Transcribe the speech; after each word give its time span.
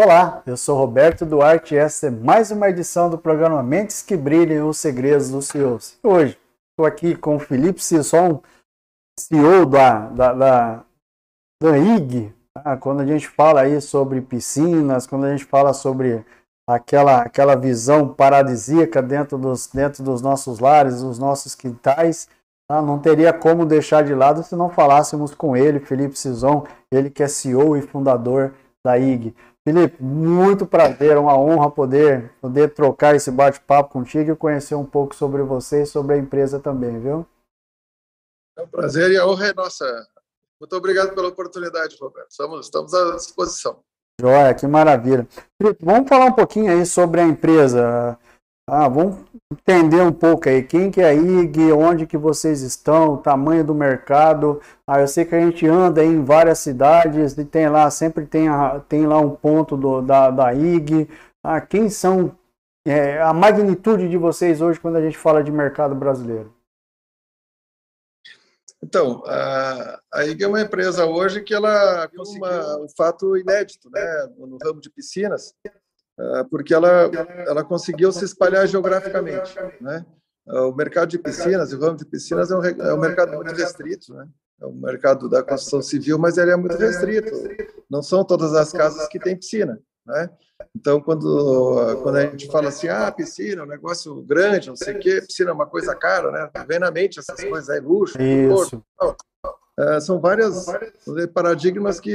Olá, 0.00 0.44
eu 0.46 0.56
sou 0.56 0.78
Roberto 0.78 1.26
Duarte 1.26 1.74
e 1.74 1.76
essa 1.76 2.06
é 2.06 2.10
mais 2.10 2.52
uma 2.52 2.68
edição 2.68 3.10
do 3.10 3.18
programa 3.18 3.64
Mentes 3.64 4.00
que 4.00 4.16
Brilhem 4.16 4.62
os 4.62 4.78
Segredos 4.78 5.28
dos 5.28 5.48
CEOs. 5.48 5.98
Hoje 6.04 6.38
estou 6.70 6.86
aqui 6.86 7.16
com 7.16 7.34
o 7.34 7.40
Felipe 7.40 7.82
Sisson, 7.82 8.40
CEO 9.18 9.66
da, 9.66 10.06
da, 10.06 10.32
da, 10.32 10.84
da 11.60 11.76
IG. 11.76 12.32
Tá? 12.54 12.76
Quando 12.76 13.00
a 13.00 13.06
gente 13.06 13.26
fala 13.26 13.62
aí 13.62 13.80
sobre 13.80 14.20
piscinas, 14.20 15.04
quando 15.04 15.24
a 15.26 15.32
gente 15.32 15.44
fala 15.44 15.74
sobre 15.74 16.24
aquela, 16.70 17.22
aquela 17.22 17.56
visão 17.56 18.14
paradisíaca 18.14 19.02
dentro 19.02 19.36
dos, 19.36 19.66
dentro 19.66 20.04
dos 20.04 20.22
nossos 20.22 20.60
lares, 20.60 21.02
dos 21.02 21.18
nossos 21.18 21.56
quintais, 21.56 22.28
tá? 22.70 22.80
não 22.80 23.00
teria 23.00 23.32
como 23.32 23.66
deixar 23.66 24.04
de 24.04 24.14
lado 24.14 24.44
se 24.44 24.54
não 24.54 24.70
falássemos 24.70 25.34
com 25.34 25.56
ele, 25.56 25.80
Felipe 25.80 26.16
Sison, 26.16 26.64
ele 26.88 27.10
que 27.10 27.24
é 27.24 27.26
CEO 27.26 27.76
e 27.76 27.82
fundador 27.82 28.54
da 28.86 28.96
IG. 28.96 29.34
Felipe, 29.68 30.02
muito 30.02 30.64
prazer, 30.64 31.18
uma 31.18 31.38
honra 31.38 31.70
poder, 31.70 32.32
poder 32.40 32.72
trocar 32.72 33.14
esse 33.14 33.30
bate-papo 33.30 33.92
contigo 33.92 34.32
e 34.32 34.34
conhecer 34.34 34.74
um 34.74 34.84
pouco 34.84 35.14
sobre 35.14 35.42
você 35.42 35.82
e 35.82 35.86
sobre 35.86 36.14
a 36.14 36.18
empresa 36.18 36.58
também, 36.58 36.98
viu? 36.98 37.26
É 38.56 38.62
um 38.62 38.66
prazer 38.66 39.10
e 39.10 39.18
a 39.18 39.26
honra 39.26 39.48
é 39.48 39.52
nossa. 39.52 39.84
Muito 40.58 40.74
obrigado 40.74 41.14
pela 41.14 41.28
oportunidade, 41.28 41.98
Roberto. 42.00 42.30
Estamos, 42.30 42.64
estamos 42.64 42.94
à 42.94 43.16
disposição. 43.16 43.80
Joia, 44.18 44.54
que 44.54 44.66
maravilha. 44.66 45.28
Felipe, 45.60 45.84
vamos 45.84 46.08
falar 46.08 46.24
um 46.24 46.32
pouquinho 46.32 46.72
aí 46.72 46.86
sobre 46.86 47.20
a 47.20 47.26
empresa. 47.26 48.18
Ah, 48.70 48.86
vamos 48.86 49.16
entender 49.50 50.02
um 50.02 50.12
pouco 50.12 50.46
aí 50.46 50.62
quem 50.62 50.90
que 50.90 51.00
é 51.00 51.06
a 51.06 51.14
IG, 51.14 51.72
onde 51.72 52.06
que 52.06 52.18
vocês 52.18 52.60
estão, 52.60 53.14
o 53.14 53.16
tamanho 53.16 53.64
do 53.64 53.74
mercado. 53.74 54.60
Ah, 54.86 55.00
eu 55.00 55.08
sei 55.08 55.24
que 55.24 55.34
a 55.34 55.40
gente 55.40 55.66
anda 55.66 56.04
em 56.04 56.22
várias 56.22 56.58
cidades 56.58 57.38
e 57.38 57.44
tem 57.46 57.66
lá, 57.66 57.90
sempre 57.90 58.26
tem, 58.26 58.46
a, 58.46 58.78
tem 58.80 59.06
lá 59.06 59.18
um 59.18 59.34
ponto 59.34 59.74
do, 59.74 60.02
da, 60.02 60.30
da 60.30 60.52
IG. 60.52 61.08
Ah, 61.42 61.62
quem 61.62 61.88
são 61.88 62.36
é, 62.86 63.18
a 63.22 63.32
magnitude 63.32 64.06
de 64.06 64.18
vocês 64.18 64.60
hoje 64.60 64.78
quando 64.78 64.96
a 64.96 65.02
gente 65.02 65.16
fala 65.16 65.42
de 65.42 65.50
mercado 65.50 65.94
brasileiro? 65.94 66.54
Então, 68.82 69.22
a, 69.26 69.98
a 70.12 70.26
IG 70.26 70.44
é 70.44 70.46
uma 70.46 70.60
empresa 70.60 71.06
hoje 71.06 71.40
que 71.40 71.54
ela 71.54 72.06
uma, 72.14 72.80
um 72.80 72.88
fato 72.94 73.34
inédito 73.34 73.88
né, 73.88 74.28
no 74.36 74.58
ramo 74.62 74.78
de 74.78 74.90
piscinas, 74.90 75.54
porque 76.50 76.74
ela, 76.74 77.10
ela 77.46 77.64
conseguiu 77.64 78.12
se 78.12 78.24
espalhar 78.24 78.66
geograficamente. 78.66 79.54
Né? 79.80 80.04
Ah, 80.48 80.66
o 80.66 80.74
mercado 80.74 81.08
de 81.08 81.18
piscinas, 81.18 81.72
o 81.72 81.80
ramo 81.80 81.96
de 81.96 82.04
piscinas 82.04 82.50
é 82.50 82.56
um, 82.56 82.64
é 82.64 82.94
um 82.94 82.98
mercado 82.98 83.34
muito 83.34 83.54
restrito, 83.54 84.14
né? 84.14 84.26
é 84.60 84.66
o 84.66 84.72
mercado 84.72 85.28
da 85.28 85.42
construção 85.42 85.80
civil, 85.80 86.18
mas 86.18 86.36
ele 86.36 86.50
é 86.50 86.56
muito 86.56 86.76
restrito. 86.76 87.30
Não 87.88 88.02
são 88.02 88.24
todas 88.24 88.54
as 88.54 88.72
casas 88.72 89.06
que 89.08 89.18
têm 89.18 89.36
piscina. 89.36 89.78
Né? 90.04 90.30
Então, 90.74 91.00
quando, 91.00 92.00
quando 92.02 92.16
a 92.16 92.22
gente 92.22 92.46
fala 92.48 92.68
assim, 92.68 92.88
ah, 92.88 93.10
piscina, 93.12 93.62
é 93.62 93.64
um 93.64 93.68
negócio 93.68 94.22
grande, 94.22 94.68
não 94.68 94.76
sei 94.76 94.96
o 94.96 94.98
quê, 94.98 95.20
piscina 95.20 95.50
é 95.50 95.52
uma 95.52 95.66
coisa 95.66 95.94
cara, 95.94 96.32
né? 96.32 96.50
Vem 96.66 96.78
na 96.78 96.90
mente 96.90 97.18
essas 97.18 97.42
coisas 97.44 97.68
aí, 97.70 97.80
luxo, 97.80 98.20
Isso. 98.20 98.82
É, 99.78 100.00
são 100.00 100.18
várias 100.18 100.66
paradigmas 101.32 102.00
que, 102.00 102.12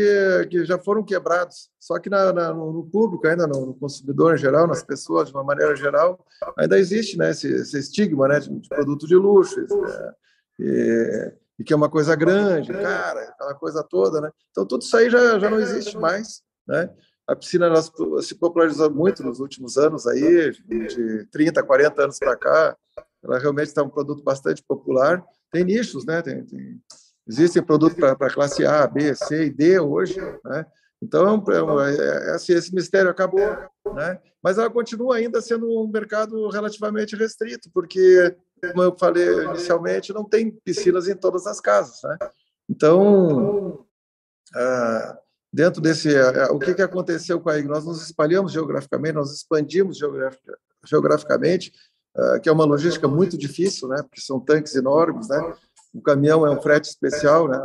que 0.50 0.66
já 0.66 0.78
foram 0.78 1.02
quebrados. 1.02 1.70
Só 1.80 1.98
que 1.98 2.10
na, 2.10 2.34
na, 2.34 2.54
no 2.54 2.86
público, 2.92 3.26
ainda 3.26 3.48
no, 3.48 3.68
no, 3.68 3.74
consumidor 3.74 4.36
em 4.36 4.38
geral, 4.38 4.68
nas 4.68 4.84
pessoas 4.84 5.30
de 5.30 5.34
uma 5.34 5.46
maneira 5.46 5.74
geral, 5.74 6.26
ainda 6.58 6.78
existe 6.78 7.18
né, 7.18 7.32
esse, 7.32 7.48
esse 7.48 7.80
estigma 7.80 8.28
né, 8.28 8.42
de, 8.42 8.50
de, 8.50 8.68
produto 8.68 9.08
de 9.08 9.16
luxo, 9.16 9.62
é, 9.62 10.14
e, 10.60 11.34
e, 11.60 11.64
que 11.64 11.72
é 11.72 11.76
uma 11.76 11.90
coisa 11.90 12.14
grande, 12.18 12.74
cara, 12.74 13.22
aquela 13.30 13.54
coisa 13.54 13.82
toda. 13.82 14.20
Né? 14.20 14.30
Então, 14.52 14.66
tudo 14.66 14.82
isso 14.82 14.98
aí 14.98 15.10
já, 15.10 15.40
já 15.40 15.50
não 15.50 15.62
existe 15.62 15.98
mais. 15.98 16.42
Né? 16.68 16.90
A 17.26 17.34
piscina 17.34 17.74
se 18.22 18.36
popularizou 18.36 18.92
muito 18.92 19.24
nos 19.24 19.40
últimos 19.40 19.78
anos, 19.78 20.06
aí, 20.06 20.52
de 20.52 21.26
30, 21.32 21.64
40 21.64 22.04
anos 22.04 22.20
para 22.20 22.36
cá. 22.36 22.78
Ela 23.24 23.40
realmente 23.40 23.68
está 23.68 23.82
um 23.82 23.90
produto 23.90 24.22
bastante 24.22 24.62
popular. 24.62 25.24
Tem 25.50 25.64
nichos, 25.64 26.06
né? 26.06 26.22
tem, 26.22 26.44
tem 26.46 26.82
Existem 27.28 27.64
produtos 27.64 27.98
para 27.98 28.34
classe 28.34 28.66
A, 28.66 28.86
B, 28.86 29.16
C 29.16 29.46
e 29.46 29.50
D 29.50 29.80
hoje, 29.80 30.20
né? 30.44 30.66
Então, 31.04 31.44
é, 31.82 31.96
é, 31.96 32.30
é, 32.30 32.32
assim, 32.32 32.54
esse 32.54 32.74
mistério 32.74 33.12
acabou, 33.12 33.46
né? 33.94 34.20
Mas 34.42 34.58
ela 34.58 34.70
continua 34.70 35.18
ainda 35.18 35.42
sendo 35.42 35.68
um 35.68 35.88
mercado 35.88 36.50
relativamente 36.50 37.16
restrito, 37.16 37.70
porque, 37.74 38.36
como 38.62 38.84
eu 38.84 38.98
falei 38.98 39.44
inicialmente, 39.44 40.14
não 40.14 40.24
tem 40.24 40.52
piscinas 40.64 41.10
em 41.10 41.16
todas 41.16 41.46
as 41.46 41.60
casas, 41.60 42.00
né? 42.04 42.18
Então, 42.70 43.86
ah, 44.56 45.18
dentro 45.52 45.82
desse, 45.82 46.10
o 46.52 46.60
que, 46.60 46.74
que 46.74 46.82
aconteceu 46.82 47.40
com 47.42 47.50
a 47.50 47.58
IG? 47.58 47.68
Nós 47.68 47.86
nos 47.86 48.02
espalhamos 48.02 48.54
geograficamente, 48.54 49.16
nós 49.16 49.34
expandimos 49.34 49.98
geograficamente, 50.86 51.74
ah, 52.16 52.40
que 52.40 52.48
é 52.48 52.52
uma 52.52 52.66
logística 52.66 53.10
muito 53.10 53.38
difícil, 53.38 53.90
né? 53.90 54.02
Porque 54.04 54.22
são 54.22 54.40
tanques 54.40 54.74
enormes, 54.76 55.28
né? 55.28 55.54
O 55.94 56.02
caminhão 56.02 56.46
é 56.46 56.50
um 56.50 56.62
frete 56.62 56.90
especial, 56.90 57.48
né? 57.48 57.60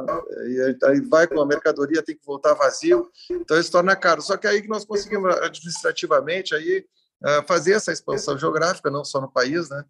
E 0.46 0.78
aí 0.84 1.00
vai 1.00 1.26
com 1.26 1.40
a 1.40 1.46
mercadoria, 1.46 2.02
tem 2.02 2.16
que 2.16 2.26
voltar 2.26 2.52
vazio, 2.52 3.08
então 3.30 3.58
isso 3.58 3.72
torna 3.72 3.96
caro. 3.96 4.20
Só 4.20 4.36
que 4.36 4.46
aí 4.46 4.60
que 4.60 4.68
nós 4.68 4.84
conseguimos 4.84 5.34
administrativamente 5.36 6.54
aí 6.54 6.84
eh, 7.24 7.42
fazer 7.48 7.72
essa 7.72 7.90
expansão 7.90 8.38
geográfica, 8.38 8.90
não 8.90 9.04
só 9.04 9.20
no 9.20 9.32
país, 9.32 9.70
né? 9.70 9.82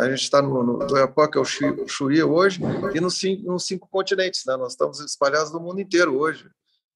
A 0.00 0.10
gente 0.10 0.22
está 0.22 0.42
no, 0.42 0.62
no 0.62 0.78
do 0.78 0.96
Iapoca, 0.96 1.38
é 1.38 1.42
o 1.42 1.44
Chuí 1.44 2.22
hoje, 2.22 2.60
e 2.92 3.00
nos 3.00 3.18
cinco, 3.18 3.50
nos 3.50 3.64
cinco 3.64 3.88
continentes, 3.88 4.42
né? 4.46 4.56
Nós 4.56 4.72
estamos 4.72 4.98
espalhados 5.00 5.52
no 5.52 5.60
mundo 5.60 5.80
inteiro 5.80 6.18
hoje, 6.18 6.50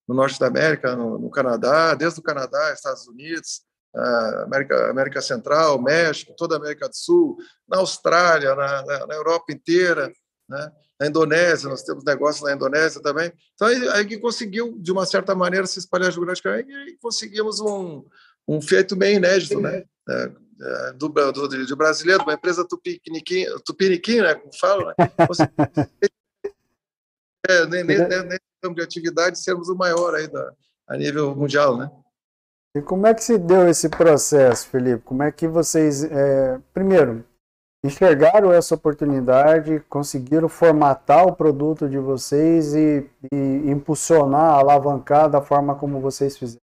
no 0.07 0.13
norte 0.13 0.39
da 0.39 0.47
América, 0.47 0.95
no, 0.95 1.17
no 1.17 1.31
Canadá, 1.31 1.95
desde 1.95 2.19
o 2.19 2.23
Canadá, 2.23 2.73
Estados 2.73 3.07
Unidos, 3.07 3.61
eh, 3.95 4.43
América, 4.43 4.89
América 4.91 5.21
Central, 5.21 5.81
México, 5.81 6.35
toda 6.37 6.55
a 6.55 6.59
América 6.59 6.89
do 6.89 6.95
Sul, 6.95 7.37
na 7.67 7.77
Austrália, 7.77 8.53
na, 8.55 8.85
na, 8.85 9.07
na 9.07 9.15
Europa 9.15 9.53
inteira, 9.53 10.11
né? 10.51 10.71
Na 10.99 11.07
Indonésia, 11.07 11.69
nós 11.69 11.81
temos 11.81 12.03
negócios 12.03 12.43
na 12.43 12.53
Indonésia 12.53 13.01
também. 13.01 13.31
Então, 13.55 13.67
aí, 13.67 13.89
aí 13.89 14.05
que 14.05 14.19
conseguiu, 14.19 14.77
de 14.77 14.91
uma 14.91 15.05
certa 15.05 15.33
maneira, 15.33 15.65
se 15.65 15.79
espalhar 15.79 16.11
geograficamente 16.11 16.69
e 16.71 16.97
conseguimos 16.97 17.59
um, 17.59 18.05
um 18.47 18.61
feito 18.61 18.95
bem 18.95 19.15
inédito, 19.15 19.59
né? 19.59 19.83
É, 20.09 20.31
é, 20.63 20.93
do, 20.93 21.07
do, 21.09 21.65
de 21.65 21.75
brasileiro, 21.75 22.23
uma 22.23 22.33
empresa 22.33 22.67
tupiniquim, 22.67 23.45
tupiniquim 23.65 24.21
né? 24.21 24.35
Como 24.35 24.55
falam, 24.59 24.87
né? 24.87 24.93
é, 27.49 27.65
nem, 27.65 27.83
nem 27.83 28.75
de 28.75 28.81
atividade 28.81 29.39
sermos 29.39 29.69
o 29.69 29.75
maior 29.75 30.13
aí 30.13 30.27
da, 30.27 30.53
a 30.87 30.97
nível 30.97 31.35
mundial, 31.35 31.77
né? 31.77 31.89
E 32.75 32.81
como 32.81 33.07
é 33.07 33.13
que 33.13 33.23
se 33.23 33.37
deu 33.37 33.67
esse 33.67 33.89
processo, 33.89 34.67
Felipe? 34.67 35.03
Como 35.03 35.23
é 35.23 35.31
que 35.31 35.47
vocês, 35.47 36.03
é, 36.03 36.59
primeiro, 36.73 37.25
enxergaram 37.83 38.53
essa 38.53 38.75
oportunidade, 38.75 39.79
conseguiram 39.89 40.47
formatar 40.47 41.25
o 41.25 41.35
produto 41.35 41.89
de 41.89 41.97
vocês 41.97 42.75
e, 42.75 43.09
e 43.33 43.71
impulsionar, 43.71 44.59
alavancar 44.59 45.29
da 45.29 45.41
forma 45.41 45.75
como 45.75 45.99
vocês 45.99 46.37
fizeram? 46.37 46.61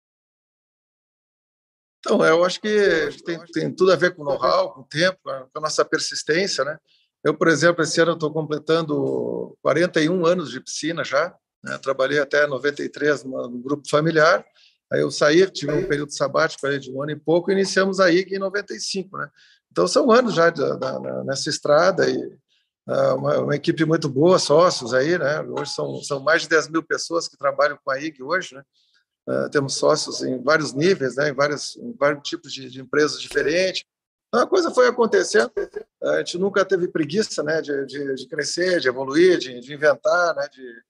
Então, 1.98 2.24
eu 2.24 2.44
acho 2.44 2.60
que 2.60 3.10
tem, 3.24 3.38
tem 3.52 3.74
tudo 3.74 3.92
a 3.92 3.96
ver 3.96 4.14
com 4.14 4.22
know-how, 4.22 4.72
com 4.72 4.80
o 4.82 4.84
tempo, 4.84 5.18
com 5.22 5.58
a 5.58 5.60
nossa 5.60 5.84
persistência, 5.84 6.64
né? 6.64 6.78
Eu, 7.24 7.34
por 7.34 7.48
exemplo, 7.48 7.82
esse 7.82 8.00
ano 8.00 8.12
estou 8.12 8.32
completando 8.32 9.56
41 9.60 10.24
anos 10.24 10.50
de 10.50 10.60
piscina 10.60 11.02
já, 11.02 11.34
né? 11.62 11.76
trabalhei 11.78 12.20
até 12.20 12.46
93 12.46 13.24
no, 13.24 13.48
no 13.48 13.58
grupo 13.58 13.88
familiar, 13.88 14.44
aí 14.92 15.00
eu 15.00 15.10
saí, 15.10 15.50
tive 15.50 15.72
um 15.72 15.88
período 15.88 16.12
sabático 16.12 16.64
aí 16.66 16.78
de 16.78 16.92
um 16.92 17.02
ano 17.02 17.10
e 17.10 17.16
pouco, 17.16 17.50
e 17.50 17.54
iniciamos 17.54 17.98
a 17.98 18.10
IG 18.10 18.36
em 18.36 18.38
95, 18.38 19.18
né? 19.18 19.28
Então, 19.70 19.86
são 19.86 20.10
anos 20.10 20.34
já 20.34 20.50
de, 20.50 20.62
de, 20.62 21.24
nessa 21.24 21.48
estrada 21.48 22.08
e 22.08 22.16
uh, 22.88 23.14
uma, 23.16 23.38
uma, 23.38 23.56
equipe 23.56 23.84
muito 23.84 24.08
boa, 24.08 24.38
sócios 24.38 24.94
aí, 24.94 25.18
né? 25.18 25.40
Hoje 25.42 25.72
são, 25.72 26.02
são 26.02 26.20
mais 26.20 26.42
de 26.42 26.48
10 26.48 26.68
mil 26.68 26.82
pessoas 26.82 27.28
que 27.28 27.36
trabalham 27.36 27.78
com 27.84 27.90
a 27.90 28.00
IG 28.00 28.22
hoje, 28.22 28.54
né? 28.54 28.62
Uh, 29.28 29.50
temos 29.50 29.74
sócios 29.74 30.22
em 30.22 30.42
vários 30.42 30.72
níveis, 30.72 31.16
né? 31.16 31.28
em, 31.28 31.34
vários, 31.34 31.76
em 31.76 31.92
vários 31.92 32.26
tipos 32.26 32.50
de, 32.50 32.70
de 32.70 32.80
empresas 32.80 33.20
diferentes. 33.20 33.84
Então, 34.28 34.40
a 34.42 34.46
coisa 34.46 34.70
foi 34.70 34.88
acontecendo, 34.88 35.52
a 36.02 36.18
gente 36.18 36.38
nunca 36.38 36.64
teve 36.64 36.88
preguiça 36.88 37.42
né? 37.42 37.60
de, 37.60 37.84
de, 37.84 38.14
de 38.14 38.26
crescer, 38.26 38.80
de 38.80 38.88
evoluir, 38.88 39.36
de, 39.36 39.60
de 39.60 39.74
inventar, 39.74 40.34
né? 40.34 40.48
de, 40.50 40.82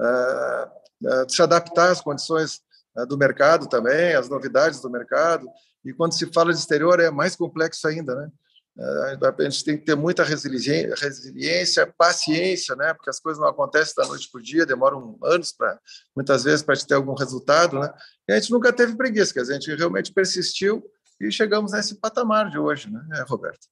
uh, 0.00 1.26
de 1.26 1.32
se 1.32 1.42
adaptar 1.42 1.92
às 1.92 2.00
condições 2.00 2.60
do 3.08 3.16
mercado 3.18 3.68
também, 3.68 4.14
às 4.14 4.28
novidades 4.28 4.80
do 4.80 4.90
mercado. 4.90 5.46
E 5.88 5.94
quando 5.94 6.12
se 6.12 6.26
fala 6.32 6.52
de 6.52 6.58
exterior 6.58 7.00
é 7.00 7.10
mais 7.10 7.36
complexo 7.36 7.86
ainda, 7.86 8.14
né? 8.14 8.30
Eh, 8.78 9.18
a 9.38 9.42
gente 9.48 9.64
tem 9.64 9.78
que 9.78 9.84
ter 9.84 9.94
muita 9.94 10.22
resiliência, 10.22 11.92
paciência, 11.96 12.76
né? 12.76 12.92
Porque 12.92 13.08
as 13.08 13.18
coisas 13.18 13.40
não 13.40 13.48
acontecem 13.48 13.94
da 13.96 14.06
noite 14.06 14.28
para 14.30 14.38
o 14.38 14.42
dia, 14.42 14.66
demoram 14.66 15.18
anos 15.22 15.52
para 15.52 15.78
muitas 16.14 16.44
vezes 16.44 16.62
para 16.62 16.76
ter 16.76 16.94
algum 16.94 17.14
resultado, 17.14 17.78
né? 17.78 17.92
E 18.28 18.32
a 18.32 18.38
gente 18.38 18.50
nunca 18.50 18.72
teve 18.72 18.96
preguiça, 18.96 19.32
quer 19.32 19.40
dizer, 19.40 19.54
a 19.54 19.60
gente 19.60 19.74
realmente 19.74 20.12
persistiu 20.12 20.84
e 21.20 21.30
chegamos 21.30 21.72
nesse 21.72 21.94
patamar 21.94 22.50
de 22.50 22.58
hoje, 22.58 22.90
né, 22.90 23.24
Roberto? 23.26 23.66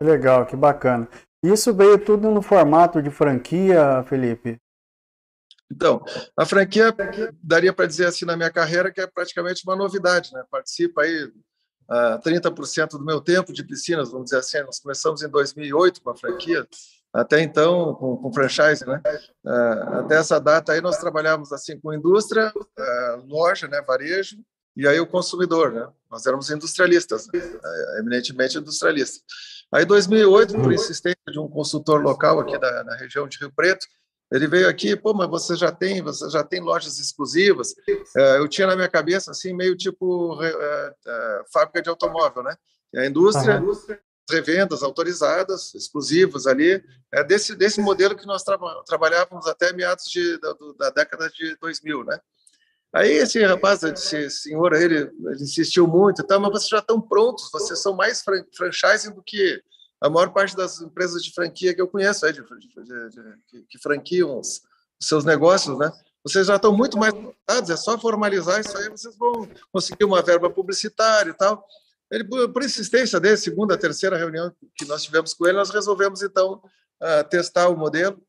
Legal, 0.00 0.44
que 0.46 0.56
bacana. 0.56 1.08
Isso 1.42 1.72
veio 1.72 1.98
tudo 2.04 2.30
no 2.30 2.42
formato 2.42 3.00
de 3.00 3.10
franquia, 3.10 4.04
Felipe? 4.08 4.58
Então, 5.70 6.02
a 6.36 6.44
franquia, 6.44 6.94
daria 7.42 7.72
para 7.72 7.86
dizer 7.86 8.06
assim 8.06 8.24
na 8.24 8.36
minha 8.36 8.50
carreira 8.50 8.90
que 8.90 9.00
é 9.00 9.06
praticamente 9.06 9.62
uma 9.64 9.76
novidade, 9.76 10.32
né? 10.32 10.42
Participa 10.50 11.02
aí 11.02 11.24
uh, 11.24 11.32
ah, 11.88 12.20
30% 12.24 12.90
do 12.90 13.04
meu 13.04 13.20
tempo 13.20 13.52
de 13.52 13.64
piscinas, 13.64 14.10
vamos 14.10 14.26
dizer 14.26 14.38
assim. 14.38 14.60
Nós 14.62 14.80
começamos 14.80 15.22
em 15.22 15.28
2008 15.28 16.02
com 16.02 16.10
a 16.10 16.16
franquia, 16.16 16.66
até 17.12 17.40
então 17.40 17.94
com, 17.94 18.16
com 18.16 18.32
franchise, 18.32 18.84
né? 18.84 19.00
Uh, 19.44 19.98
até 20.00 20.16
essa 20.16 20.40
data 20.40 20.72
aí 20.72 20.80
nós 20.80 20.98
trabalhávamos 20.98 21.52
assim 21.52 21.78
com 21.78 21.94
indústria, 21.94 22.52
uh, 22.56 23.26
loja, 23.26 23.68
né? 23.68 23.80
Varejo 23.82 24.36
e 24.76 24.86
aí 24.86 24.98
o 25.00 25.06
consumidor, 25.06 25.72
né? 25.72 25.86
Nós 26.10 26.26
éramos 26.26 26.50
industrialistas, 26.50 27.26
né? 27.32 27.40
eminentemente 27.98 28.58
industrialistas. 28.58 29.22
Aí, 29.72 29.84
em 29.84 29.86
2008, 29.86 30.54
por 30.54 30.72
insistência 30.72 31.18
de 31.30 31.38
um 31.38 31.48
consultor 31.48 32.02
local 32.02 32.40
aqui 32.40 32.58
da, 32.58 32.82
na 32.82 32.96
região 32.96 33.28
de 33.28 33.38
Rio 33.38 33.52
Preto, 33.54 33.86
ele 34.32 34.46
veio 34.46 34.68
aqui, 34.68 34.94
pô, 34.94 35.12
mas 35.12 35.28
você 35.28 35.56
já 35.56 35.72
tem, 35.72 36.00
você 36.02 36.30
já 36.30 36.44
tem 36.44 36.60
lojas 36.60 36.98
exclusivas. 36.98 37.74
É, 38.16 38.38
eu 38.38 38.48
tinha 38.48 38.66
na 38.66 38.76
minha 38.76 38.88
cabeça 38.88 39.32
assim 39.32 39.52
meio 39.52 39.76
tipo 39.76 40.40
é, 40.42 40.94
é, 41.06 41.42
fábrica 41.52 41.82
de 41.82 41.88
automóvel, 41.88 42.44
né? 42.44 42.56
A 42.96 43.06
indústria, 43.06 43.60
uhum. 43.60 43.72
revendas 44.30 44.82
autorizadas, 44.82 45.74
exclusivas 45.74 46.46
ali, 46.46 46.82
é 47.12 47.24
desse 47.24 47.56
desse 47.56 47.80
modelo 47.80 48.16
que 48.16 48.26
nós 48.26 48.44
tra 48.44 48.56
trabalhávamos 48.86 49.46
até 49.48 49.72
meados 49.72 50.04
de, 50.04 50.38
da, 50.38 50.54
da, 50.78 50.90
década 50.90 51.28
de 51.28 51.56
2000, 51.60 52.04
né? 52.04 52.20
Aí 52.92 53.12
esse 53.12 53.40
rapaz, 53.44 53.82
esse 53.82 54.30
senhor, 54.30 54.72
ele, 54.72 54.96
ele 54.98 55.42
insistiu 55.42 55.86
muito, 55.86 56.24
tá, 56.24 56.38
mas 56.38 56.50
vocês 56.50 56.68
já 56.68 56.78
estão 56.78 57.00
prontos, 57.00 57.48
vocês 57.52 57.80
são 57.80 57.94
mais 57.94 58.20
fran 58.20 58.44
franchising 58.56 59.12
do 59.12 59.22
que 59.22 59.62
a 60.00 60.08
maior 60.08 60.32
parte 60.32 60.56
das 60.56 60.80
empresas 60.80 61.22
de 61.22 61.32
franquia 61.32 61.74
que 61.74 61.80
eu 61.80 61.88
conheço, 61.88 62.26
é, 62.26 62.32
de, 62.32 62.42
de, 62.42 63.10
de, 63.52 63.66
que 63.68 63.78
franquiam 63.78 64.38
os, 64.38 64.62
seus 65.02 65.24
negócios, 65.24 65.78
né? 65.78 65.90
Vocês 66.22 66.46
já 66.46 66.56
estão 66.56 66.76
muito 66.76 66.98
mais 66.98 67.14
é 67.48 67.76
só 67.76 67.98
formalizar 67.98 68.60
isso 68.60 68.76
aí, 68.76 68.90
vocês 68.90 69.16
vão 69.16 69.48
conseguir 69.72 70.04
uma 70.04 70.20
verba 70.20 70.50
publicitária 70.50 71.30
e 71.30 71.34
tal. 71.34 71.64
Ele, 72.10 72.24
por 72.24 72.62
insistência 72.62 73.18
dele, 73.18 73.36
segunda, 73.36 73.78
terceira 73.78 74.18
reunião 74.18 74.52
que 74.76 74.84
nós 74.84 75.02
tivemos 75.02 75.32
com 75.32 75.46
ele, 75.46 75.56
nós 75.56 75.70
resolvemos, 75.70 76.22
então, 76.22 76.60
uh, 77.02 77.28
testar 77.30 77.68
o 77.68 77.76
modelo 77.76 78.20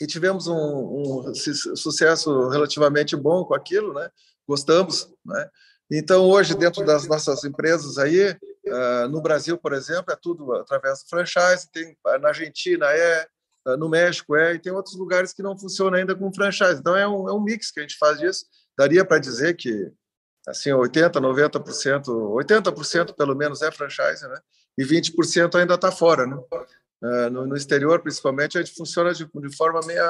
e 0.00 0.06
tivemos 0.06 0.46
um, 0.46 0.54
um, 0.56 1.34
sucesso 1.34 2.48
relativamente 2.48 3.14
bom 3.16 3.44
com 3.44 3.54
aquilo, 3.54 3.92
né? 3.92 4.08
Gostamos, 4.48 5.12
né? 5.24 5.50
Então, 5.90 6.24
hoje, 6.28 6.54
dentro 6.54 6.84
das 6.84 7.06
nossas 7.06 7.44
empresas 7.44 7.98
aí, 7.98 8.36
Uh, 8.66 9.08
no 9.08 9.22
Brasil, 9.22 9.56
por 9.56 9.72
exemplo, 9.72 10.12
é 10.12 10.16
tudo 10.16 10.52
através 10.54 11.02
do 11.02 11.08
franchise, 11.08 11.70
tem, 11.70 11.96
na 12.20 12.28
Argentina 12.28 12.86
é, 12.86 13.28
uh, 13.66 13.76
no 13.76 13.88
México 13.88 14.34
é, 14.34 14.54
e 14.54 14.58
tem 14.58 14.72
outros 14.72 14.96
lugares 14.96 15.32
que 15.32 15.42
não 15.42 15.56
funcionam 15.56 15.98
ainda 15.98 16.16
com 16.16 16.32
franchise. 16.32 16.80
Então, 16.80 16.96
é 16.96 17.06
um, 17.06 17.28
é 17.28 17.32
um 17.32 17.40
mix 17.40 17.70
que 17.70 17.78
a 17.78 17.82
gente 17.82 17.96
faz 17.96 18.18
disso. 18.18 18.44
Daria 18.76 19.04
para 19.04 19.18
dizer 19.18 19.54
que 19.56 19.92
assim 20.48 20.70
80%, 20.70 21.12
90%, 21.12 22.04
80% 22.06 23.14
pelo 23.14 23.36
menos 23.36 23.62
é 23.62 23.70
franchise, 23.70 24.26
né? 24.28 24.40
e 24.76 24.84
20% 24.84 25.54
ainda 25.54 25.74
está 25.74 25.92
fora. 25.92 26.26
Né? 26.26 26.36
Uh, 27.02 27.30
no, 27.30 27.46
no, 27.46 27.56
exterior, 27.56 28.00
principalmente, 28.02 28.58
a 28.58 28.62
gente 28.62 28.76
funciona 28.76 29.12
de, 29.14 29.24
de 29.26 29.56
forma 29.56 29.80
meio 29.86 30.02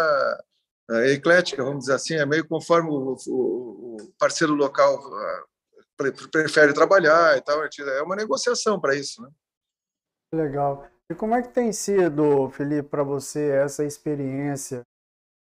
eclética, 1.13 1.65
vamos 1.65 1.81
dizer 1.81 1.95
assim, 1.95 2.15
é 2.15 2.25
meio 2.25 2.47
conforme 2.47 2.89
o, 2.89 3.17
o, 3.27 3.97
o 3.97 4.13
parceiro 4.19 4.55
local 4.55 4.99
prefere 5.97 6.73
trabalhar 6.73 7.37
e 7.37 7.41
tal. 7.41 7.63
É 7.65 8.03
uma 8.03 8.17
negociação 8.17 8.81
para 8.81 8.95
isso, 8.95 9.23
né? 9.23 9.31
Legal. 10.35 10.87
E 11.11 11.15
como 11.15 11.35
é 11.35 11.43
que 11.43 11.49
tem 11.49 11.73
sido, 11.73 12.51
Felipe, 12.51 12.89
para 12.89 13.03
você 13.03 13.51
essa 13.51 13.85
experiência 13.85 14.83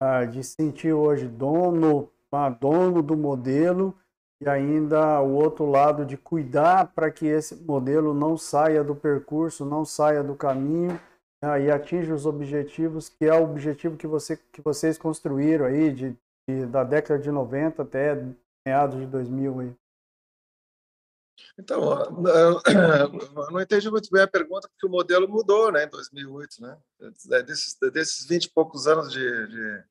ah, 0.00 0.24
de 0.24 0.44
sentir 0.44 0.92
hoje 0.92 1.26
dono, 1.26 2.10
ah, 2.32 2.48
dono 2.48 3.02
do 3.02 3.16
modelo 3.16 3.94
e 4.40 4.48
ainda 4.48 5.20
o 5.20 5.34
outro 5.34 5.66
lado 5.66 6.06
de 6.06 6.16
cuidar 6.16 6.92
para 6.94 7.10
que 7.10 7.26
esse 7.26 7.56
modelo 7.56 8.14
não 8.14 8.36
saia 8.36 8.84
do 8.84 8.94
percurso, 8.94 9.64
não 9.64 9.84
saia 9.84 10.22
do 10.22 10.36
caminho 10.36 10.98
ah, 11.42 11.58
e 11.58 11.70
atinja 11.70 12.14
os 12.14 12.24
objetivos, 12.24 13.08
que 13.08 13.24
é 13.24 13.34
o 13.34 13.42
objetivo 13.42 13.96
que, 13.96 14.06
você, 14.06 14.36
que 14.36 14.62
vocês 14.62 14.96
construíram 14.96 15.66
aí 15.66 15.92
de, 15.92 16.16
de 16.48 16.66
da 16.66 16.84
década 16.84 17.20
de 17.20 17.32
90 17.32 17.82
até 17.82 18.24
meados 18.64 19.00
de 19.00 19.06
2000 19.06 19.60
aí? 19.60 19.74
Então, 21.58 21.80
não 23.50 23.60
entendi 23.60 23.90
muito 23.90 24.08
bem 24.10 24.22
a 24.22 24.28
pergunta, 24.28 24.68
porque 24.68 24.86
o 24.86 24.90
modelo 24.90 25.28
mudou 25.28 25.72
né, 25.72 25.84
em 25.84 25.88
2008. 25.88 26.60
Né? 26.60 26.76
É, 27.32 27.42
desses, 27.42 27.76
desses 27.92 28.26
20 28.26 28.44
e 28.44 28.50
poucos 28.50 28.86
anos 28.86 29.12
de, 29.12 29.46
de, 29.46 29.84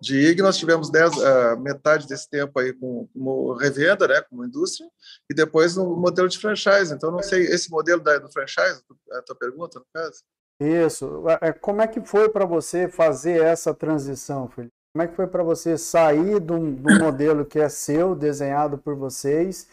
de 0.00 0.16
IG, 0.18 0.42
nós 0.42 0.56
tivemos 0.56 0.90
10, 0.90 1.12
uh, 1.16 1.60
metade 1.60 2.06
desse 2.06 2.28
tempo 2.28 2.58
aí 2.58 2.72
com, 2.72 3.08
como 3.12 3.54
revenda, 3.54 4.06
né, 4.06 4.20
como 4.22 4.44
indústria, 4.44 4.88
e 5.30 5.34
depois 5.34 5.76
no 5.76 5.96
modelo 5.96 6.28
de 6.28 6.38
franchise. 6.38 6.92
Então, 6.94 7.10
não 7.10 7.22
sei, 7.22 7.42
esse 7.44 7.70
modelo 7.70 8.02
da, 8.02 8.18
do 8.18 8.30
franchise, 8.30 8.82
a 9.12 9.22
tua 9.22 9.36
pergunta, 9.36 9.78
no 9.78 9.86
caso? 9.92 10.22
Isso. 10.60 11.24
É, 11.40 11.52
como 11.52 11.82
é 11.82 11.88
que 11.88 12.00
foi 12.00 12.28
para 12.28 12.44
você 12.44 12.88
fazer 12.88 13.42
essa 13.42 13.74
transição, 13.74 14.48
Felipe? 14.48 14.72
Como 14.94 15.02
é 15.02 15.08
que 15.08 15.16
foi 15.16 15.26
para 15.26 15.42
você 15.42 15.78
sair 15.78 16.38
do, 16.38 16.58
do 16.58 16.98
modelo 16.98 17.46
que 17.46 17.58
é 17.58 17.68
seu, 17.68 18.14
desenhado 18.14 18.76
por 18.76 18.94
vocês, 18.94 19.66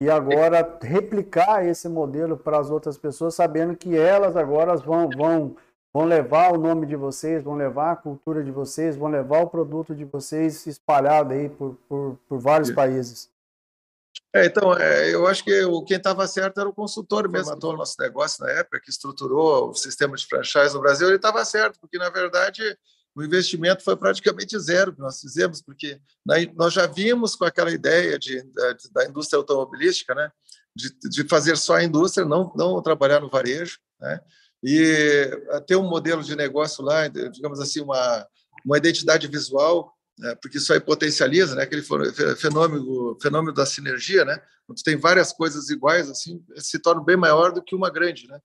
e 0.00 0.10
agora 0.10 0.78
replicar 0.82 1.64
esse 1.64 1.88
modelo 1.88 2.36
para 2.36 2.58
as 2.58 2.70
outras 2.70 2.98
pessoas, 2.98 3.34
sabendo 3.34 3.76
que 3.76 3.96
elas 3.96 4.36
agora 4.36 4.76
vão, 4.76 5.08
vão, 5.08 5.56
vão 5.92 6.04
levar 6.04 6.52
o 6.52 6.58
nome 6.58 6.86
de 6.86 6.96
vocês, 6.96 7.42
vão 7.42 7.54
levar 7.54 7.92
a 7.92 7.96
cultura 7.96 8.42
de 8.42 8.50
vocês, 8.50 8.96
vão 8.96 9.08
levar 9.08 9.42
o 9.42 9.48
produto 9.48 9.94
de 9.94 10.04
vocês 10.04 10.66
espalhado 10.66 11.32
aí 11.32 11.48
por, 11.48 11.76
por, 11.88 12.18
por 12.28 12.38
vários 12.38 12.70
países. 12.70 13.32
É, 14.32 14.46
então, 14.46 14.76
é, 14.76 15.14
eu 15.14 15.26
acho 15.28 15.44
que 15.44 15.64
o, 15.64 15.82
quem 15.84 15.96
estava 15.96 16.26
certo 16.26 16.60
era 16.60 16.68
o 16.68 16.74
consultor 16.74 17.28
mesmo, 17.28 17.50
matou 17.50 17.72
o 17.72 17.76
nosso 17.76 17.94
negócio 18.00 18.44
na 18.44 18.50
época, 18.50 18.80
que 18.80 18.90
estruturou 18.90 19.70
o 19.70 19.74
sistema 19.74 20.16
de 20.16 20.26
franchise 20.26 20.74
no 20.74 20.80
Brasil, 20.80 21.06
ele 21.06 21.16
estava 21.16 21.44
certo, 21.44 21.78
porque, 21.80 21.98
na 21.98 22.10
verdade, 22.10 22.62
o 23.14 23.22
investimento 23.22 23.82
foi 23.82 23.96
praticamente 23.96 24.58
zero 24.58 24.92
que 24.92 25.00
nós 25.00 25.20
fizemos, 25.20 25.62
porque 25.62 26.00
nós 26.56 26.72
já 26.72 26.86
vimos 26.86 27.36
com 27.36 27.44
aquela 27.44 27.70
ideia 27.70 28.18
de, 28.18 28.42
de 28.42 28.92
da 28.92 29.04
indústria 29.06 29.38
automobilística, 29.38 30.14
né, 30.14 30.30
de, 30.74 30.92
de, 31.08 31.28
fazer 31.28 31.56
só 31.56 31.76
a 31.76 31.84
indústria, 31.84 32.26
não, 32.26 32.52
não 32.56 32.82
trabalhar 32.82 33.20
no 33.20 33.30
varejo, 33.30 33.78
né, 34.00 34.20
e 34.62 35.30
ter 35.66 35.76
um 35.76 35.88
modelo 35.88 36.22
de 36.24 36.34
negócio 36.34 36.84
lá, 36.84 37.06
digamos 37.06 37.60
assim, 37.60 37.80
uma, 37.80 38.26
uma 38.64 38.78
identidade 38.78 39.28
visual, 39.28 39.92
né, 40.18 40.34
porque 40.42 40.58
isso 40.58 40.72
aí 40.72 40.80
potencializa, 40.80 41.54
né, 41.54 41.62
aquele 41.62 41.82
fenômeno, 42.36 43.16
fenômeno 43.22 43.54
da 43.54 43.64
sinergia, 43.64 44.24
né, 44.24 44.42
quando 44.66 44.82
tem 44.82 44.96
várias 44.96 45.32
coisas 45.32 45.70
iguais, 45.70 46.10
assim, 46.10 46.44
se 46.56 46.80
torna 46.80 47.04
bem 47.04 47.16
maior 47.16 47.52
do 47.52 47.62
que 47.62 47.76
uma 47.76 47.90
grande, 47.90 48.26
né, 48.26 48.40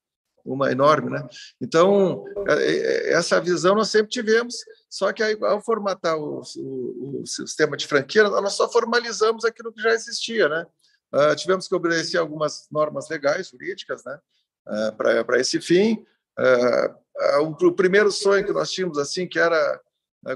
uma 0.45 0.71
enorme, 0.71 1.09
né? 1.09 1.27
Então, 1.61 2.25
é, 2.47 2.53
é, 2.53 3.13
essa 3.13 3.39
visão 3.39 3.75
nós 3.75 3.89
sempre 3.89 4.09
tivemos, 4.09 4.55
só 4.89 5.11
que 5.11 5.21
aí, 5.21 5.37
ao 5.41 5.61
formatar 5.61 6.17
o, 6.17 6.41
o, 6.57 7.21
o 7.21 7.25
sistema 7.25 7.77
de 7.77 7.87
franquia, 7.87 8.23
nós 8.23 8.53
só 8.53 8.69
formalizamos 8.69 9.45
aquilo 9.45 9.71
que 9.71 9.81
já 9.81 9.91
existia, 9.91 10.49
né? 10.49 10.65
Uh, 11.13 11.35
tivemos 11.35 11.67
que 11.67 11.75
obedecer 11.75 12.17
algumas 12.17 12.67
normas 12.71 13.09
legais, 13.09 13.49
jurídicas, 13.49 14.03
né? 14.05 14.19
Uh, 14.67 15.25
Para 15.25 15.39
esse 15.39 15.59
fim. 15.59 16.05
Uh, 16.37 17.43
o, 17.43 17.67
o, 17.67 17.73
primeiro 17.73 18.11
sonho 18.11 18.45
que 18.45 18.53
nós 18.53 18.71
tínhamos, 18.71 18.97
assim, 18.97 19.27
que 19.27 19.39
era 19.39 19.81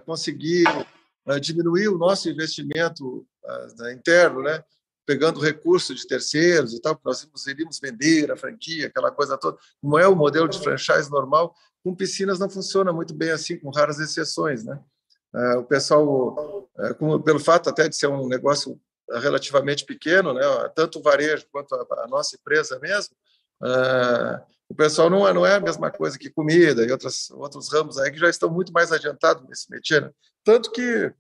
conseguir 0.06 0.66
diminuir 1.42 1.90
o 1.90 1.98
nosso 1.98 2.30
investimento 2.30 3.26
interno, 3.94 4.42
né? 4.42 4.64
Pegando 5.06 5.40
recursos 5.40 6.00
de 6.00 6.08
terceiros 6.08 6.74
e 6.74 6.82
tal, 6.82 7.00
nós 7.04 7.28
iríamos 7.48 7.80
vender 7.80 8.32
a 8.32 8.38
franquia, 8.38 8.88
aquela 8.88 9.12
coisa 9.12 9.38
toda. 9.38 9.58
Como 9.82 9.98
é 9.98 10.08
o 10.08 10.16
modelo 10.16 10.48
de 10.48 10.60
franchise 10.60 11.10
normal, 11.12 11.54
com 11.84 11.96
piscinas 11.96 12.40
não 12.40 12.50
funciona 12.50 12.94
muito 12.94 13.14
bem 13.14 13.32
assim, 13.32 13.60
com 13.60 13.70
raras 13.70 14.00
exceções, 14.00 14.64
né? 14.64 14.80
Uh, 15.34 15.60
o 15.60 15.64
pessoal, 15.64 16.70
como, 17.00 17.22
pelo 17.22 17.40
fato 17.40 17.70
até 17.70 17.90
de 17.90 17.96
ser 17.96 18.08
um 18.08 18.28
negócio 18.28 18.80
relativamente 19.12 19.86
pequeno, 19.86 20.34
né? 20.34 20.42
Tanto 20.76 21.00
o 21.00 21.02
varejo 21.02 21.46
quanto 21.52 21.74
a, 21.76 22.08
nossa 22.08 22.36
empresa 22.36 22.80
mesmo, 22.80 23.16
uh, 23.62 24.42
o 24.70 24.76
pessoal 24.76 25.10
não 25.10 25.28
é, 25.28 25.34
não 25.34 25.46
é 25.46 25.56
a 25.56 25.60
mesma 25.60 25.92
coisa 25.92 26.18
que 26.18 26.30
comida 26.30 26.86
e 26.86 26.92
outras, 26.92 27.30
outros 27.32 27.72
ramos 27.72 27.98
aí 27.98 28.12
que 28.12 28.18
já 28.18 28.30
estão 28.30 28.50
muito 28.50 28.72
mais 28.72 28.92
adiantados 28.92 29.48
nesse 29.48 29.70
métier. 29.70 30.04
Né? 30.04 30.12
Tanto 30.44 30.72
que 30.72 31.14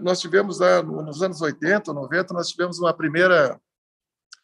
nós 0.00 0.20
tivemos 0.20 0.58
lá 0.58 0.82
nos 0.82 1.22
anos 1.22 1.40
80, 1.40 1.92
90, 1.92 2.34
nós 2.34 2.48
tivemos 2.48 2.78
uma 2.78 2.92
primeira 2.92 3.60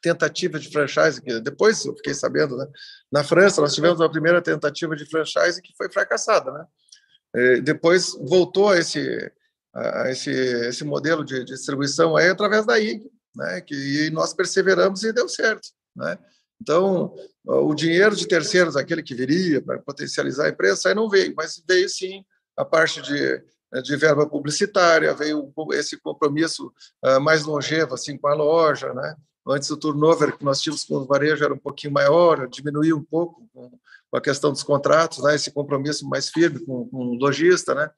tentativa 0.00 0.58
de 0.58 0.70
franchise, 0.70 1.20
depois 1.42 1.84
eu 1.84 1.96
fiquei 1.96 2.12
sabendo, 2.12 2.56
né? 2.56 2.66
Na 3.10 3.24
França, 3.24 3.60
nós 3.60 3.74
tivemos 3.74 3.98
uma 3.98 4.10
primeira 4.10 4.42
tentativa 4.42 4.94
de 4.94 5.06
franchise 5.06 5.62
que 5.62 5.74
foi 5.76 5.90
fracassada, 5.90 6.52
né? 6.52 7.60
Depois 7.62 8.12
voltou 8.20 8.68
a 8.68 8.78
esse, 8.78 9.32
a 9.74 10.10
esse, 10.10 10.30
esse 10.30 10.84
modelo 10.84 11.24
de 11.24 11.42
distribuição 11.44 12.16
aí 12.16 12.28
através 12.28 12.66
da 12.66 12.78
IG, 12.78 13.10
né? 13.34 13.60
Que 13.62 14.10
nós 14.10 14.34
perseveramos 14.34 15.02
e 15.02 15.12
deu 15.12 15.28
certo, 15.28 15.70
né? 15.96 16.18
Então, 16.60 17.14
o 17.44 17.74
dinheiro 17.74 18.14
de 18.14 18.28
terceiros, 18.28 18.76
aquele 18.76 19.02
que 19.02 19.14
viria 19.14 19.60
para 19.60 19.80
potencializar 19.80 20.46
a 20.46 20.50
empresa, 20.50 20.88
aí 20.88 20.94
não 20.94 21.08
veio, 21.08 21.34
mas 21.36 21.62
veio 21.66 21.88
sim 21.88 22.24
a 22.56 22.64
parte 22.64 23.02
de 23.02 23.42
de 23.82 23.96
verba 23.96 24.28
publicitária, 24.28 25.14
veio 25.14 25.52
esse 25.72 25.96
compromisso 25.98 26.72
uh, 27.04 27.20
mais 27.20 27.44
longevo 27.44 27.94
assim 27.94 28.16
com 28.16 28.28
a 28.28 28.34
loja, 28.34 28.92
né? 28.92 29.16
Antes 29.46 29.70
o 29.70 29.76
turnover 29.76 30.36
que 30.36 30.44
nós 30.44 30.60
tínhamos 30.60 30.84
com 30.84 30.96
o 30.96 31.06
varejo 31.06 31.44
era 31.44 31.52
um 31.52 31.58
pouquinho 31.58 31.92
maior, 31.92 32.48
diminuiu 32.48 32.96
um 32.96 33.04
pouco 33.04 33.46
com 33.52 33.70
a 34.16 34.20
questão 34.20 34.52
dos 34.52 34.62
contratos, 34.62 35.22
né? 35.22 35.34
Esse 35.34 35.50
compromisso 35.50 36.08
mais 36.08 36.30
firme 36.30 36.64
com, 36.64 36.88
com 36.88 36.96
o 36.96 37.14
lojista, 37.14 37.74
né? 37.74 37.90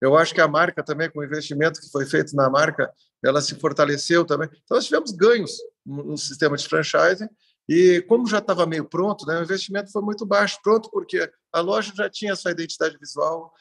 Eu 0.00 0.16
acho 0.16 0.34
que 0.34 0.40
a 0.40 0.48
marca 0.48 0.82
também, 0.82 1.10
com 1.10 1.20
o 1.20 1.24
investimento 1.24 1.80
que 1.80 1.90
foi 1.90 2.06
feito 2.06 2.36
na 2.36 2.50
marca, 2.50 2.90
ela 3.24 3.40
se 3.40 3.54
fortaleceu 3.54 4.24
também. 4.24 4.48
Então, 4.64 4.76
nós 4.76 4.84
tivemos 4.84 5.10
ganhos 5.12 5.52
no 5.84 6.16
sistema 6.18 6.56
de 6.56 6.68
franchising 6.68 7.28
e 7.68 8.00
como 8.02 8.26
já 8.26 8.38
estava 8.38 8.66
meio 8.66 8.84
pronto, 8.84 9.26
né, 9.26 9.38
o 9.38 9.42
investimento 9.42 9.90
foi 9.90 10.02
muito 10.02 10.24
baixo, 10.24 10.60
pronto 10.62 10.90
porque 10.90 11.30
a 11.52 11.60
loja 11.60 11.92
já 11.94 12.08
tinha 12.08 12.36
sua 12.36 12.52
identidade 12.52 12.96
visual, 12.98 13.52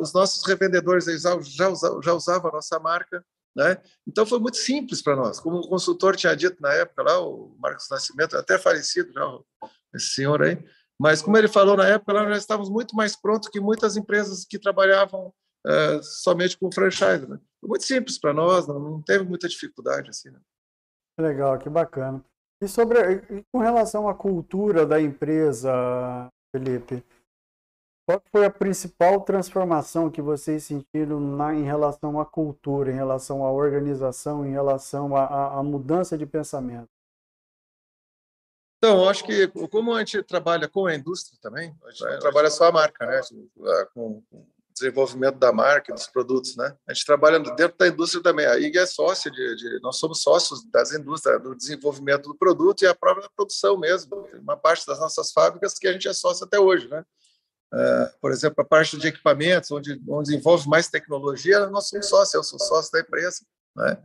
os 0.00 0.12
nossos 0.12 0.46
revendedores 0.46 1.04
já, 1.20 1.34
usavam, 1.34 2.02
já 2.02 2.12
usavam 2.14 2.50
a 2.50 2.54
nossa 2.54 2.78
marca, 2.78 3.24
né? 3.54 3.80
Então 4.06 4.26
foi 4.26 4.38
muito 4.38 4.56
simples 4.56 5.00
para 5.00 5.14
nós. 5.14 5.38
Como 5.38 5.58
o 5.58 5.68
consultor 5.68 6.16
tinha 6.16 6.34
dito 6.34 6.60
na 6.60 6.72
época 6.72 7.02
lá, 7.02 7.20
o 7.20 7.56
Marcos 7.60 7.88
Nascimento, 7.90 8.36
até 8.36 8.58
falecido 8.58 9.12
já, 9.12 9.68
esse 9.94 10.08
senhor 10.08 10.42
aí, 10.42 10.58
mas 10.98 11.22
como 11.22 11.36
ele 11.36 11.48
falou 11.48 11.76
na 11.76 11.86
época, 11.86 12.12
nós 12.12 12.28
já 12.28 12.36
estávamos 12.36 12.70
muito 12.70 12.94
mais 12.94 13.16
prontos 13.16 13.48
que 13.48 13.60
muitas 13.60 13.96
empresas 13.96 14.44
que 14.44 14.58
trabalhavam 14.58 15.32
uh, 15.66 16.02
somente 16.02 16.56
com 16.58 16.70
franchise. 16.70 17.26
Né? 17.28 17.38
Foi 17.60 17.68
muito 17.68 17.84
simples 17.84 18.18
para 18.18 18.32
nós, 18.32 18.66
não, 18.66 18.78
não, 18.78 19.02
teve 19.02 19.24
muita 19.24 19.48
dificuldade 19.48 20.10
assim. 20.10 20.30
Né? 20.30 20.38
Legal, 21.18 21.58
que 21.58 21.68
bacana. 21.68 22.24
E 22.60 22.68
sobre 22.68 23.42
com 23.52 23.58
relação 23.58 24.08
à 24.08 24.14
cultura 24.14 24.86
da 24.86 25.00
empresa, 25.00 25.72
Felipe, 26.54 27.04
qual 28.06 28.22
foi 28.30 28.44
a 28.44 28.50
principal 28.50 29.20
transformação 29.22 30.10
que 30.10 30.20
vocês 30.20 30.64
sentiram 30.64 31.18
na, 31.18 31.54
em 31.54 31.62
relação 31.62 32.20
à 32.20 32.26
cultura, 32.26 32.90
em 32.90 32.94
relação 32.94 33.44
à 33.44 33.50
organização, 33.50 34.46
em 34.46 34.52
relação 34.52 35.16
à, 35.16 35.58
à 35.58 35.62
mudança 35.62 36.16
de 36.16 36.26
pensamento? 36.26 36.88
Então, 38.78 39.08
acho 39.08 39.24
que 39.24 39.48
como 39.68 39.94
a 39.94 40.00
gente 40.00 40.22
trabalha 40.22 40.68
com 40.68 40.84
a 40.84 40.94
indústria 40.94 41.38
também, 41.40 41.74
a 41.84 41.90
gente 41.90 42.04
não 42.04 42.18
trabalha 42.18 42.50
só 42.50 42.66
a 42.66 42.72
marca, 42.72 43.06
né? 43.06 43.20
Com, 43.94 44.22
com 44.30 44.46
desenvolvimento 44.74 45.38
da 45.38 45.52
marca, 45.52 45.94
dos 45.94 46.06
produtos, 46.08 46.56
né? 46.56 46.76
A 46.86 46.92
gente 46.92 47.06
trabalha 47.06 47.38
dentro 47.38 47.78
da 47.78 47.86
indústria 47.86 48.22
também. 48.22 48.44
A 48.44 48.58
IG 48.58 48.76
é 48.76 48.86
sócia 48.86 49.30
de, 49.30 49.56
de, 49.56 49.80
nós 49.80 49.96
somos 49.96 50.20
sócios 50.20 50.64
das 50.70 50.92
indústrias 50.92 51.40
do 51.42 51.54
desenvolvimento 51.54 52.28
do 52.28 52.34
produto 52.34 52.82
e 52.82 52.86
a 52.86 52.94
própria 52.94 53.28
produção 53.36 53.78
mesmo. 53.78 54.28
Uma 54.34 54.56
parte 54.56 54.84
das 54.86 54.98
nossas 54.98 55.30
fábricas 55.30 55.78
que 55.78 55.86
a 55.86 55.92
gente 55.92 56.08
é 56.08 56.12
sócio 56.12 56.44
até 56.44 56.58
hoje, 56.58 56.88
né? 56.88 57.04
Uh, 57.72 58.20
por 58.20 58.30
exemplo, 58.32 58.60
a 58.62 58.64
parte 58.64 58.96
de 58.98 59.08
equipamentos, 59.08 59.70
onde, 59.70 60.00
onde 60.08 60.34
envolve 60.34 60.68
mais 60.68 60.88
tecnologia, 60.88 61.66
nós 61.66 61.88
somos 61.88 62.08
sócios, 62.08 62.34
eu 62.34 62.42
sou 62.42 62.58
sócio 62.58 62.90
da 62.92 63.00
empresa, 63.00 63.44
né? 63.76 63.98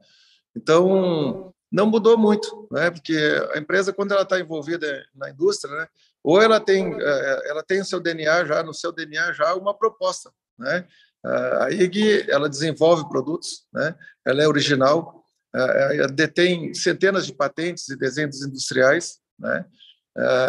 Então, 0.55 1.53
não 1.71 1.85
mudou 1.85 2.17
muito, 2.17 2.67
né? 2.71 2.91
Porque 2.91 3.17
a 3.53 3.57
empresa, 3.57 3.93
quando 3.93 4.11
ela 4.11 4.23
está 4.23 4.39
envolvida 4.39 5.03
na 5.15 5.29
indústria, 5.29 5.75
né? 5.75 5.87
Ou 6.23 6.41
ela 6.41 6.59
tem, 6.59 6.93
eh, 6.99 7.41
ela 7.45 7.63
tem 7.63 7.81
o 7.81 7.85
seu 7.85 7.99
DNA 7.99 8.45
já, 8.45 8.61
no 8.61 8.73
seu 8.73 8.91
DNA 8.91 9.31
já, 9.31 9.55
uma 9.55 9.73
proposta 9.73 10.31
né? 10.59 10.85
A 11.23 11.71
IG 11.71 12.29
ela 12.29 12.47
desenvolve 12.47 13.07
produtos, 13.09 13.65
né? 13.73 13.95
ela 14.25 14.41
é 14.43 14.47
original, 14.47 15.23
ela 15.53 16.07
detém 16.07 16.73
centenas 16.73 17.25
de 17.25 17.33
patentes 17.33 17.89
e 17.89 17.97
desenhos 17.97 18.41
industriais, 18.41 19.19
né? 19.37 19.65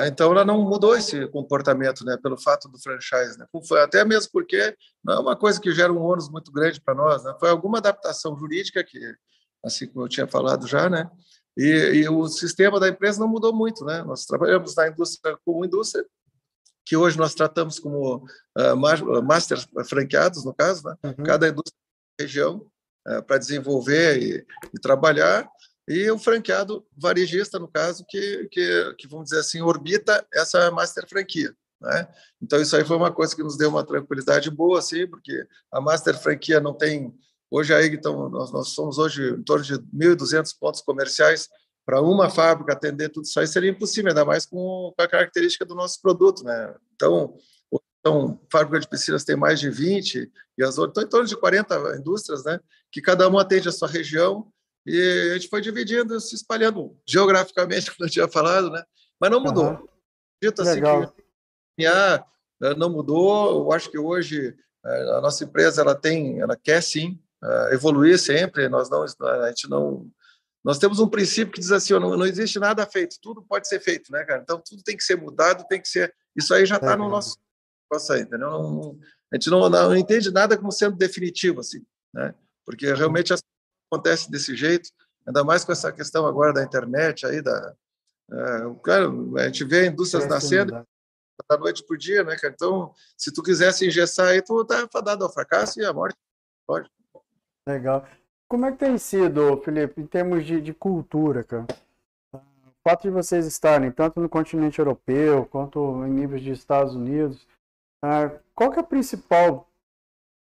então 0.06 0.32
ela 0.32 0.44
não 0.44 0.62
mudou 0.62 0.96
esse 0.96 1.26
comportamento, 1.28 2.04
né? 2.04 2.16
Pelo 2.20 2.36
fato 2.36 2.68
do 2.68 2.80
franchise, 2.80 3.38
né? 3.38 3.46
Até 3.82 4.04
mesmo 4.04 4.30
porque 4.32 4.74
não 5.04 5.14
é 5.14 5.20
uma 5.20 5.36
coisa 5.36 5.60
que 5.60 5.72
gera 5.72 5.92
um 5.92 6.02
ônus 6.02 6.28
muito 6.28 6.50
grande 6.50 6.80
para 6.80 6.94
nós, 6.94 7.22
né? 7.22 7.34
Foi 7.38 7.50
alguma 7.50 7.78
adaptação 7.78 8.36
jurídica 8.36 8.82
que, 8.82 8.98
assim 9.64 9.86
como 9.86 10.04
eu 10.04 10.08
tinha 10.08 10.26
falado 10.26 10.66
já, 10.66 10.88
né? 10.90 11.08
E, 11.56 11.64
e, 11.66 12.08
o 12.08 12.26
sistema 12.26 12.80
da 12.80 12.88
empresa 12.88 13.20
não 13.20 13.28
mudou 13.28 13.54
muito, 13.54 13.84
né? 13.84 14.02
Nós 14.02 14.24
trabalhamos 14.24 14.74
na 14.74 14.88
indústria 14.88 15.36
como 15.44 15.64
indústria, 15.64 16.04
que 16.90 16.96
hoje 16.96 17.16
nós 17.16 17.36
tratamos 17.36 17.78
como 17.78 18.16
uh, 18.58 19.22
master 19.22 19.64
franqueados, 19.88 20.44
no 20.44 20.52
caso, 20.52 20.82
né? 20.88 20.96
Uhum. 21.04 21.24
cada 21.24 21.46
indústria 21.46 21.78
região 22.20 22.66
uh, 23.06 23.22
para 23.22 23.38
desenvolver 23.38 24.20
e, 24.20 24.44
e, 24.74 24.80
trabalhar, 24.80 25.48
e 25.86 26.10
o 26.10 26.18
franqueado 26.18 26.84
varejista, 26.96 27.60
no 27.60 27.68
caso, 27.68 28.04
que, 28.08 28.48
que, 28.50 28.94
que, 28.98 29.06
vamos 29.06 29.26
dizer 29.26 29.38
assim, 29.38 29.60
orbita 29.62 30.26
essa 30.34 30.68
master 30.72 31.08
franquia. 31.08 31.54
Né? 31.80 32.08
Então, 32.42 32.60
isso 32.60 32.74
aí 32.74 32.84
foi 32.84 32.96
uma 32.96 33.12
coisa 33.12 33.36
que 33.36 33.42
nos 33.44 33.56
deu 33.56 33.70
uma 33.70 33.86
tranquilidade 33.86 34.50
boa, 34.50 34.80
assim, 34.80 35.06
porque 35.06 35.46
a 35.70 35.80
master 35.80 36.18
franquia 36.18 36.58
não 36.58 36.74
tem. 36.74 37.14
Hoje, 37.48 37.72
a 37.72 37.86
então, 37.86 38.28
nós, 38.28 38.50
nós 38.50 38.70
somos 38.70 38.98
hoje 38.98 39.30
em 39.30 39.44
torno 39.44 39.64
de 39.64 39.74
1.200 39.74 40.56
pontos 40.58 40.80
comerciais 40.80 41.48
para 41.90 42.00
uma 42.00 42.30
fábrica 42.30 42.72
atender 42.72 43.08
tudo 43.08 43.24
isso 43.24 43.40
aí 43.40 43.48
seria 43.48 43.68
impossível, 43.68 44.10
ainda 44.10 44.24
mais 44.24 44.46
com, 44.46 44.94
a 44.96 45.08
característica 45.08 45.64
do 45.64 45.74
nosso 45.74 46.00
produto, 46.00 46.44
né? 46.44 46.72
Então, 46.94 47.36
então, 47.98 48.40
fábrica 48.50 48.78
de 48.78 48.88
piscinas 48.88 49.24
tem 49.24 49.34
mais 49.34 49.58
de 49.58 49.68
20 49.68 50.30
e 50.56 50.62
as 50.62 50.78
outras 50.78 50.90
estão 50.90 51.02
em 51.02 51.08
torno 51.08 51.26
de 51.26 51.36
40 51.36 51.96
indústrias, 51.98 52.44
né? 52.44 52.60
Que 52.92 53.02
cada 53.02 53.26
uma 53.26 53.42
atende 53.42 53.68
a 53.68 53.72
sua 53.72 53.88
região 53.88 54.52
e 54.86 55.32
a 55.32 55.34
gente 55.34 55.48
foi 55.48 55.60
dividindo, 55.60 56.20
se 56.20 56.36
espalhando 56.36 56.96
geograficamente, 57.04 57.90
como 57.96 58.06
eu 58.06 58.10
tinha 58.12 58.28
falado, 58.28 58.70
né? 58.70 58.84
Mas 59.20 59.30
não 59.32 59.40
mudou. 59.40 59.70
Uhum. 59.70 59.88
Dito 60.40 60.62
assim 60.62 60.74
Legal. 60.74 61.12
que 61.76 61.86
ah, 61.86 62.24
não 62.76 62.88
mudou. 62.88 63.64
Eu 63.64 63.72
acho 63.72 63.90
que 63.90 63.98
hoje 63.98 64.54
eh, 64.86 65.12
a 65.16 65.20
nossa 65.20 65.42
empresa 65.42 65.82
ela 65.82 65.96
tem, 65.96 66.40
ela 66.40 66.56
quer 66.56 66.80
sim 66.80 67.20
eh, 67.42 67.70
evoluir 67.72 68.16
sempre. 68.16 68.68
Nós 68.68 68.88
não, 68.88 69.02
a 69.02 69.48
gente 69.48 69.68
não 69.68 70.08
nós 70.64 70.78
temos 70.78 70.98
um 71.00 71.08
princípio 71.08 71.52
que 71.52 71.60
diz 71.60 71.72
assim: 71.72 71.94
não, 71.94 72.16
não 72.16 72.26
existe 72.26 72.58
nada 72.58 72.86
feito, 72.86 73.18
tudo 73.20 73.42
pode 73.42 73.68
ser 73.68 73.80
feito, 73.80 74.12
né, 74.12 74.24
cara? 74.24 74.42
Então 74.42 74.60
tudo 74.64 74.82
tem 74.82 74.96
que 74.96 75.04
ser 75.04 75.16
mudado, 75.16 75.66
tem 75.68 75.80
que 75.80 75.88
ser. 75.88 76.14
Isso 76.36 76.52
aí 76.54 76.66
já 76.66 76.76
está 76.76 76.92
é, 76.92 76.96
no 76.96 77.08
nosso 77.08 77.38
nossa 77.90 78.18
entendeu? 78.18 78.48
Não, 78.50 78.98
a 79.32 79.36
gente 79.36 79.50
não, 79.50 79.68
não, 79.68 79.96
entende 79.96 80.30
nada 80.30 80.56
como 80.56 80.70
sendo 80.70 80.96
definitivo, 80.96 81.60
assim, 81.60 81.84
né? 82.14 82.34
Porque 82.64 82.92
realmente 82.92 83.34
acontece 83.90 84.30
desse 84.30 84.54
jeito, 84.54 84.90
ainda 85.26 85.42
mais 85.42 85.64
com 85.64 85.72
essa 85.72 85.90
questão 85.90 86.26
agora 86.26 86.52
da 86.52 86.62
internet 86.62 87.26
aí, 87.26 87.42
da. 87.42 87.74
É, 88.32 88.74
claro, 88.82 89.36
a 89.38 89.46
gente 89.46 89.64
vê 89.64 89.80
a 89.80 89.86
indústria 89.86 90.24
nascendo 90.26 90.86
da 91.48 91.58
noite 91.58 91.84
por 91.84 91.96
dia, 91.98 92.22
né, 92.22 92.36
cara? 92.36 92.52
Então, 92.54 92.94
se 93.16 93.32
tu 93.32 93.42
quisesse 93.42 93.86
engessar 93.86 94.28
aí, 94.28 94.42
tu 94.42 94.64
tá 94.64 94.86
fadado 94.92 95.24
ao 95.24 95.32
fracasso 95.32 95.80
e 95.80 95.84
à 95.84 95.92
morte. 95.92 96.16
Pode. 96.66 96.88
Legal. 97.66 98.06
Como 98.50 98.66
é 98.66 98.72
que 98.72 98.78
tem 98.78 98.98
sido, 98.98 99.56
Felipe, 99.58 100.00
em 100.00 100.06
termos 100.06 100.44
de, 100.44 100.60
de 100.60 100.74
cultura, 100.74 101.44
cara? 101.44 101.68
O 102.34 102.82
fato 102.82 103.02
de 103.02 103.10
vocês 103.10 103.46
estarem 103.46 103.92
tanto 103.92 104.20
no 104.20 104.28
continente 104.28 104.80
europeu 104.80 105.46
quanto 105.46 106.04
em 106.04 106.10
níveis 106.10 106.42
de 106.42 106.50
Estados 106.50 106.96
Unidos, 106.96 107.46
uh, 108.04 108.40
qual 108.52 108.72
que 108.72 108.78
é 108.78 108.82
a 108.82 108.84
principal 108.84 109.68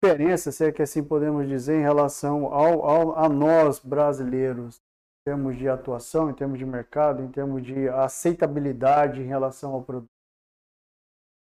diferença, 0.01 0.53
se 0.53 0.63
é 0.63 0.71
que 0.71 0.81
assim 0.81 1.03
podemos 1.03 1.45
dizer, 1.50 1.79
em 1.79 1.81
relação 1.81 2.45
ao, 2.45 2.86
ao, 2.86 3.19
a 3.19 3.27
nós 3.27 3.79
brasileiros, 3.79 4.77
em 4.77 5.31
termos 5.31 5.57
de 5.57 5.67
atuação, 5.67 6.29
em 6.29 6.33
termos 6.33 6.57
de 6.57 6.65
mercado, 6.65 7.21
em 7.21 7.29
termos 7.29 7.62
de 7.62 7.89
aceitabilidade 7.89 9.21
em 9.21 9.27
relação 9.27 9.74
ao 9.74 9.83
produto? 9.83 10.20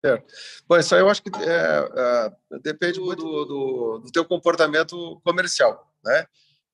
Certo. 0.05 0.35
Bom, 0.69 0.77
isso 0.77 0.95
aí 0.95 1.01
eu 1.01 1.09
acho 1.09 1.23
que 1.23 1.31
é, 1.37 2.33
é, 2.53 2.59
depende 2.61 2.99
muito 2.99 3.23
do, 3.23 3.45
do, 3.45 3.99
do 4.01 4.13
teu 4.13 4.25
comportamento 4.25 5.21
comercial, 5.25 5.89
né? 6.05 6.27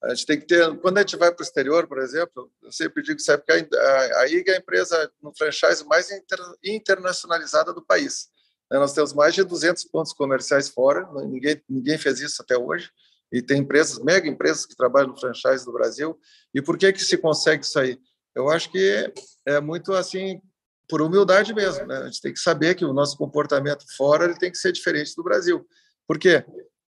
A 0.03 0.15
gente 0.15 0.27
tem 0.27 0.41
que 0.41 0.47
ter, 0.47 0.79
quando 0.79 0.97
a 0.97 1.01
gente 1.01 1.17
vai 1.17 1.33
para 1.33 1.43
o 1.43 1.45
exterior, 1.45 1.87
por 1.89 1.99
exemplo, 1.99 2.51
eu 2.63 2.71
sempre 2.71 3.03
digo 3.03 3.19
que 3.19 3.53
a, 3.53 4.21
a 4.21 4.29
IG 4.29 4.49
é 4.49 4.55
a 4.55 4.59
empresa 4.59 5.11
no 5.21 5.37
franchise 5.37 5.85
mais 5.87 6.11
inter, 6.11 6.39
internacionalizada 6.65 7.75
do 7.75 7.85
país. 7.85 8.29
Né? 8.71 8.79
Nós 8.79 8.93
temos 8.93 9.13
mais 9.13 9.35
de 9.35 9.43
200 9.43 9.85
pontos 9.87 10.13
comerciais 10.13 10.69
fora, 10.69 11.07
ninguém, 11.27 11.61
ninguém 11.69 11.99
fez 11.99 12.21
isso 12.21 12.41
até 12.41 12.57
hoje, 12.57 12.91
e 13.33 13.43
tem 13.43 13.59
empresas, 13.59 13.99
mega 13.99 14.29
empresas 14.29 14.65
que 14.65 14.77
trabalham 14.77 15.09
no 15.09 15.19
franchise 15.19 15.65
do 15.65 15.73
Brasil. 15.73 16.19
E 16.55 16.63
por 16.63 16.79
que 16.79 16.93
que 16.93 17.03
se 17.03 17.19
consegue 17.19 17.65
isso 17.65 17.79
aí? 17.79 17.99
Eu 18.37 18.49
acho 18.49 18.71
que 18.71 19.13
é 19.45 19.61
muito 19.61 19.93
assim 19.93 20.41
por 20.89 21.03
humildade 21.03 21.55
mesmo. 21.55 21.87
Né? 21.87 21.97
A 21.99 22.05
gente 22.07 22.21
tem 22.21 22.33
que 22.33 22.41
saber 22.41 22.75
que 22.75 22.85
o 22.85 22.93
nosso 22.93 23.17
comportamento 23.17 23.85
fora 23.97 24.25
ele 24.25 24.39
tem 24.39 24.51
que 24.51 24.59
ser 24.59 24.73
diferente 24.73 25.15
do 25.17 25.23
Brasil. 25.23 25.67
Por 26.07 26.19
quê? 26.19 26.45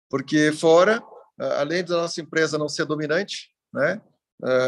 Porque 0.08 0.52
fora, 0.52 1.02
além 1.38 1.84
da 1.84 1.96
nossa 1.98 2.20
empresa 2.20 2.56
não 2.56 2.68
ser 2.68 2.84
dominante, 2.84 3.50
né, 3.72 4.00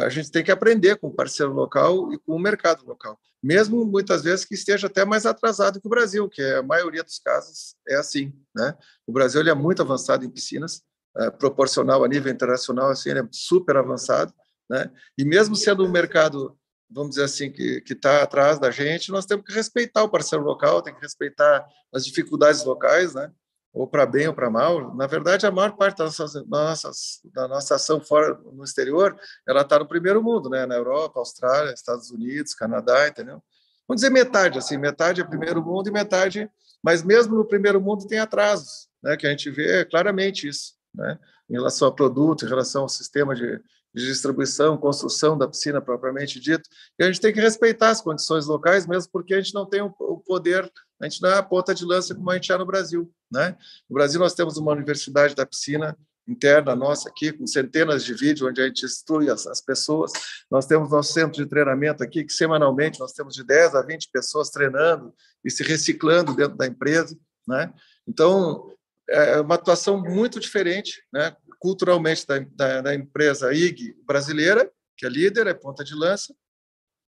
a 0.02 0.08
gente 0.08 0.30
tem 0.30 0.42
que 0.42 0.50
aprender 0.50 0.96
com 0.96 1.06
o 1.06 1.14
parceiro 1.14 1.52
local 1.52 2.12
e 2.12 2.18
com 2.18 2.34
o 2.34 2.38
mercado 2.38 2.84
local, 2.84 3.18
mesmo 3.42 3.84
muitas 3.84 4.22
vezes 4.22 4.44
que 4.44 4.54
esteja 4.54 4.88
até 4.88 5.04
mais 5.04 5.24
atrasado 5.24 5.80
que 5.80 5.86
o 5.86 5.90
Brasil, 5.90 6.28
que 6.28 6.42
é 6.42 6.56
a 6.56 6.62
maioria 6.62 7.04
dos 7.04 7.18
casos 7.20 7.76
é 7.88 7.94
assim. 7.94 8.34
Né? 8.54 8.76
O 9.06 9.12
Brasil 9.12 9.40
ele 9.40 9.50
é 9.50 9.54
muito 9.54 9.80
avançado 9.80 10.24
em 10.24 10.30
piscinas, 10.30 10.82
é, 11.16 11.30
proporcional 11.30 12.04
a 12.04 12.08
nível 12.08 12.32
internacional, 12.32 12.90
assim, 12.90 13.10
ele 13.10 13.20
é 13.20 13.28
super 13.32 13.76
avançado, 13.76 14.32
né? 14.68 14.88
E 15.18 15.24
mesmo 15.24 15.56
sendo 15.56 15.84
um 15.84 15.90
mercado 15.90 16.56
vamos 16.90 17.10
dizer 17.10 17.24
assim, 17.24 17.50
que 17.50 17.82
está 17.88 18.22
atrás 18.22 18.58
da 18.58 18.70
gente, 18.70 19.12
nós 19.12 19.24
temos 19.24 19.44
que 19.44 19.52
respeitar 19.52 20.02
o 20.02 20.08
parceiro 20.08 20.44
local, 20.44 20.82
tem 20.82 20.94
que 20.94 21.00
respeitar 21.00 21.66
as 21.92 22.04
dificuldades 22.04 22.64
locais, 22.64 23.14
né? 23.14 23.30
ou 23.72 23.86
para 23.86 24.04
bem 24.04 24.26
ou 24.26 24.34
para 24.34 24.50
mal, 24.50 24.94
na 24.96 25.06
verdade, 25.06 25.46
a 25.46 25.50
maior 25.50 25.76
parte 25.76 25.98
da 25.98 26.04
nossa, 26.04 26.44
nossa, 26.48 26.90
da 27.32 27.46
nossa 27.46 27.76
ação 27.76 28.00
fora 28.00 28.36
no 28.52 28.64
exterior, 28.64 29.16
ela 29.46 29.60
está 29.60 29.78
no 29.78 29.86
primeiro 29.86 30.22
mundo, 30.22 30.50
né? 30.50 30.66
na 30.66 30.74
Europa, 30.74 31.20
Austrália, 31.20 31.72
Estados 31.72 32.10
Unidos, 32.10 32.52
Canadá, 32.52 33.06
entendeu? 33.06 33.40
Vamos 33.86 34.02
dizer 34.02 34.10
metade, 34.10 34.58
assim, 34.58 34.76
metade 34.76 35.20
é 35.20 35.24
primeiro 35.24 35.64
mundo 35.64 35.88
e 35.88 35.92
metade, 35.92 36.50
mas 36.82 37.02
mesmo 37.02 37.36
no 37.36 37.44
primeiro 37.44 37.80
mundo 37.80 38.06
tem 38.08 38.18
atrasos, 38.18 38.88
né? 39.02 39.16
que 39.16 39.26
a 39.26 39.30
gente 39.30 39.50
vê 39.50 39.84
claramente 39.84 40.48
isso, 40.48 40.74
né? 40.92 41.16
em 41.48 41.54
relação 41.54 41.88
a 41.88 41.92
produto, 41.92 42.44
em 42.44 42.48
relação 42.48 42.82
ao 42.82 42.88
sistema 42.88 43.36
de, 43.36 43.60
de 43.94 44.06
distribuição, 44.06 44.76
construção 44.76 45.36
da 45.36 45.48
piscina 45.48 45.80
propriamente 45.80 46.38
dito, 46.38 46.68
e 46.98 47.04
a 47.04 47.06
gente 47.06 47.20
tem 47.20 47.32
que 47.32 47.40
respeitar 47.40 47.90
as 47.90 48.00
condições 48.00 48.46
locais, 48.46 48.86
mesmo 48.86 49.10
porque 49.12 49.34
a 49.34 49.40
gente 49.40 49.54
não 49.54 49.66
tem 49.66 49.80
o 49.82 49.90
poder, 50.26 50.70
a 51.00 51.08
gente 51.08 51.20
não 51.22 51.30
é 51.30 51.38
a 51.38 51.42
ponta 51.42 51.74
de 51.74 51.84
lança 51.84 52.14
como 52.14 52.30
a 52.30 52.34
gente 52.34 52.52
é 52.52 52.58
no 52.58 52.66
Brasil. 52.66 53.12
Né? 53.30 53.56
No 53.88 53.94
Brasil, 53.94 54.20
nós 54.20 54.34
temos 54.34 54.56
uma 54.56 54.72
universidade 54.72 55.34
da 55.34 55.46
piscina 55.46 55.96
interna 56.28 56.76
nossa 56.76 57.08
aqui, 57.08 57.32
com 57.32 57.46
centenas 57.46 58.04
de 58.04 58.14
vídeos, 58.14 58.48
onde 58.48 58.60
a 58.60 58.66
gente 58.66 58.84
instrui 58.84 59.28
as, 59.28 59.46
as, 59.46 59.60
pessoas. 59.60 60.12
Nós 60.50 60.66
temos 60.66 60.90
nosso 60.90 61.12
centro 61.12 61.42
de 61.42 61.48
treinamento 61.48 62.04
aqui, 62.04 62.24
que 62.24 62.32
semanalmente 62.32 63.00
nós 63.00 63.12
temos 63.12 63.34
de 63.34 63.42
10 63.42 63.74
a 63.74 63.82
20 63.82 64.10
pessoas 64.12 64.50
treinando 64.50 65.12
e 65.44 65.50
se 65.50 65.64
reciclando 65.64 66.34
dentro 66.34 66.56
da 66.56 66.66
empresa. 66.66 67.18
Né? 67.48 67.72
Então, 68.06 68.70
é 69.08 69.40
uma 69.40 69.56
atuação 69.56 70.00
muito 70.00 70.38
diferente, 70.38 71.02
né? 71.12 71.34
Culturalmente 71.60 72.26
da, 72.26 72.38
da, 72.38 72.80
da, 72.80 72.94
empresa 72.94 73.52
IG 73.52 73.94
brasileira, 74.06 74.68
que 74.96 75.06
é 75.06 75.08
líder, 75.08 75.46
é 75.46 75.54
ponta 75.54 75.84
de 75.84 75.94
lança, 75.94 76.34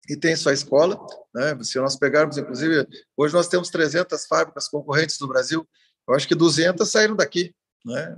e 0.08 0.16
tem 0.16 0.34
sua 0.34 0.52
escola. 0.52 0.98
Né? 1.32 1.56
Se 1.62 1.78
nós 1.78 1.96
pegarmos, 1.96 2.36
inclusive, 2.36 2.86
hoje 3.16 3.32
nós 3.32 3.48
temos 3.48 3.70
300 3.70 4.26
fábricas 4.26 4.68
concorrentes 4.68 5.18
no 5.20 5.28
Brasil, 5.28 5.66
eu 6.08 6.14
acho 6.14 6.26
que 6.26 6.34
200 6.34 6.86
saíram 6.90 7.14
daqui. 7.14 7.54
Né? 7.84 8.16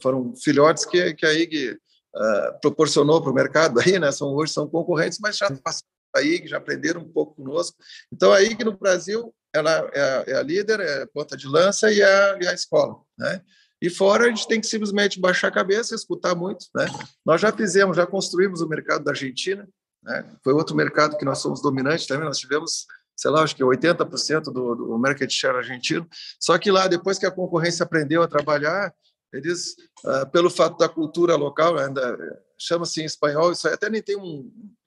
Foram 0.00 0.36
filhotes 0.36 0.84
que, 0.84 1.14
que 1.14 1.24
a 1.24 1.32
IG 1.32 1.70
uh, 1.70 2.60
proporcionou 2.60 3.22
para 3.22 3.30
o 3.30 3.34
mercado, 3.34 3.80
aí, 3.80 3.98
né? 3.98 4.12
são, 4.12 4.28
hoje 4.34 4.52
são 4.52 4.68
concorrentes, 4.68 5.18
mas 5.20 5.38
já 5.38 5.50
passaram 5.50 5.88
a 6.14 6.20
IG, 6.20 6.48
já 6.48 6.58
aprenderam 6.58 7.00
um 7.00 7.10
pouco 7.10 7.36
conosco. 7.36 7.76
Então, 8.12 8.30
a 8.30 8.42
IG 8.42 8.62
no 8.62 8.76
Brasil 8.76 9.34
ela 9.54 9.70
é 9.92 10.00
a, 10.00 10.24
é 10.26 10.34
a 10.34 10.42
líder, 10.42 10.80
é 10.80 11.02
a 11.02 11.06
ponta 11.06 11.36
de 11.36 11.46
lança 11.46 11.90
e 11.90 12.02
a, 12.02 12.38
e 12.40 12.46
a 12.46 12.54
escola. 12.54 12.96
Né? 13.18 13.42
E 13.82 13.90
fora, 13.90 14.26
a 14.26 14.28
gente 14.28 14.46
tem 14.46 14.60
que 14.60 14.66
simplesmente 14.68 15.18
baixar 15.18 15.48
a 15.48 15.52
cabeça, 15.52 15.92
escutar 15.92 16.36
muito. 16.36 16.66
Né? 16.72 16.86
Nós 17.26 17.40
já 17.40 17.50
fizemos, 17.50 17.96
já 17.96 18.06
construímos 18.06 18.60
o 18.60 18.68
mercado 18.68 19.02
da 19.02 19.10
Argentina, 19.10 19.68
né? 20.00 20.36
foi 20.44 20.52
outro 20.52 20.76
mercado 20.76 21.18
que 21.18 21.24
nós 21.24 21.38
somos 21.38 21.60
dominantes 21.60 22.06
também, 22.06 22.24
nós 22.24 22.38
tivemos, 22.38 22.86
sei 23.16 23.32
lá, 23.32 23.42
acho 23.42 23.56
que 23.56 23.64
80% 23.64 24.44
do, 24.44 24.76
do 24.76 24.98
market 25.00 25.28
share 25.28 25.56
argentino, 25.56 26.06
só 26.38 26.56
que 26.58 26.70
lá, 26.70 26.86
depois 26.86 27.18
que 27.18 27.26
a 27.26 27.30
concorrência 27.32 27.82
aprendeu 27.82 28.22
a 28.22 28.28
trabalhar, 28.28 28.94
eles, 29.32 29.74
uh, 30.04 30.30
pelo 30.30 30.48
fato 30.48 30.78
da 30.78 30.88
cultura 30.88 31.34
local, 31.34 31.76
ainda 31.76 32.16
chama-se 32.56 33.02
em 33.02 33.04
espanhol, 33.04 33.50
isso 33.50 33.66
até 33.66 33.90
nem 33.90 34.00
tem 34.00 34.16
um, 34.16 34.42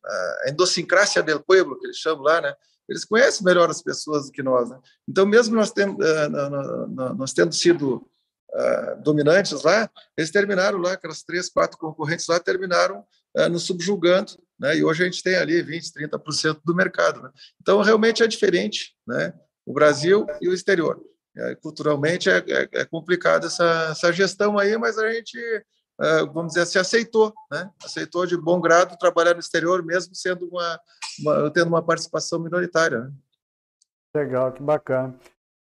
uh, 0.06 0.48
a 0.48 0.50
endocincrácia 0.52 1.22
del 1.22 1.44
pueblo, 1.44 1.78
que 1.78 1.88
eles 1.88 1.98
chamam 1.98 2.24
lá, 2.24 2.40
né? 2.40 2.54
Eles 2.88 3.04
conhecem 3.04 3.44
melhor 3.44 3.70
as 3.70 3.82
pessoas 3.82 4.28
do 4.28 4.32
que 4.32 4.44
nós, 4.44 4.70
né? 4.70 4.80
Então, 5.10 5.26
mesmo 5.26 5.56
nós 5.56 5.72
tendo, 5.72 5.98
uh, 6.00 7.16
nós 7.18 7.34
tendo 7.34 7.54
sido 7.54 8.08
uh, 8.54 9.02
dominantes 9.02 9.64
lá, 9.64 9.90
eles 10.18 10.32
terminaram 10.32 10.78
lá, 10.78 10.94
aquelas 10.94 11.24
três, 11.24 11.50
quatro 11.50 11.78
concorrentes 11.78 12.28
lá 12.28 12.40
terminaram 12.40 13.04
uh, 13.38 13.50
nos 13.50 13.64
subjugando, 13.64 14.34
né? 14.60 14.78
E 14.78 14.84
hoje 14.84 15.04
a 15.04 15.06
gente 15.06 15.22
tem 15.22 15.36
ali 15.36 15.62
20, 15.62 15.92
30% 15.94 16.62
do 16.64 16.76
mercado. 16.76 17.22
Né? 17.22 17.30
Então, 17.62 17.82
realmente 17.82 18.24
é 18.24 18.28
diferente, 18.28 18.96
né? 19.08 19.34
O 19.66 19.74
Brasil 19.74 20.26
e 20.42 20.48
o 20.48 20.54
exterior. 20.54 21.02
É, 21.38 21.54
culturalmente 21.56 22.30
é, 22.30 22.38
é, 22.38 22.70
é 22.72 22.86
complicado 22.86 23.48
essa, 23.48 23.90
essa 23.92 24.14
gestão 24.14 24.58
aí, 24.58 24.78
mas 24.78 24.98
a 24.98 25.12
gente 25.12 25.38
Uh, 25.98 26.30
vamos 26.34 26.50
dizer 26.50 26.64
assim, 26.64 26.78
aceitou, 26.78 27.34
né? 27.50 27.72
aceitou 27.82 28.26
de 28.26 28.36
bom 28.36 28.60
grado 28.60 28.98
trabalhar 28.98 29.34
no 29.34 29.40
exterior, 29.40 29.82
mesmo 29.82 30.14
sendo 30.14 30.46
uma, 30.50 30.80
uma 31.20 31.50
tendo 31.52 31.68
uma 31.68 31.82
participação 31.82 32.38
minoritária. 32.38 33.00
Né? 33.00 33.12
Legal, 34.14 34.52
que 34.52 34.62
bacana. 34.62 35.18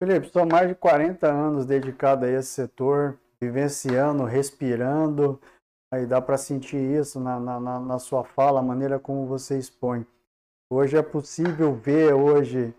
Felipe, 0.06 0.30
são 0.30 0.46
mais 0.46 0.68
de 0.68 0.76
40 0.76 1.32
anos 1.32 1.66
dedicado 1.66 2.26
a 2.26 2.30
esse 2.30 2.50
setor, 2.50 3.18
vivenciando, 3.40 4.26
respirando, 4.26 5.42
aí 5.90 6.06
dá 6.06 6.22
para 6.22 6.38
sentir 6.38 6.76
isso 6.76 7.22
na, 7.22 7.40
na, 7.40 7.80
na 7.80 8.00
sua 8.00 8.26
fala, 8.26 8.60
a 8.60 8.64
maneira 8.64 9.00
como 9.00 9.26
você 9.26 9.58
expõe. 9.58 10.06
Hoje 10.70 10.98
é 10.98 11.02
possível 11.02 11.74
ver 11.74 12.14
hoje 12.14 12.76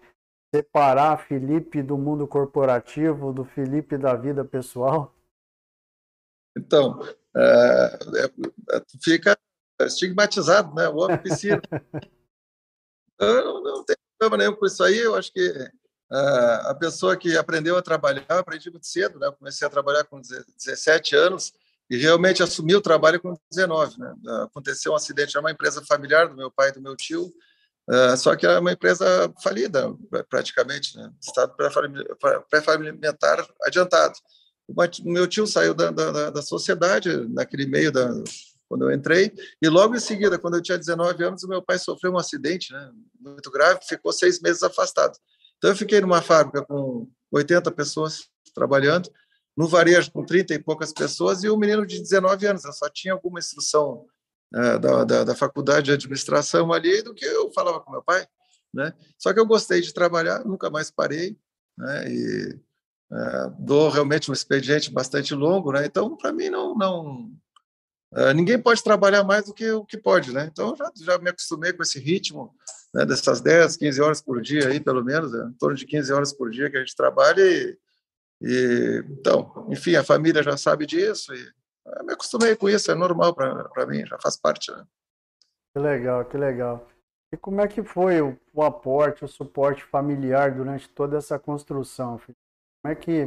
separar 0.54 1.16
Felipe 1.16 1.82
do 1.82 1.96
mundo 1.96 2.28
corporativo, 2.28 3.32
do 3.32 3.42
Felipe 3.42 3.96
da 3.96 4.14
vida 4.14 4.44
pessoal? 4.44 5.14
Então, 6.54 7.00
é, 7.34 7.98
é, 8.22 8.82
fica 9.02 9.34
estigmatizado, 9.80 10.74
né? 10.74 10.90
O 10.90 10.96
homem 10.96 11.16
piscina. 11.16 11.62
Eu 13.18 13.44
não, 13.62 13.62
não 13.62 13.84
tem 13.84 13.96
problema 14.18 14.44
nenhum 14.44 14.56
com 14.56 14.66
isso 14.66 14.84
aí, 14.84 14.98
eu 14.98 15.14
acho 15.14 15.32
que 15.32 15.72
Uh, 16.14 16.68
a 16.68 16.74
pessoa 16.76 17.16
que 17.16 17.36
aprendeu 17.36 17.76
a 17.76 17.82
trabalhar, 17.82 18.24
aprendi 18.28 18.70
muito 18.70 18.86
cedo, 18.86 19.18
né? 19.18 19.28
Comecei 19.36 19.66
a 19.66 19.70
trabalhar 19.70 20.04
com 20.04 20.20
17 20.20 21.16
anos 21.16 21.52
e 21.90 21.96
realmente 21.96 22.40
assumi 22.40 22.72
o 22.76 22.80
trabalho 22.80 23.20
com 23.20 23.36
19. 23.50 23.98
Né? 23.98 24.14
Aconteceu 24.44 24.92
um 24.92 24.94
acidente 24.94 25.34
numa 25.34 25.50
empresa 25.50 25.84
familiar 25.84 26.28
do 26.28 26.36
meu 26.36 26.52
pai 26.52 26.68
e 26.68 26.72
do 26.72 26.80
meu 26.80 26.94
tio, 26.94 27.34
uh, 27.90 28.16
só 28.16 28.36
que 28.36 28.46
era 28.46 28.60
uma 28.60 28.70
empresa 28.70 29.28
falida, 29.42 29.92
praticamente, 30.30 30.96
né? 30.96 31.10
estado 31.20 31.52
pré-falimentar 32.48 33.44
adiantado. 33.64 34.14
O 34.68 35.10
meu 35.10 35.26
tio 35.26 35.48
saiu 35.48 35.74
da, 35.74 35.90
da, 35.90 36.30
da 36.30 36.42
sociedade 36.42 37.10
naquele 37.28 37.66
meio 37.66 37.90
da, 37.90 38.08
quando 38.68 38.88
eu 38.88 38.92
entrei, 38.96 39.32
e 39.60 39.68
logo 39.68 39.96
em 39.96 40.00
seguida, 40.00 40.38
quando 40.38 40.58
eu 40.58 40.62
tinha 40.62 40.78
19 40.78 41.24
anos, 41.24 41.42
o 41.42 41.48
meu 41.48 41.60
pai 41.60 41.76
sofreu 41.76 42.12
um 42.12 42.18
acidente 42.18 42.72
né, 42.72 42.92
muito 43.20 43.50
grave, 43.50 43.80
ficou 43.82 44.12
seis 44.12 44.40
meses 44.40 44.62
afastado. 44.62 45.18
Então, 45.64 45.72
eu 45.72 45.78
fiquei 45.78 45.98
numa 45.98 46.20
fábrica 46.20 46.62
com 46.62 47.08
80 47.32 47.72
pessoas 47.72 48.28
trabalhando, 48.54 49.10
no 49.56 49.66
varejo 49.66 50.12
com 50.12 50.22
30 50.22 50.52
e 50.52 50.58
poucas 50.58 50.92
pessoas, 50.92 51.42
e 51.42 51.48
um 51.48 51.56
menino 51.56 51.86
de 51.86 52.02
19 52.02 52.46
anos. 52.46 52.66
Eu 52.66 52.72
só 52.74 52.86
tinha 52.90 53.14
alguma 53.14 53.38
instrução 53.38 54.04
uh, 54.54 54.78
da, 54.78 55.04
da, 55.04 55.24
da, 55.24 55.34
faculdade 55.34 55.86
de 55.86 55.92
administração 55.92 56.70
ali 56.70 57.00
do 57.00 57.14
que 57.14 57.24
eu 57.24 57.50
falava 57.50 57.80
com 57.80 57.90
meu 57.90 58.02
pai. 58.02 58.28
Né? 58.74 58.92
Só 59.16 59.32
que 59.32 59.40
eu 59.40 59.46
gostei 59.46 59.80
de 59.80 59.94
trabalhar, 59.94 60.44
nunca 60.44 60.68
mais 60.68 60.90
parei, 60.90 61.34
né? 61.78 62.12
e 62.12 62.60
uh, 63.10 63.56
dou 63.58 63.88
realmente 63.88 64.30
um 64.30 64.34
expediente 64.34 64.92
bastante 64.92 65.34
longo. 65.34 65.72
Né? 65.72 65.86
Então, 65.86 66.14
para 66.14 66.30
mim, 66.30 66.50
não, 66.50 66.74
não, 66.74 67.30
Uh, 68.12 68.32
ninguém 68.32 68.62
pode 68.62 68.80
trabalhar 68.80 69.24
mais 69.24 69.46
do 69.46 69.52
que 69.52 69.68
o 69.72 69.84
que 69.84 69.98
pode, 69.98 70.32
né? 70.32 70.48
Então, 70.48 70.76
já, 70.76 70.88
já 70.94 71.18
me 71.18 71.30
acostumei 71.30 71.72
com 71.72 71.82
esse 71.82 71.98
ritmo, 71.98 72.54
né, 72.94 73.04
dessas 73.04 73.40
10, 73.40 73.76
15 73.76 74.00
horas 74.00 74.22
por 74.22 74.40
dia 74.40 74.68
aí, 74.68 74.78
pelo 74.78 75.02
menos, 75.02 75.32
né, 75.32 75.50
em 75.50 75.58
torno 75.58 75.76
de 75.76 75.84
15 75.84 76.12
horas 76.12 76.32
por 76.32 76.50
dia 76.50 76.70
que 76.70 76.76
a 76.76 76.80
gente 76.80 76.94
trabalha 76.94 77.42
e, 77.42 77.76
e 78.40 79.04
então, 79.10 79.66
enfim, 79.68 79.96
a 79.96 80.04
família 80.04 80.42
já 80.42 80.56
sabe 80.56 80.86
disso 80.86 81.34
e 81.34 81.52
me 82.04 82.12
acostumei 82.12 82.54
com 82.54 82.68
isso, 82.68 82.90
é 82.90 82.94
normal 82.94 83.34
para 83.34 83.86
mim, 83.86 84.06
já 84.06 84.16
faz 84.18 84.36
parte, 84.36 84.70
né? 84.70 84.86
Que 85.74 85.80
legal, 85.80 86.24
que 86.24 86.38
legal. 86.38 86.88
E 87.32 87.36
como 87.36 87.60
é 87.60 87.66
que 87.66 87.82
foi 87.82 88.22
o, 88.22 88.38
o 88.52 88.62
aporte, 88.62 89.24
o 89.24 89.28
suporte 89.28 89.82
familiar 89.82 90.54
durante 90.54 90.88
toda 90.88 91.18
essa 91.18 91.36
construção? 91.36 92.16
Filho? 92.18 92.36
Como 92.80 92.92
é 92.92 92.94
que 92.94 93.26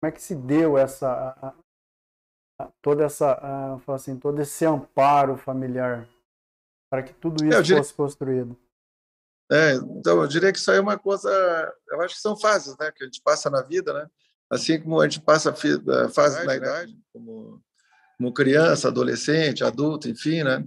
como 0.00 0.08
é 0.08 0.12
que 0.12 0.22
se 0.22 0.36
deu 0.36 0.78
essa 0.78 1.56
toda 2.80 3.04
essa, 3.04 3.80
uh, 3.86 3.92
assim, 3.92 4.18
todo 4.18 4.40
esse 4.40 4.64
amparo 4.64 5.36
familiar 5.36 6.08
para 6.90 7.02
que 7.02 7.12
tudo 7.12 7.44
isso 7.44 7.58
é, 7.58 7.62
diria... 7.62 7.78
fosse 7.78 7.94
construído? 7.94 8.56
É, 9.50 9.74
então, 9.74 10.20
eu 10.20 10.28
diria 10.28 10.52
que 10.52 10.58
isso 10.58 10.70
aí 10.70 10.76
é 10.76 10.80
uma 10.80 10.98
coisa, 10.98 11.30
eu 11.90 12.00
acho 12.02 12.16
que 12.16 12.20
são 12.20 12.36
fases, 12.36 12.76
né, 12.78 12.92
que 12.94 13.02
a 13.02 13.06
gente 13.06 13.22
passa 13.22 13.48
na 13.48 13.62
vida, 13.62 13.94
né, 13.94 14.06
assim 14.50 14.78
como 14.78 15.00
a 15.00 15.08
gente 15.08 15.22
passa 15.22 15.50
a 15.50 16.08
fase 16.10 16.44
na 16.44 16.54
idade, 16.54 16.94
como, 17.12 17.62
como 18.18 18.34
criança, 18.34 18.88
adolescente, 18.88 19.64
adulto, 19.64 20.06
enfim, 20.06 20.42
né, 20.42 20.62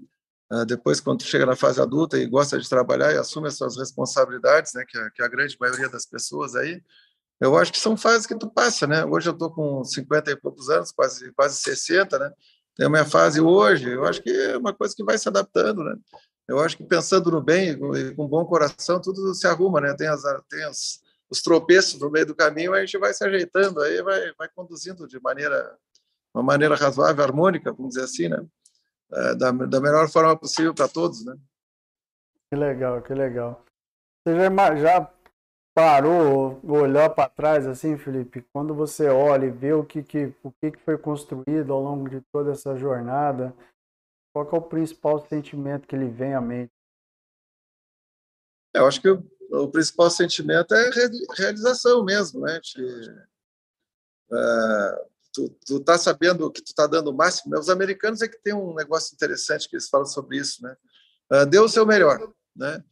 ah, 0.52 0.66
depois 0.66 1.00
quando 1.00 1.24
chega 1.24 1.46
na 1.46 1.56
fase 1.56 1.80
adulta 1.80 2.18
e 2.18 2.26
gosta 2.26 2.60
de 2.60 2.68
trabalhar 2.68 3.14
e 3.14 3.18
assume 3.18 3.48
as 3.48 3.56
suas 3.56 3.78
responsabilidades, 3.78 4.74
né, 4.74 4.84
que 4.88 4.98
é, 4.98 5.10
que 5.12 5.22
a 5.22 5.28
grande 5.28 5.56
maioria 5.60 5.88
das 5.88 6.06
pessoas 6.06 6.56
aí, 6.56 6.82
eu 7.40 7.58
acho 7.58 7.72
que 7.72 7.80
são 7.80 7.98
fases 7.98 8.28
que 8.28 8.38
tu 8.38 8.48
passa, 8.48 8.86
né? 8.86 9.04
Hoje 9.04 9.28
eu 9.28 9.34
estou 9.34 9.50
com 9.50 9.84
50 9.84 10.30
e 10.30 10.36
poucos 10.36 10.70
anos, 10.70 10.92
quase, 10.92 11.32
quase 11.34 11.56
60, 11.56 12.20
né? 12.20 12.32
Tenho 12.76 12.88
a 12.88 12.92
minha 12.92 13.04
fase 13.04 13.42
hoje, 13.42 13.90
eu 13.90 14.06
acho 14.06 14.22
que 14.22 14.30
é 14.30 14.56
uma 14.58 14.72
coisa 14.72 14.94
que 14.96 15.04
vai 15.04 15.18
se 15.18 15.28
adaptando, 15.28 15.84
né? 15.84 15.96
Eu 16.52 16.60
acho 16.60 16.76
que 16.76 16.84
pensando 16.84 17.32
no 17.32 17.42
bem 17.42 17.80
com 18.14 18.28
bom 18.28 18.46
coração, 18.46 19.00
tudo 19.00 19.34
se 19.34 19.48
arruma, 19.48 19.80
né? 19.80 19.94
Tem, 19.94 20.08
as, 20.08 20.22
tem 20.50 20.64
as, 20.66 21.02
os 21.30 21.42
tropeços 21.42 21.98
no 21.98 22.12
meio 22.12 22.26
do 22.26 22.36
caminho, 22.36 22.74
a 22.74 22.82
gente 22.82 22.98
vai 22.98 23.14
se 23.14 23.24
ajeitando, 23.24 23.82
aí 23.82 24.02
vai, 24.04 24.34
vai 24.38 24.50
conduzindo 24.54 25.08
de 25.08 25.18
maneira, 25.22 25.78
uma 26.34 26.44
maneira 26.44 26.76
razoável, 26.76 27.24
harmônica, 27.24 27.72
vamos 27.72 27.94
dizer 27.94 28.04
assim, 28.04 28.28
né? 28.28 28.46
É, 29.14 29.36
da, 29.36 29.52
da 29.52 29.80
melhor 29.80 30.10
forma 30.10 30.36
possível 30.36 30.74
para 30.74 30.90
todos, 30.90 31.24
né? 31.24 31.38
Que 32.50 32.60
legal, 32.60 33.02
que 33.02 33.14
legal. 33.14 33.64
Você 34.28 34.36
já, 34.36 34.76
já 34.76 35.14
parou, 35.74 36.60
olhar 36.64 37.10
para 37.12 37.30
trás 37.30 37.66
assim, 37.66 37.98
Felipe, 37.98 38.46
quando 38.52 38.76
você 38.76 39.08
olha 39.08 39.46
e 39.46 39.50
vê 39.52 39.72
o 39.72 39.86
que, 39.86 40.04
que, 40.04 40.34
o 40.44 40.52
que 40.52 40.78
foi 40.84 40.98
construído 40.98 41.72
ao 41.72 41.82
longo 41.82 42.10
de 42.10 42.20
toda 42.30 42.52
essa 42.52 42.76
jornada, 42.76 43.56
qual 44.34 44.50
é 44.52 44.56
o 44.56 44.62
principal 44.62 45.26
sentimento 45.28 45.88
que 45.88 45.96
lhe 45.96 46.10
vem 46.10 46.34
à 46.34 46.42
mente? 46.42 46.72
Eu 48.74 48.86
acho 48.86 49.02
que 49.02 49.10
o, 49.10 49.24
o 49.52 49.68
principal 49.70 50.10
sentimento 50.10 50.74
é 50.74 50.90
realização 51.38 52.04
mesmo, 52.04 52.42
né? 52.42 52.60
De, 52.60 53.10
uh, 54.32 55.12
tu, 55.34 55.50
tu 55.66 55.80
tá 55.82 55.98
sabendo 55.98 56.52
que 56.52 56.62
tu 56.62 56.74
tá 56.74 56.88
dando 56.88 57.10
o 57.10 57.14
máximo. 57.14 57.52
Né? 57.52 57.60
Os 57.60 57.70
americanos 57.70 58.22
é 58.22 58.28
que 58.28 58.42
tem 58.42 58.54
um 58.54 58.74
negócio 58.74 59.14
interessante 59.14 59.68
que 59.68 59.76
eles 59.76 59.90
falam 59.90 60.06
sobre 60.06 60.38
isso, 60.38 60.64
né? 60.64 60.76
Uh, 61.32 61.46
dê 61.46 61.60
o 61.60 61.68
seu 61.68 61.86
melhor, 61.86 62.34
né? 62.56 62.84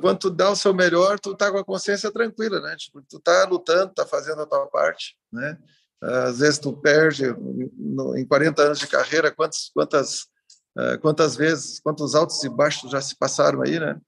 Quando 0.00 0.18
tu 0.18 0.30
dá 0.30 0.50
o 0.50 0.56
seu 0.56 0.74
melhor, 0.74 1.18
tu 1.18 1.34
tá 1.34 1.50
com 1.50 1.56
a 1.56 1.64
consciência 1.64 2.12
tranquila, 2.12 2.60
né? 2.60 2.76
Tipo, 2.76 3.00
tu 3.02 3.18
tá 3.18 3.46
lutando, 3.48 3.94
tá 3.94 4.04
fazendo 4.04 4.42
a 4.42 4.46
tua 4.46 4.66
parte, 4.66 5.16
né? 5.32 5.58
Às 6.00 6.40
vezes 6.40 6.58
tu 6.58 6.76
perde 6.76 7.24
no, 7.74 8.16
em 8.16 8.26
40 8.26 8.62
anos 8.62 8.78
de 8.78 8.86
carreira, 8.86 9.34
quantas 9.34 9.70
quantas 9.70 10.28
quantas 11.00 11.36
vezes, 11.36 11.80
quantos 11.80 12.14
altos 12.14 12.42
e 12.44 12.48
baixos 12.48 12.90
já 12.90 13.00
se 13.00 13.16
passaram 13.16 13.62
aí, 13.62 13.78
né? 13.80 13.98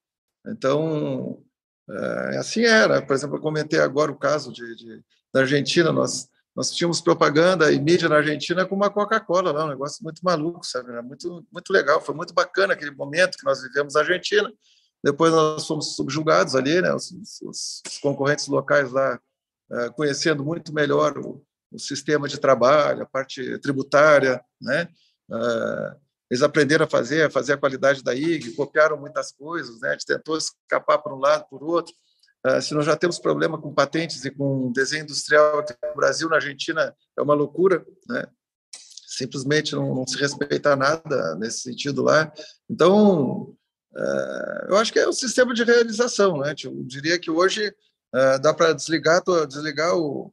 Então, 0.46 1.42
é, 1.90 2.37
assim 2.38 2.62
era. 2.62 3.00
Por 3.00 3.14
exemplo, 3.14 3.37
eu 3.37 3.40
comentei 3.40 3.81
agora 3.81 4.12
o 4.12 4.18
caso 4.18 4.52
de, 4.52 4.76
de 4.76 5.02
da 5.33 5.40
Argentina, 5.40 5.92
nós 5.92 6.28
nós 6.57 6.72
tínhamos 6.72 7.00
propaganda 7.00 7.70
e 7.70 7.78
mídia 7.78 8.09
na 8.09 8.16
Argentina 8.16 8.66
com 8.66 8.74
uma 8.74 8.90
Coca-Cola 8.90 9.52
lá, 9.52 9.64
um 9.64 9.68
negócio 9.68 10.02
muito 10.02 10.20
maluco, 10.24 10.66
sabe? 10.66 10.90
Era 10.90 11.02
muito 11.02 11.46
muito 11.52 11.72
legal, 11.72 12.00
foi 12.00 12.14
muito 12.16 12.35
bacana 12.35 12.72
aquele 12.72 12.90
momento 12.90 13.38
que 13.38 13.44
nós 13.44 13.62
vivemos 13.62 13.94
na 13.94 14.00
Argentina. 14.00 14.52
Depois 15.04 15.33
nós 15.33 15.64
fomos 15.64 15.94
subjugados 15.94 16.57
ali, 16.57 16.83
né? 16.83 16.92
Os, 16.92 17.12
os, 17.12 17.83
os 17.87 17.98
concorrentes 17.98 18.48
locais 18.48 18.90
lá 18.90 19.20
conhecendo 19.94 20.44
muito 20.44 20.72
melhor 20.72 21.16
o, 21.18 21.44
o, 21.70 21.78
sistema 21.78 22.26
de 22.26 22.38
trabalho, 22.38 23.02
a 23.02 23.07
parte 23.07 23.59
tributária, 23.61 24.42
né? 24.61 24.88
Eles 26.31 26.43
aprenderam 26.43 26.85
a 26.85 26.88
fazer, 26.88 27.25
a 27.25 27.31
fazer 27.31 27.55
a 27.55 27.59
qualidade 27.59 28.03
da 28.03 28.14
IG, 28.14 28.53
copiaram 28.53 28.99
muitas 28.99 29.33
coisas, 29.33 29.81
né? 29.81 29.91
A 29.91 29.93
gente 29.93 30.07
tentou 30.07 30.37
escapar 30.37 30.99
por 30.99 31.12
um 31.12 31.19
lado, 31.19 31.47
por 31.49 31.62
outro. 31.62 31.95
Uh, 32.47 32.61
se 32.61 32.75
nós 32.75 32.85
já 32.85 32.97
temos 32.97 33.19
problema 33.19 33.61
com 33.61 33.73
patentes 33.73 34.25
e 34.25 34.31
com 34.31 34.71
desenho 34.71 35.05
industrial 35.05 35.59
aqui 35.59 35.75
no 35.83 35.97
Brasil, 35.97 36.29
na 36.29 36.37
Argentina, 36.37 36.95
é 37.17 37.23
uma 37.23 37.35
loucura, 37.35 37.85
né? 38.09 38.27
Simplesmente 39.07 39.75
não, 39.75 39.95
não 39.95 40.07
se 40.07 40.19
respeita 40.19 40.77
nada 40.77 41.35
nesse 41.37 41.62
sentido 41.62 42.03
lá. 42.03 42.31
Então, 42.71 43.57
uh, 43.97 44.67
eu 44.69 44.77
acho 44.77 44.93
que 44.93 44.99
é 44.99 45.09
um 45.09 45.12
sistema 45.12 45.55
de 45.55 45.64
realização, 45.64 46.38
né? 46.38 46.55
Eu 46.62 46.85
diria 46.85 47.19
que 47.19 47.31
hoje 47.31 47.75
uh, 48.14 48.38
dá 48.41 48.53
para 48.53 48.75
desligar, 48.75 49.23
desligar 49.49 49.97
o, 49.97 50.33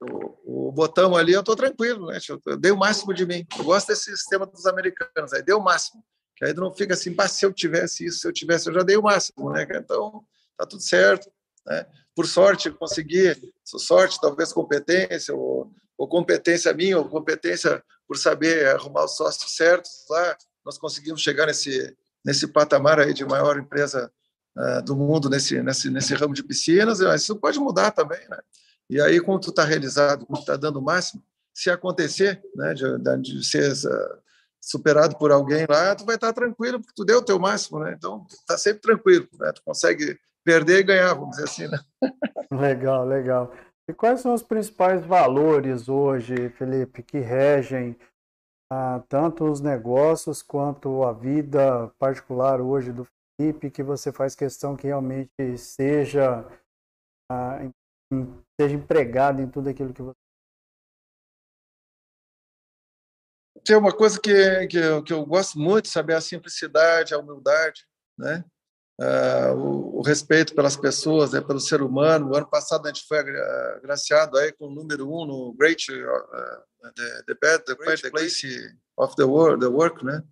o, 0.00 0.72
botão 0.72 1.16
ali, 1.16 1.32
eu 1.32 1.40
estou 1.40 1.56
tranquilo, 1.56 2.06
né? 2.06 2.18
Eu 2.46 2.56
dei 2.56 2.70
o 2.70 2.76
máximo 2.76 3.14
de 3.14 3.24
mim. 3.24 3.46
Eu 3.58 3.64
gosto 3.64 3.88
desse 3.88 4.14
sistema 4.16 4.44
dos 4.46 4.66
americanos, 4.66 5.32
aí 5.32 5.42
deu 5.42 5.58
o 5.58 5.64
máximo. 5.64 6.04
Que 6.36 6.44
aí 6.44 6.54
não 6.54 6.72
fica 6.72 6.92
assim, 6.92 7.14
se 7.28 7.46
eu 7.46 7.52
tivesse 7.52 8.04
isso, 8.04 8.20
se 8.20 8.28
eu 8.28 8.32
tivesse, 8.32 8.68
eu 8.68 8.74
já 8.74 8.82
dei 8.82 8.96
o 8.96 9.02
máximo, 9.02 9.50
né? 9.50 9.66
Então, 9.70 10.22
tá 10.56 10.66
tudo 10.66 10.82
certo, 10.82 11.30
né? 11.66 11.86
Por 12.14 12.26
sorte, 12.26 12.70
consegui, 12.70 13.34
sorte, 13.64 14.20
talvez 14.20 14.52
competência, 14.52 15.34
ou, 15.34 15.72
ou 15.96 16.08
competência 16.08 16.72
minha, 16.74 16.98
ou 16.98 17.08
competência 17.08 17.82
por 18.06 18.16
saber 18.18 18.68
arrumar 18.68 19.04
os 19.04 19.16
sócios 19.16 19.56
certos 19.56 20.04
lá, 20.08 20.36
nós 20.64 20.78
conseguimos 20.78 21.20
chegar 21.20 21.46
nesse, 21.46 21.96
nesse 22.24 22.46
patamar 22.48 23.00
aí 23.00 23.12
de 23.14 23.24
maior 23.24 23.58
empresa 23.58 24.12
uh, 24.56 24.82
do 24.82 24.96
mundo 24.96 25.28
nesse, 25.28 25.62
nesse, 25.62 25.90
nesse 25.90 26.14
ramo 26.14 26.34
de 26.34 26.42
piscinas, 26.42 27.00
mas 27.00 27.22
isso 27.22 27.36
pode 27.36 27.58
mudar 27.58 27.90
também, 27.90 28.20
né? 28.28 28.38
E 28.88 29.00
aí, 29.00 29.20
quando 29.20 29.42
tu 29.42 29.50
está 29.50 29.64
realizado, 29.64 30.26
quando 30.26 30.38
tu 30.38 30.42
está 30.42 30.56
dando 30.56 30.78
o 30.78 30.82
máximo, 30.82 31.22
se 31.54 31.70
acontecer 31.70 32.42
né, 32.54 32.74
de, 32.74 32.98
de 33.22 33.44
ser 33.44 33.72
uh, 33.72 34.18
superado 34.60 35.16
por 35.16 35.32
alguém 35.32 35.66
lá, 35.68 35.94
tu 35.94 36.04
vai 36.04 36.16
estar 36.16 36.28
tá 36.28 36.32
tranquilo, 36.32 36.80
porque 36.80 36.94
tu 36.94 37.04
deu 37.04 37.18
o 37.18 37.24
teu 37.24 37.38
máximo, 37.38 37.78
né? 37.80 37.94
Então, 37.96 38.24
tu 38.24 38.34
está 38.34 38.58
sempre 38.58 38.82
tranquilo, 38.82 39.26
né? 39.40 39.52
Tu 39.52 39.62
consegue 39.64 40.18
perder 40.44 40.80
e 40.80 40.84
ganhar, 40.84 41.14
vamos 41.14 41.30
dizer 41.30 41.44
assim, 41.44 41.68
né? 41.68 41.78
Legal, 42.52 43.04
legal. 43.04 43.52
E 43.88 43.92
quais 43.92 44.20
são 44.20 44.34
os 44.34 44.42
principais 44.42 45.04
valores 45.04 45.88
hoje, 45.88 46.48
Felipe, 46.50 47.02
que 47.02 47.18
regem 47.18 47.96
ah, 48.70 49.02
tanto 49.08 49.44
os 49.44 49.60
negócios 49.60 50.42
quanto 50.42 51.04
a 51.04 51.12
vida 51.12 51.88
particular 51.98 52.60
hoje 52.60 52.92
do 52.92 53.06
Felipe, 53.36 53.70
que 53.70 53.82
você 53.82 54.12
faz 54.12 54.34
questão 54.34 54.76
que 54.76 54.86
realmente 54.86 55.58
seja 55.58 56.44
ah, 57.30 57.58
seja 58.60 58.74
empregado 58.74 59.40
em 59.40 59.48
tudo 59.48 59.68
aquilo 59.68 59.92
que 59.92 60.02
você. 60.02 60.16
Tem 63.64 63.76
uma 63.76 63.94
coisa 63.94 64.20
que, 64.20 64.66
que, 64.68 64.78
eu, 64.78 65.02
que 65.02 65.12
eu 65.12 65.24
gosto 65.26 65.58
muito, 65.58 65.88
saber 65.88 66.14
a 66.14 66.20
simplicidade, 66.20 67.14
a 67.14 67.18
humildade, 67.18 67.84
né? 68.16 68.44
Uh, 68.98 69.52
o, 69.54 69.98
o, 69.98 70.02
respeito 70.02 70.54
pelas 70.54 70.74
pessoas, 70.74 71.32
né, 71.32 71.40
pelo 71.42 71.60
ser 71.60 71.82
humano. 71.82 72.30
O 72.30 72.36
ano 72.36 72.48
passado 72.48 72.86
a 72.86 72.88
gente 72.88 73.06
foi 73.06 73.18
agraciado 73.18 74.38
aí 74.38 74.52
com 74.52 74.68
o 74.68 74.74
número 74.74 75.06
um 75.06 75.26
no 75.26 75.52
Great 75.52 75.92
uh, 75.92 76.92
the, 76.94 77.22
the, 77.26 77.34
bad, 77.34 77.62
the 77.66 77.74
Great 77.74 78.00
the 78.00 78.08
Place 78.08 78.74
of 78.96 79.14
the 79.16 79.24
World, 79.24 79.60
the 79.60 79.70
Work, 79.70 80.02
né? 80.02 80.22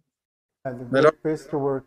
É, 0.65 0.73
the 0.73 0.85
Melhor 0.85 1.13
Place 1.13 1.47
to 1.47 1.59
Work. 1.59 1.87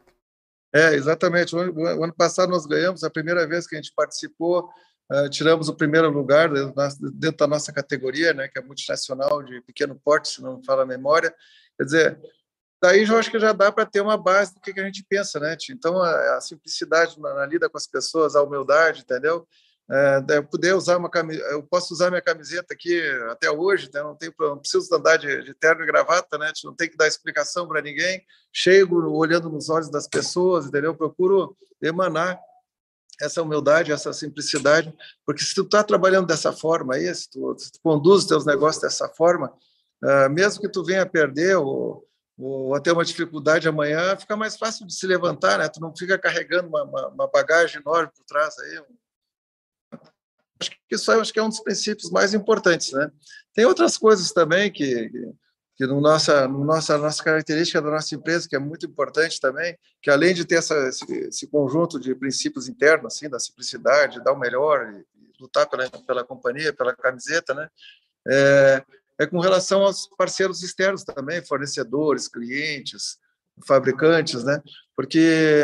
É, 0.71 0.93
exatamente. 0.93 1.55
O, 1.55 1.59
o, 1.59 2.03
ano 2.03 2.13
passado 2.13 2.49
nós 2.49 2.67
ganhamos 2.67 3.03
a 3.03 3.09
primeira 3.09 3.47
vez 3.47 3.65
que 3.65 3.75
a 3.75 3.81
gente 3.81 3.93
participou 3.95 4.69
Uh, 5.09 5.29
tiramos 5.29 5.69
o 5.69 5.75
primeiro 5.75 6.09
lugar 6.09 6.49
dentro 7.13 7.37
da 7.37 7.47
nossa 7.47 7.71
categoria, 7.71 8.33
né, 8.33 8.49
que 8.49 8.59
é 8.59 8.61
multinacional 8.61 9.41
de 9.41 9.61
pequeno 9.61 9.95
porte, 9.95 10.27
se 10.27 10.41
não 10.41 10.57
me 10.57 10.65
fala 10.65 10.83
a 10.83 10.85
memória. 10.85 11.33
Quer 11.77 11.83
dizer, 11.85 12.19
daí 12.81 13.03
eu 13.03 13.17
acho 13.17 13.31
que 13.31 13.39
já 13.39 13.53
dá 13.53 13.71
para 13.71 13.85
ter 13.85 14.01
uma 14.01 14.17
base 14.17 14.53
do 14.53 14.59
que, 14.59 14.73
que 14.73 14.79
a 14.81 14.83
gente 14.83 15.05
pensa, 15.07 15.39
né? 15.39 15.55
Então, 15.71 16.01
a, 16.01 16.37
a 16.37 16.41
simplicidade 16.41 17.19
na, 17.21 17.33
na, 17.35 17.45
lida 17.45 17.69
com 17.69 17.77
as 17.77 17.87
pessoas, 17.87 18.35
a 18.35 18.43
humildade, 18.43 19.01
entendeu? 19.01 19.47
É, 19.89 20.41
poder 20.41 20.75
usar 20.75 20.97
uma 20.97 21.09
camiseta, 21.09 21.47
eu 21.51 21.63
posso 21.63 21.93
usar 21.93 22.09
minha 22.09 22.21
camiseta 22.21 22.73
aqui 22.73 23.01
até 23.31 23.49
hoje, 23.49 23.89
né? 23.93 24.03
não, 24.03 24.17
tenho, 24.17 24.33
não 24.37 24.57
preciso 24.57 24.93
andar 24.93 25.15
de, 25.15 25.43
de 25.43 25.53
terno 25.53 25.81
e 25.81 25.85
gravata, 25.85 26.37
né? 26.37 26.51
Não 26.65 26.75
tem 26.75 26.89
que 26.89 26.97
dar 26.97 27.07
explicação 27.07 27.65
para 27.65 27.81
ninguém. 27.81 28.21
Chego 28.51 29.09
olhando 29.17 29.49
nos 29.49 29.69
olhos 29.69 29.89
das 29.89 30.05
pessoas, 30.05 30.65
entendeu? 30.65 30.93
Procuro 30.93 31.55
emanar 31.81 32.37
essa 33.21 33.41
humildade, 33.41 33.91
essa 33.91 34.13
simplicidade, 34.13 34.93
porque 35.25 35.43
se 35.43 35.53
tu 35.53 35.63
está 35.63 35.83
trabalhando 35.83 36.27
dessa 36.27 36.53
forma 36.53 36.95
aí, 36.95 37.13
se 37.13 37.29
tu, 37.29 37.55
se 37.57 37.71
tu 37.71 37.79
conduz 37.81 38.23
os 38.23 38.27
teus 38.27 38.45
negócios 38.45 38.81
dessa 38.81 39.09
forma, 39.09 39.51
uh, 40.03 40.29
mesmo 40.29 40.61
que 40.61 40.69
tu 40.69 40.83
venha 40.83 41.05
perder 41.05 41.57
ou, 41.57 42.07
ou 42.37 42.79
ter 42.79 42.91
uma 42.91 43.05
dificuldade 43.05 43.67
amanhã, 43.67 44.15
fica 44.15 44.35
mais 44.35 44.55
fácil 44.55 44.85
de 44.85 44.93
se 44.93 45.07
levantar, 45.07 45.57
né? 45.57 45.67
Tu 45.67 45.79
não 45.79 45.95
fica 45.95 46.17
carregando 46.17 46.67
uma, 46.67 46.83
uma, 46.83 47.07
uma 47.07 47.27
bagagem 47.27 47.81
enorme 47.81 48.11
por 48.15 48.23
trás 48.25 48.57
aí. 48.59 48.81
Acho 50.59 50.71
que 50.71 50.77
isso 50.91 51.11
acho 51.11 51.33
que 51.33 51.39
é 51.39 51.43
um 51.43 51.49
dos 51.49 51.59
princípios 51.59 52.11
mais 52.11 52.33
importantes, 52.33 52.91
né? 52.91 53.11
Tem 53.53 53.65
outras 53.65 53.97
coisas 53.97 54.31
também 54.31 54.71
que 54.71 55.11
que 55.77 55.85
no 55.85 56.01
nossa, 56.01 56.47
no 56.47 56.65
nossa, 56.65 56.97
nossa 56.97 57.23
característica 57.23 57.79
da 57.79 57.91
nossa 57.91 58.15
empresa, 58.15 58.49
que 58.49 58.55
é 58.55 58.59
muito 58.59 58.87
importante 58.87 59.39
também, 59.39 59.77
que 60.01 60.09
além 60.09 60.33
de 60.33 60.43
ter 60.43 60.55
essa, 60.55 60.75
esse, 60.87 61.05
esse 61.27 61.47
conjunto 61.47 61.99
de 61.99 62.15
princípios 62.15 62.67
internos, 62.67 63.13
assim, 63.13 63.29
da 63.29 63.39
simplicidade, 63.39 64.23
dar 64.23 64.33
o 64.33 64.39
melhor, 64.39 64.91
e, 64.91 65.05
e 65.21 65.31
lutar 65.39 65.69
pela, 65.69 65.87
pela 65.87 66.23
companhia, 66.23 66.73
pela 66.73 66.95
camiseta, 66.95 67.53
né? 67.53 67.69
É, 68.27 68.83
é 69.19 69.27
com 69.27 69.39
relação 69.39 69.83
aos 69.83 70.07
parceiros 70.17 70.63
externos 70.63 71.03
também, 71.03 71.45
fornecedores, 71.45 72.27
clientes, 72.27 73.19
fabricantes, 73.65 74.43
né? 74.43 74.59
Porque 74.95 75.19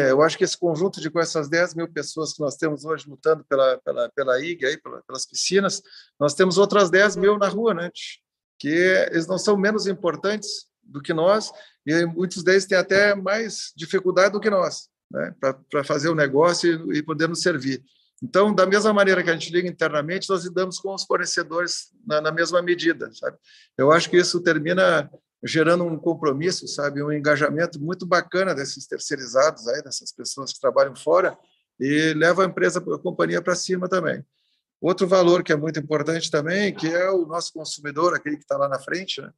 eu 0.09 0.21
acho 0.21 0.37
que 0.37 0.43
esse 0.43 0.57
conjunto 0.57 1.01
de 1.01 1.09
com 1.09 1.19
essas 1.19 1.49
10 1.49 1.73
mil 1.73 1.91
pessoas 1.91 2.33
que 2.33 2.39
nós 2.39 2.55
temos 2.55 2.85
hoje 2.85 3.09
lutando 3.09 3.43
pela, 3.45 3.79
pela, 3.79 4.09
pela 4.09 4.39
IG, 4.39 4.63
aí, 4.65 4.79
pelas 5.07 5.25
piscinas, 5.25 5.81
nós 6.19 6.35
temos 6.35 6.59
outras 6.59 6.91
10 6.91 7.15
mil 7.15 7.37
na 7.37 7.47
rua, 7.47 7.73
né? 7.73 7.89
Que 8.59 8.69
eles 8.69 9.27
não 9.27 9.37
são 9.37 9.57
menos 9.57 9.87
importantes 9.87 10.67
do 10.83 11.01
que 11.01 11.13
nós 11.13 11.51
e 11.85 12.05
muitos 12.05 12.43
deles 12.43 12.65
têm 12.65 12.77
até 12.77 13.15
mais 13.15 13.73
dificuldade 13.75 14.33
do 14.33 14.39
que 14.39 14.49
nós 14.49 14.89
né, 15.11 15.33
para 15.69 15.83
fazer 15.83 16.09
o 16.09 16.15
negócio 16.15 16.91
e, 16.91 16.99
e 16.99 17.03
poder 17.03 17.29
nos 17.29 17.41
servir. 17.41 17.83
Então, 18.21 18.53
da 18.53 18.65
mesma 18.65 18.93
maneira 18.93 19.21
que 19.21 19.29
a 19.29 19.33
gente 19.33 19.51
liga 19.51 19.67
internamente, 19.67 20.29
nós 20.29 20.45
lidamos 20.45 20.79
com 20.79 20.93
os 20.93 21.03
fornecedores 21.03 21.89
na, 22.07 22.21
na 22.21 22.31
mesma 22.31 22.61
medida, 22.61 23.11
sabe? 23.13 23.37
Eu 23.77 23.91
acho 23.91 24.09
que 24.09 24.17
isso 24.17 24.39
termina 24.39 25.11
gerando 25.43 25.83
um 25.83 25.99
compromisso, 25.99 26.65
sabe, 26.67 27.03
um 27.03 27.11
engajamento 27.11 27.81
muito 27.81 28.05
bacana 28.05 28.55
desses 28.55 28.87
terceirizados 28.87 29.67
aí, 29.67 29.83
dessas 29.83 30.13
pessoas 30.13 30.53
que 30.53 30.59
trabalham 30.59 30.95
fora 30.95 31.37
e 31.77 32.13
leva 32.13 32.43
a 32.43 32.45
empresa, 32.47 32.79
a 32.79 32.99
companhia 32.99 33.41
para 33.41 33.55
cima 33.55 33.89
também. 33.89 34.23
Outro 34.83 35.07
valor 35.07 35.45
que 35.45 35.53
é 35.53 35.55
muito 35.55 35.79
importante 35.79 36.29
também, 36.29 36.75
que 36.75 36.87
é 36.87 37.09
o 37.09 37.25
nosso 37.25 37.53
consumidor, 37.53 38.13
aquele 38.13 38.35
que 38.35 38.43
está 38.43 38.57
lá 38.57 38.67
na 38.67 38.77
frente, 38.77 39.21
né? 39.21 39.31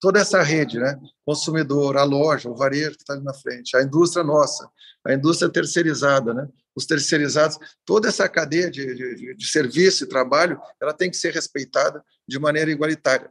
toda 0.00 0.20
essa 0.20 0.42
rede, 0.42 0.78
né? 0.78 0.98
Consumidor, 1.22 1.98
a 1.98 2.02
loja, 2.02 2.48
o 2.48 2.56
varejo 2.56 2.92
que 2.92 3.02
está 3.02 3.12
ali 3.12 3.22
na 3.22 3.34
frente, 3.34 3.76
a 3.76 3.82
indústria 3.82 4.24
nossa, 4.24 4.66
a 5.06 5.12
indústria 5.12 5.50
terceirizada, 5.50 6.32
né? 6.32 6.48
os 6.74 6.86
terceirizados, 6.86 7.58
toda 7.84 8.08
essa 8.08 8.26
cadeia 8.26 8.70
de, 8.70 8.94
de, 8.94 9.34
de 9.34 9.46
serviço 9.46 10.04
e 10.04 10.08
trabalho, 10.08 10.58
ela 10.80 10.94
tem 10.94 11.10
que 11.10 11.18
ser 11.18 11.34
respeitada 11.34 12.02
de 12.26 12.38
maneira 12.38 12.70
igualitária. 12.70 13.30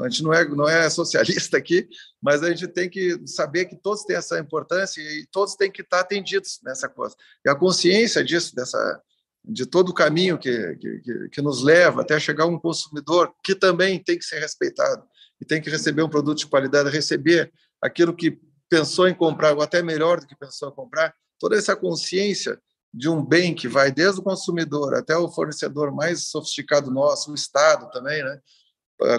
A 0.00 0.08
gente 0.08 0.22
não 0.22 0.32
é, 0.32 0.48
não 0.48 0.66
é 0.66 0.88
socialista 0.88 1.58
aqui, 1.58 1.86
mas 2.22 2.42
a 2.42 2.48
gente 2.48 2.66
tem 2.66 2.88
que 2.88 3.20
saber 3.26 3.66
que 3.66 3.76
todos 3.76 4.04
têm 4.04 4.16
essa 4.16 4.38
importância 4.38 5.02
e 5.02 5.26
todos 5.30 5.54
têm 5.54 5.70
que 5.70 5.82
estar 5.82 6.00
atendidos 6.00 6.60
nessa 6.64 6.88
coisa. 6.88 7.14
E 7.44 7.50
a 7.50 7.54
consciência 7.54 8.24
disso, 8.24 8.54
dessa, 8.56 9.02
de 9.46 9.64
todo 9.64 9.90
o 9.90 9.94
caminho 9.94 10.36
que, 10.38 10.76
que, 10.76 11.28
que 11.30 11.42
nos 11.42 11.62
leva 11.62 12.02
até 12.02 12.18
chegar 12.18 12.46
um 12.46 12.58
consumidor 12.58 13.32
que 13.44 13.54
também 13.54 14.02
tem 14.02 14.18
que 14.18 14.24
ser 14.24 14.40
respeitado 14.40 15.04
e 15.40 15.44
tem 15.44 15.62
que 15.62 15.70
receber 15.70 16.02
um 16.02 16.08
produto 16.08 16.38
de 16.38 16.46
qualidade, 16.46 16.90
receber 16.90 17.52
aquilo 17.80 18.14
que 18.14 18.40
pensou 18.68 19.06
em 19.06 19.14
comprar, 19.14 19.54
ou 19.54 19.62
até 19.62 19.82
melhor 19.82 20.20
do 20.20 20.26
que 20.26 20.34
pensou 20.34 20.68
em 20.68 20.74
comprar, 20.74 21.14
toda 21.38 21.56
essa 21.56 21.76
consciência 21.76 22.60
de 22.92 23.08
um 23.08 23.24
bem 23.24 23.54
que 23.54 23.68
vai 23.68 23.92
desde 23.92 24.20
o 24.20 24.24
consumidor 24.24 24.94
até 24.94 25.16
o 25.16 25.28
fornecedor 25.28 25.92
mais 25.92 26.28
sofisticado 26.28 26.90
nosso, 26.90 27.30
o 27.30 27.34
Estado 27.34 27.90
também, 27.90 28.24
né? 28.24 28.40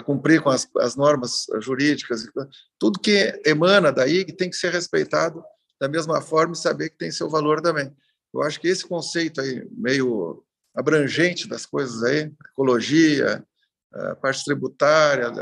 Cumprir 0.04 0.42
com 0.42 0.50
as, 0.50 0.68
as 0.78 0.96
normas 0.96 1.46
jurídicas, 1.60 2.26
tudo 2.78 2.98
que 2.98 3.40
emana 3.46 3.92
daí 3.92 4.24
tem 4.24 4.50
que 4.50 4.56
ser 4.56 4.72
respeitado 4.72 5.40
da 5.80 5.88
mesma 5.88 6.20
forma 6.20 6.54
e 6.54 6.58
saber 6.58 6.90
que 6.90 6.98
tem 6.98 7.12
seu 7.12 7.30
valor 7.30 7.60
também. 7.62 7.94
Eu 8.34 8.42
acho 8.42 8.60
que 8.60 8.68
esse 8.68 8.86
conceito 8.86 9.40
aí, 9.40 9.66
meio 9.70 10.44
abrangente 10.74 11.48
das 11.48 11.66
coisas 11.66 12.02
aí, 12.02 12.32
ecologia, 12.52 13.44
a 13.92 14.14
parte 14.14 14.44
tributária, 14.44 15.32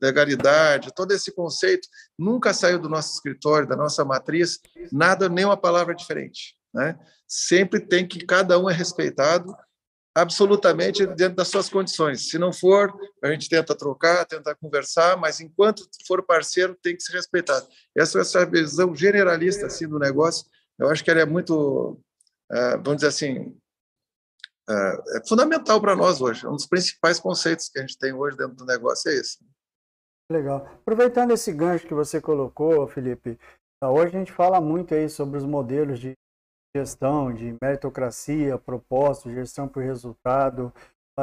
legalidade, 0.00 0.94
todo 0.94 1.12
esse 1.12 1.30
conceito 1.30 1.86
nunca 2.18 2.54
saiu 2.54 2.78
do 2.78 2.88
nosso 2.88 3.14
escritório, 3.14 3.68
da 3.68 3.76
nossa 3.76 4.04
matriz, 4.04 4.58
nada, 4.90 5.28
nem 5.28 5.44
uma 5.44 5.56
palavra 5.56 5.94
diferente. 5.94 6.56
Né? 6.72 6.98
Sempre 7.26 7.80
tem 7.80 8.06
que 8.06 8.24
cada 8.24 8.58
um 8.58 8.68
é 8.68 8.72
respeitado 8.72 9.54
absolutamente 10.14 11.06
dentro 11.06 11.36
das 11.36 11.48
suas 11.48 11.68
condições. 11.68 12.28
Se 12.28 12.38
não 12.38 12.52
for, 12.52 12.92
a 13.22 13.30
gente 13.30 13.48
tenta 13.48 13.74
trocar, 13.74 14.24
tenta 14.24 14.54
conversar, 14.56 15.16
mas 15.16 15.40
enquanto 15.40 15.84
for 16.06 16.24
parceiro, 16.24 16.76
tem 16.82 16.96
que 16.96 17.02
ser 17.02 17.12
respeitado. 17.12 17.66
Essa, 17.96 18.20
essa 18.20 18.44
visão 18.44 18.94
generalista 18.94 19.66
assim 19.66 19.86
do 19.86 19.98
negócio, 19.98 20.46
eu 20.78 20.88
acho 20.88 21.02
que 21.02 21.10
ela 21.10 21.20
é 21.20 21.26
muito, 21.26 22.00
eh, 22.50 22.76
vamos 22.76 22.96
dizer 22.96 23.08
assim, 23.08 23.58
é, 24.68 25.18
é 25.18 25.26
fundamental 25.26 25.80
para 25.80 25.96
nós 25.96 26.20
hoje. 26.20 26.46
Um 26.46 26.52
dos 26.52 26.66
principais 26.66 27.18
conceitos 27.18 27.68
que 27.68 27.78
a 27.78 27.82
gente 27.82 27.98
tem 27.98 28.12
hoje 28.12 28.36
dentro 28.36 28.54
do 28.54 28.66
negócio 28.66 29.10
é 29.10 29.14
esse. 29.14 29.38
Legal. 30.30 30.66
Aproveitando 30.66 31.32
esse 31.32 31.50
gancho 31.52 31.86
que 31.86 31.94
você 31.94 32.20
colocou, 32.20 32.86
Felipe, 32.86 33.38
tá, 33.80 33.90
hoje 33.90 34.14
a 34.14 34.18
gente 34.18 34.32
fala 34.32 34.60
muito 34.60 34.94
aí 34.94 35.08
sobre 35.08 35.38
os 35.38 35.44
modelos 35.44 35.98
de 35.98 36.12
gestão, 36.76 37.32
de 37.32 37.56
meritocracia, 37.62 38.58
propósito, 38.58 39.30
gestão 39.30 39.66
por 39.66 39.82
resultado. 39.82 40.72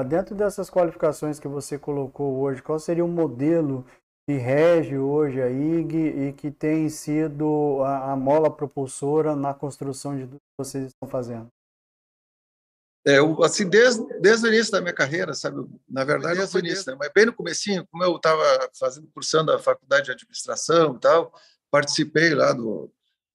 Dentro 0.09 0.35
dessas 0.35 0.69
qualificações 0.69 1.39
que 1.39 1.47
você 1.47 1.77
colocou 1.77 2.39
hoje, 2.41 2.61
qual 2.61 2.79
seria 2.79 3.05
o 3.05 3.07
modelo 3.07 3.85
que 4.27 4.33
rege 4.33 4.97
hoje 4.97 5.41
a 5.41 5.49
IG 5.49 5.97
e 5.97 6.33
que 6.33 6.49
tem 6.49 6.89
sido 6.89 7.81
a, 7.83 8.11
a 8.11 8.15
mola 8.15 8.49
propulsora 8.49 9.35
na 9.35 9.53
construção 9.53 10.17
de 10.17 10.23
tudo 10.23 10.37
que 10.37 10.57
vocês 10.57 10.87
estão 10.87 11.07
fazendo? 11.07 11.47
É, 13.07 13.19
eu, 13.19 13.43
assim, 13.43 13.69
desde, 13.69 14.03
desde 14.19 14.47
o 14.47 14.49
início 14.51 14.71
da 14.71 14.81
minha 14.81 14.93
carreira, 14.93 15.35
sabe? 15.35 15.63
Na 15.87 16.03
verdade, 16.03 16.39
desde 16.39 16.57
o 16.57 16.59
início, 16.59 16.91
né? 16.91 16.97
mas 16.99 17.11
bem 17.13 17.27
no 17.27 17.33
comecinho, 17.33 17.85
como 17.91 18.03
eu 18.03 18.15
estava 18.15 18.43
fazendo, 18.79 19.07
cursando 19.13 19.51
a 19.51 19.59
faculdade 19.59 20.05
de 20.05 20.11
administração 20.11 20.95
e 20.95 20.99
tal, 20.99 21.31
participei 21.69 22.33
lá 22.33 22.51
do, 22.51 22.91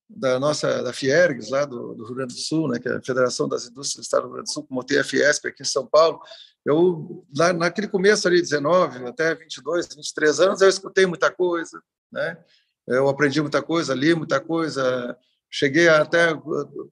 da 0.08 0.40
nossa, 0.40 0.82
da 0.82 0.92
Fiergs, 0.92 1.50
lá 1.50 1.64
do, 1.64 1.94
do, 1.94 2.04
Rio 2.04 2.16
Grande 2.16 2.34
do 2.34 2.40
Sul, 2.40 2.66
né? 2.66 2.80
Que 2.80 2.88
é 2.88 2.96
a 2.96 3.02
Federação 3.02 3.48
das 3.48 3.68
Indústrias 3.68 4.04
do 4.04 4.08
Estado 4.08 4.22
do 4.22 4.26
Rio 4.26 4.34
Grande 4.34 4.50
do 4.50 4.52
Sul, 4.52 4.66
montei 4.68 4.98
a 4.98 5.04
Fiesp 5.04 5.46
aqui 5.46 5.62
em 5.62 5.66
São 5.66 5.86
Paulo. 5.86 6.20
Eu, 6.64 7.24
lá, 7.36 7.52
naquele 7.52 7.88
começo 7.88 8.28
ali, 8.28 8.40
19 8.40 9.06
até 9.06 9.34
22, 9.34 9.88
23 9.94 10.40
anos, 10.40 10.60
eu 10.60 10.68
escutei 10.68 11.06
muita 11.06 11.30
coisa, 11.30 11.82
né? 12.12 12.36
Eu 12.86 13.08
aprendi 13.08 13.40
muita 13.40 13.62
coisa, 13.62 13.94
li 13.94 14.14
muita 14.14 14.40
coisa, 14.40 15.16
cheguei 15.50 15.88
até 15.88 16.30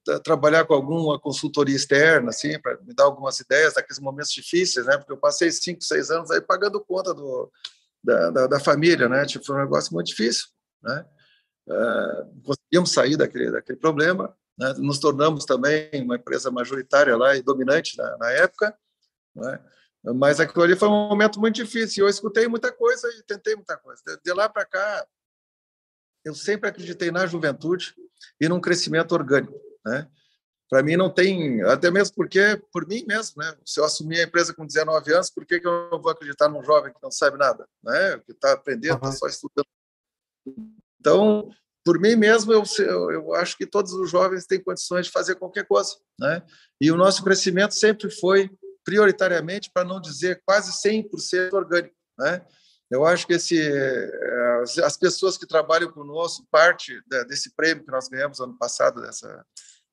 a 0.08 0.18
trabalhar 0.20 0.64
com 0.64 0.74
alguma 0.74 1.18
consultoria 1.18 1.76
externa, 1.76 2.30
assim, 2.30 2.58
para 2.60 2.78
me 2.82 2.94
dar 2.94 3.04
algumas 3.04 3.38
ideias 3.40 3.74
naqueles 3.74 3.98
momentos 3.98 4.32
difíceis, 4.32 4.86
né? 4.86 4.96
Porque 4.96 5.12
eu 5.12 5.18
passei 5.18 5.50
cinco, 5.50 5.82
seis 5.82 6.10
anos 6.10 6.30
aí 6.30 6.40
pagando 6.40 6.80
conta 6.80 7.12
do, 7.12 7.50
da, 8.02 8.30
da, 8.30 8.46
da 8.46 8.60
família, 8.60 9.08
né? 9.08 9.26
Tipo, 9.26 9.44
foi 9.44 9.56
um 9.56 9.60
negócio 9.60 9.92
muito 9.92 10.06
difícil, 10.06 10.46
né? 10.82 11.04
Uh, 11.68 12.42
conseguimos 12.42 12.92
sair 12.92 13.16
daquele, 13.16 13.50
daquele 13.50 13.78
problema, 13.78 14.34
né? 14.58 14.72
nos 14.78 14.98
tornamos 14.98 15.44
também 15.44 15.90
uma 16.02 16.16
empresa 16.16 16.50
majoritária 16.50 17.14
lá 17.14 17.36
e 17.36 17.42
dominante 17.42 17.98
na, 17.98 18.16
na 18.16 18.30
época, 18.30 18.74
né? 19.38 19.60
mas 20.14 20.40
aquilo 20.40 20.64
ali 20.64 20.76
foi 20.76 20.88
um 20.88 21.08
momento 21.08 21.40
muito 21.40 21.56
difícil. 21.56 22.04
Eu 22.04 22.08
escutei 22.08 22.46
muita 22.46 22.72
coisa 22.72 23.08
e 23.18 23.22
tentei 23.22 23.54
muita 23.54 23.76
coisa. 23.76 24.02
De, 24.24 24.32
lá 24.32 24.48
para 24.48 24.64
cá, 24.64 25.06
eu 26.24 26.34
sempre 26.34 26.68
acreditei 26.68 27.10
na 27.10 27.26
juventude 27.26 27.94
e 28.40 28.48
num 28.48 28.60
crescimento 28.60 29.12
orgânico, 29.12 29.58
né? 29.84 30.08
Para 30.70 30.82
mim 30.82 30.96
não 30.96 31.08
tem, 31.08 31.62
até 31.62 31.90
mesmo 31.90 32.14
porque 32.14 32.62
por 32.70 32.86
mim 32.86 33.02
mesmo, 33.06 33.42
né? 33.42 33.56
Se 33.64 33.80
eu 33.80 33.84
assumir 33.84 34.20
a 34.20 34.24
empresa 34.24 34.52
com 34.52 34.66
19 34.66 35.12
anos, 35.14 35.30
por 35.30 35.46
que, 35.46 35.58
que 35.58 35.66
eu 35.66 35.88
não 35.90 36.00
vou 36.00 36.12
acreditar 36.12 36.48
num 36.48 36.62
jovem 36.62 36.92
que 36.92 37.02
não 37.02 37.10
sabe 37.10 37.38
nada, 37.38 37.66
né? 37.82 38.18
Que 38.18 38.32
está 38.32 38.52
aprendendo, 38.52 38.96
está 38.96 39.12
só 39.12 39.26
estudando. 39.26 39.66
Então, 41.00 41.50
por 41.84 41.98
mim 41.98 42.16
mesmo, 42.16 42.52
eu, 42.52 42.64
eu 43.10 43.34
acho 43.34 43.56
que 43.56 43.66
todos 43.66 43.94
os 43.94 44.10
jovens 44.10 44.46
têm 44.46 44.62
condições 44.62 45.06
de 45.06 45.12
fazer 45.12 45.36
qualquer 45.36 45.66
coisa, 45.66 45.96
né? 46.20 46.42
E 46.78 46.92
o 46.92 46.96
nosso 46.96 47.24
crescimento 47.24 47.72
sempre 47.72 48.10
foi 48.10 48.50
prioritariamente, 48.88 49.70
para 49.70 49.84
não 49.84 50.00
dizer 50.00 50.40
quase 50.46 50.72
100% 50.72 51.52
orgânico, 51.52 51.94
né? 52.18 52.40
Eu 52.90 53.04
acho 53.04 53.26
que 53.26 53.34
esse, 53.34 53.60
eh, 53.60 54.62
as 54.82 54.96
pessoas 54.96 55.36
que 55.36 55.46
trabalham 55.46 55.92
conosco, 55.92 56.48
parte 56.50 56.98
desse 57.28 57.54
prêmio 57.54 57.84
que 57.84 57.90
nós 57.90 58.08
ganhamos 58.08 58.40
ano 58.40 58.56
passado, 58.56 59.02
dessa, 59.02 59.44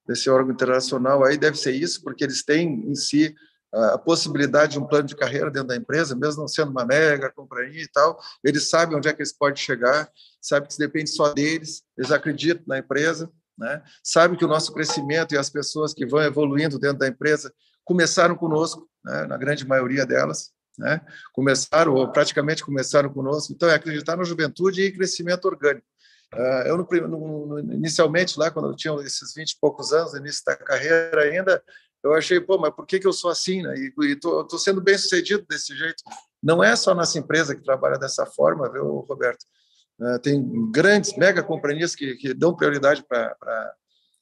desse 0.08 0.30
órgão 0.30 0.54
internacional, 0.54 1.26
aí 1.26 1.38
deve 1.38 1.58
ser 1.58 1.74
isso, 1.74 2.02
porque 2.02 2.24
eles 2.24 2.42
têm 2.42 2.90
em 2.90 2.96
si 2.96 3.36
a 3.74 3.98
possibilidade 3.98 4.72
de 4.72 4.80
um 4.80 4.88
plano 4.88 5.10
de 5.10 5.16
carreira 5.18 5.52
dentro 5.52 5.68
da 5.68 5.76
empresa, 5.76 6.16
mesmo 6.16 6.44
não 6.44 6.48
sendo 6.48 6.72
uma 6.72 6.86
mega 6.86 7.30
companhia 7.30 7.84
e 7.84 7.90
tal, 7.90 8.18
eles 8.42 8.70
sabem 8.70 8.96
onde 8.96 9.10
é 9.10 9.14
que 9.14 9.22
eles 9.22 9.34
podem 9.34 9.58
chegar, 9.58 10.10
sabem 10.42 10.68
que 10.68 10.72
isso 10.72 10.80
depende 10.80 11.10
só 11.10 11.34
deles, 11.34 11.84
eles 11.98 12.14
acreditam 12.14 12.64
na 12.66 12.78
empresa, 12.78 13.30
né? 13.58 13.84
sabem 14.02 14.38
que 14.38 14.46
o 14.46 14.48
nosso 14.48 14.74
crescimento 14.74 15.36
e 15.36 15.38
as 15.38 15.50
pessoas 15.50 15.94
que 15.94 16.06
vão 16.06 16.22
evoluindo 16.22 16.80
dentro 16.80 17.00
da 17.00 17.10
empresa 17.10 17.54
começaram 17.86 18.36
conosco, 18.36 18.90
né? 19.04 19.26
na 19.28 19.38
grande 19.38 19.66
maioria 19.66 20.06
delas, 20.06 20.52
né? 20.78 21.00
Começaram, 21.32 21.94
ou 21.94 22.12
praticamente 22.12 22.66
começaram 22.66 23.10
conosco. 23.10 23.54
Então, 23.54 23.70
é 23.70 23.76
acreditar 23.76 24.18
na 24.18 24.24
juventude 24.24 24.82
e 24.82 24.92
crescimento 24.92 25.46
orgânico. 25.46 25.88
Uh, 26.34 26.68
eu, 26.68 26.78
no, 26.78 27.46
no, 27.46 27.74
inicialmente, 27.74 28.38
lá, 28.38 28.52
quando 28.52 28.70
eu 28.70 28.76
tinha 28.76 28.94
esses 28.96 29.34
20 29.34 29.52
e 29.52 29.60
poucos 29.62 29.94
anos, 29.94 30.14
no 30.14 30.20
início 30.20 30.44
da 30.46 30.58
carreira 30.58 31.22
ainda, 31.22 31.64
eu 32.04 32.14
achei, 32.14 32.42
pô, 32.42 32.58
mas 32.58 32.74
por 32.74 32.86
que, 32.86 33.00
que 33.00 33.08
eu 33.08 33.14
sou 33.14 33.32
assim, 33.32 33.62
né? 33.62 33.74
E 33.78 34.12
estou 34.12 34.60
sendo 34.60 34.82
bem 34.82 34.98
sucedido 34.98 35.46
desse 35.48 35.76
jeito. 35.76 36.04
Não 36.44 36.64
é 36.64 36.76
só 36.76 36.94
nossa 36.94 37.18
empresa 37.18 37.56
que 37.56 37.64
trabalha 37.64 37.98
dessa 37.98 38.26
forma, 38.26 38.70
viu, 38.72 39.06
Roberto? 39.08 39.46
Uh, 40.00 40.20
tem 40.20 40.72
grandes 40.72 41.16
mega 41.18 41.42
companhias 41.42 41.96
que, 41.96 42.16
que 42.16 42.34
dão 42.34 42.56
prioridade 42.56 43.04
para 43.08 43.74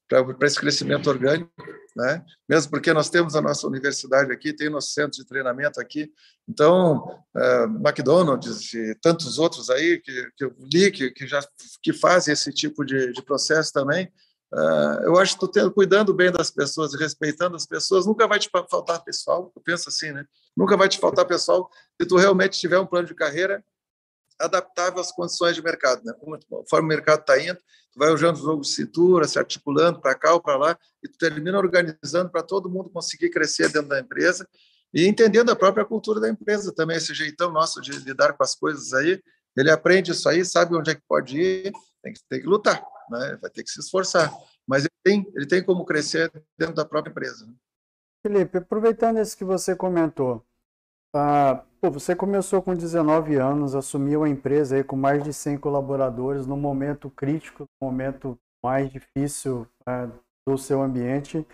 para 0.08 0.48
esse 0.48 0.60
crescimento 0.60 1.10
orgânico, 1.10 1.52
né? 1.96 2.24
Mesmo 2.48 2.72
porque 2.72 2.94
nós 2.94 3.10
temos 3.10 3.36
a 3.36 3.42
nossa 3.42 3.68
universidade 3.68 4.32
aqui, 4.32 4.54
tem 4.54 4.70
nosso 4.70 4.92
centro 4.92 5.12
de 5.12 5.26
treinamento 5.26 5.80
aqui. 5.80 6.12
Então, 6.48 7.24
uh, 7.36 7.86
McDonald's 7.86 8.74
e 8.74 8.96
tantos 8.96 9.40
outros 9.40 9.70
aí 9.70 10.00
que, 10.00 10.32
que 10.36 10.46
eu 10.46 10.56
li 10.72 10.92
que, 10.92 11.12
que 11.12 11.28
já 11.28 11.40
que 11.82 11.94
fazem 11.94 12.34
esse 12.34 12.52
tipo 12.52 12.84
de, 12.84 13.12
de 13.12 13.22
processo 13.22 13.72
também. 13.72 14.12
Uh, 14.54 15.06
eu 15.06 15.18
acho 15.18 15.38
que 15.38 15.46
estou 15.46 15.72
cuidando 15.72 16.14
bem 16.14 16.32
das 16.32 16.52
pessoas 16.52 16.94
respeitando 16.94 17.56
as 17.56 17.66
pessoas, 17.66 18.06
nunca 18.06 18.28
vai 18.28 18.38
te 18.38 18.50
faltar 18.70 19.04
pessoal. 19.04 19.52
Eu 19.56 19.62
penso 19.62 19.90
assim, 19.90 20.12
né? 20.12 20.26
Nunca 20.56 20.78
vai 20.78 20.88
te 20.88 21.00
faltar 21.00 21.26
pessoal 21.26 21.70
se 22.00 22.08
tu 22.08 22.18
realmente 22.18 22.60
tiver 22.60 22.78
um 22.78 22.86
plano 22.86 23.08
de 23.08 23.16
carreira 23.16 23.64
adaptável 24.40 25.00
às 25.00 25.12
condições 25.12 25.56
de 25.56 25.64
mercado. 25.64 26.04
Né? 26.04 26.14
Conforme 26.50 26.86
o 26.86 26.90
mercado 26.90 27.22
está 27.22 27.40
indo, 27.40 27.58
tu 27.94 28.00
vai 28.00 28.12
usando 28.12 28.38
o 28.38 28.42
jogo 28.42 28.62
de 28.62 28.70
cintura, 28.70 29.28
se 29.28 29.38
articulando 29.38 30.02
para 30.02 30.16
cá 30.16 30.34
ou 30.34 30.42
para 30.42 30.58
lá, 30.58 30.78
e 31.04 31.08
tu 31.08 31.18
termina 31.18 31.58
organizando 31.58 32.30
para 32.30 32.42
todo 32.42 32.70
mundo 32.70 32.90
conseguir 32.90 33.30
crescer 33.30 33.72
dentro 33.72 33.90
da 33.90 34.00
empresa 34.00 34.48
e 34.94 35.08
entendendo 35.08 35.52
a 35.52 35.56
própria 35.56 35.86
cultura 35.86 36.20
da 36.20 36.30
empresa 36.30 36.74
também, 36.74 36.98
esse 36.98 37.14
jeitão 37.14 37.52
nosso 37.52 37.82
de 37.82 37.92
lidar 37.92 38.34
com 38.34 38.44
as 38.44 38.54
coisas 38.54 38.94
aí, 38.94 39.22
ele 39.58 39.72
aprende 39.72 40.12
isso 40.12 40.30
aí, 40.30 40.46
sabe 40.46 40.76
onde 40.76 40.92
é 40.92 40.96
que 40.96 41.02
pode 41.08 41.40
ir, 41.40 41.72
tem 42.02 42.14
que, 42.14 42.20
tem 42.30 42.42
que 42.42 42.48
lutar, 42.48 42.84
né? 43.10 43.38
vai 43.42 43.50
ter 43.50 43.64
que 43.64 43.70
se 43.70 43.80
esforçar, 43.80 44.32
mas 44.68 44.84
ele 44.84 44.94
tem, 45.04 45.32
ele 45.36 45.48
tem 45.48 45.64
como 45.64 45.86
crescer 45.86 46.32
dentro 46.58 46.76
da 46.76 46.86
própria 46.86 47.12
empresa. 47.12 47.46
Né? 47.46 47.54
Felipe, 48.26 48.58
aproveitando 48.60 49.20
isso 49.20 49.36
que 49.36 49.44
você 49.44 49.76
comentou, 49.76 50.46
ah, 51.16 51.64
pô, 51.82 51.92
você 51.92 52.16
começou 52.16 52.62
com 52.62 52.76
19 52.76 53.36
anos, 53.36 53.76
assumiu 53.76 54.24
a 54.24 54.30
empresa 54.30 54.76
aí 54.76 54.84
com 54.84 54.96
mais 54.96 55.24
de 55.24 55.34
100 55.34 55.58
colaboradores 55.58 56.48
no 56.48 56.58
momento 56.58 57.10
crítico, 57.10 57.66
no 57.82 57.88
momento 57.88 58.38
mais 58.64 58.92
difícil 58.92 59.68
ah, 59.86 60.10
do 60.48 60.58
seu 60.58 60.82
ambiente. 60.82 61.46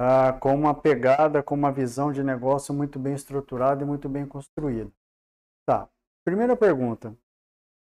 ah, 0.00 0.32
com 0.32 0.54
uma 0.54 0.74
pegada, 0.74 1.42
com 1.42 1.54
uma 1.54 1.72
visão 1.72 2.12
de 2.12 2.22
negócio 2.22 2.72
muito 2.74 2.98
bem 2.98 3.14
estruturada 3.14 3.82
e 3.82 3.86
muito 3.86 4.08
bem 4.08 4.26
construída. 4.26 4.90
Tá. 5.66 5.88
Primeira 6.24 6.56
pergunta. 6.56 7.14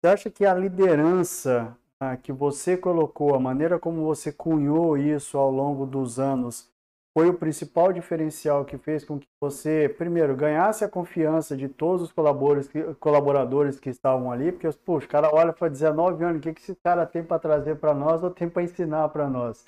Você 0.02 0.08
acha 0.12 0.30
que 0.30 0.46
a 0.46 0.54
liderança 0.54 1.78
ah, 2.00 2.18
que 2.18 2.32
você 2.32 2.78
colocou, 2.78 3.36
a 3.36 3.40
maneira 3.40 3.80
como 3.80 4.04
você 4.04 4.32
cunhou 4.32 4.98
isso 4.98 5.38
ao 5.38 5.50
longo 5.50 5.86
dos 5.86 6.20
anos, 6.20 6.70
foi 7.16 7.30
o 7.30 7.34
principal 7.34 7.94
diferencial 7.94 8.66
que 8.66 8.78
fez 8.78 9.06
com 9.06 9.20
que 9.20 9.28
você, 9.40 9.88
primeiro, 9.98 10.36
ganhasse 10.36 10.84
a 10.84 10.90
confiança 10.90 11.56
de 11.56 11.70
todos 11.70 12.02
os 12.02 12.12
colaboradores 12.12 12.68
que, 12.68 12.82
colaboradores 12.96 13.80
que 13.80 13.90
estavam 13.90 14.32
ali, 14.32 14.52
porque 14.52 14.70
poxa, 14.84 15.06
o 15.06 15.10
cara 15.10 15.34
olha 15.34 15.54
para 15.54 15.70
19 15.70 16.24
anos, 16.24 16.38
o 16.38 16.42
que, 16.42 16.54
que 16.54 16.62
esse 16.62 16.76
cara 16.76 17.06
tem 17.06 17.24
para 17.24 17.38
trazer 17.38 17.76
para 17.76 17.94
nós 17.94 18.24
ou 18.24 18.32
tem 18.32 18.50
para 18.50 18.64
ensinar 18.64 19.10
para 19.10 19.30
nós? 19.30 19.66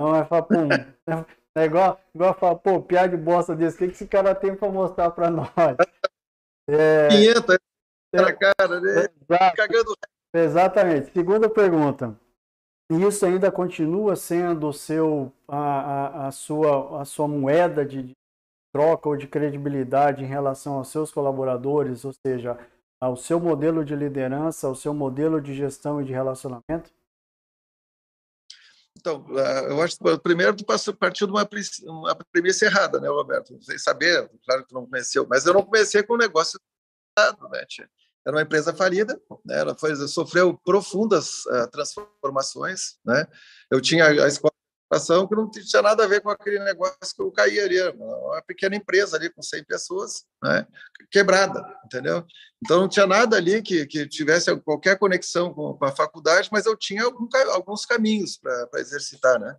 Não 0.00 0.14
é 0.14 0.24
falar, 0.24 0.42
pum, 0.42 0.68
é 1.56 1.64
igual, 1.64 2.00
igual 2.14 2.34
falar, 2.34 2.56
pô, 2.56 2.80
piada 2.80 3.08
de 3.08 3.16
bosta 3.16 3.56
desse, 3.56 3.76
o 3.76 3.78
que, 3.78 3.88
que 3.88 3.94
esse 3.94 4.06
cara 4.06 4.34
tem 4.34 4.54
para 4.54 4.70
mostrar 4.70 5.10
para 5.10 5.28
nós? 5.30 5.50
É, 6.68 7.08
500 7.08 7.58
é, 8.14 8.32
cara, 8.32 8.80
né? 8.80 9.08
Cagando. 9.56 9.94
Exatamente. 10.34 11.12
Segunda 11.12 11.48
pergunta. 11.48 12.14
Isso 12.88 13.26
ainda 13.26 13.50
continua 13.50 14.14
sendo 14.14 14.68
o 14.68 14.72
seu, 14.72 15.32
a, 15.48 15.56
a, 15.58 16.26
a, 16.28 16.32
sua, 16.32 17.02
a 17.02 17.04
sua 17.04 17.26
moeda 17.26 17.84
de 17.84 18.12
troca 18.72 19.08
ou 19.08 19.16
de 19.16 19.26
credibilidade 19.26 20.22
em 20.22 20.26
relação 20.26 20.74
aos 20.74 20.88
seus 20.88 21.10
colaboradores, 21.10 22.04
ou 22.04 22.12
seja, 22.12 22.56
ao 23.00 23.16
seu 23.16 23.40
modelo 23.40 23.84
de 23.84 23.96
liderança, 23.96 24.68
ao 24.68 24.74
seu 24.74 24.94
modelo 24.94 25.40
de 25.40 25.54
gestão 25.54 26.00
e 26.00 26.04
de 26.04 26.12
relacionamento? 26.12 26.92
Então, 28.96 29.26
eh, 29.36 29.70
eu 29.70 29.82
acho 29.82 29.98
que 29.98 30.18
primeiro 30.18 30.56
tu 30.56 30.64
partiu 30.64 31.26
de 31.26 31.32
uma, 31.32 31.48
uma 31.84 32.14
premissa 32.32 32.66
errada, 32.66 33.00
né, 33.00 33.08
Roberto? 33.08 33.60
Sem 33.62 33.78
saber, 33.78 34.28
claro 34.44 34.62
que 34.62 34.68
tu 34.68 34.74
não 34.74 34.86
conheceu, 34.86 35.26
mas 35.28 35.44
eu 35.44 35.54
não 35.54 35.62
comecei 35.62 36.02
com 36.02 36.14
um 36.14 36.18
negócio 36.18 36.58
né, 37.50 37.64
tia? 37.66 37.88
Era 38.26 38.36
uma 38.36 38.42
empresa 38.42 38.74
falida, 38.74 39.20
né? 39.44 39.60
ela 39.60 39.78
foi, 39.78 39.94
sofreu 40.08 40.58
profundas 40.64 41.46
uh, 41.46 41.70
transformações. 41.70 42.96
Né? 43.04 43.24
Eu 43.70 43.80
tinha 43.80 44.06
a 44.06 44.26
escola 44.26 44.52
que 45.28 45.34
não 45.34 45.50
tinha 45.50 45.82
nada 45.82 46.04
a 46.04 46.06
ver 46.08 46.20
com 46.20 46.30
aquele 46.30 46.58
negócio 46.60 46.96
que 47.14 47.22
eu 47.22 47.30
caí 47.30 47.58
ali, 47.60 47.80
uma 47.90 48.42
pequena 48.42 48.76
empresa 48.76 49.16
ali 49.16 49.30
com 49.30 49.42
100 49.42 49.64
pessoas, 49.64 50.24
né? 50.42 50.66
quebrada, 51.10 51.64
entendeu? 51.84 52.24
Então 52.64 52.80
não 52.80 52.88
tinha 52.88 53.06
nada 53.06 53.36
ali 53.36 53.62
que, 53.62 53.86
que 53.86 54.08
tivesse 54.08 54.54
qualquer 54.60 54.98
conexão 54.98 55.52
com 55.52 55.78
a 55.84 55.92
faculdade, 55.92 56.48
mas 56.52 56.66
eu 56.66 56.76
tinha 56.76 57.04
algum, 57.04 57.28
alguns 57.52 57.84
caminhos 57.84 58.38
para 58.38 58.80
exercitar, 58.80 59.40
né? 59.40 59.56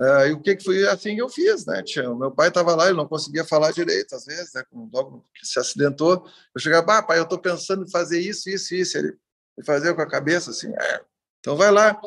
Uh, 0.00 0.26
e 0.26 0.32
o 0.32 0.40
que, 0.40 0.56
que 0.56 0.64
foi 0.64 0.86
assim 0.88 1.18
eu 1.18 1.28
fiz, 1.28 1.66
né? 1.66 1.82
Tinha, 1.82 2.12
meu 2.14 2.30
pai 2.30 2.48
estava 2.48 2.74
lá, 2.74 2.86
ele 2.86 2.96
não 2.96 3.06
conseguia 3.06 3.44
falar 3.44 3.72
direito, 3.72 4.14
às 4.14 4.24
vezes, 4.24 4.52
né? 4.54 4.64
Logo 4.92 5.24
que 5.34 5.46
se 5.46 5.58
acidentou, 5.58 6.26
eu 6.54 6.60
chegava, 6.60 6.98
ah, 6.98 7.02
pai, 7.02 7.18
eu 7.18 7.24
estou 7.24 7.38
pensando 7.38 7.84
em 7.84 7.90
fazer 7.90 8.18
isso, 8.18 8.48
isso, 8.48 8.74
isso. 8.74 8.98
Ele, 8.98 9.08
ele 9.56 9.66
fazia 9.66 9.94
com 9.94 10.02
a 10.02 10.08
cabeça 10.08 10.50
assim, 10.50 10.72
é, 10.74 11.00
então 11.40 11.56
vai 11.56 11.70
lá. 11.70 12.00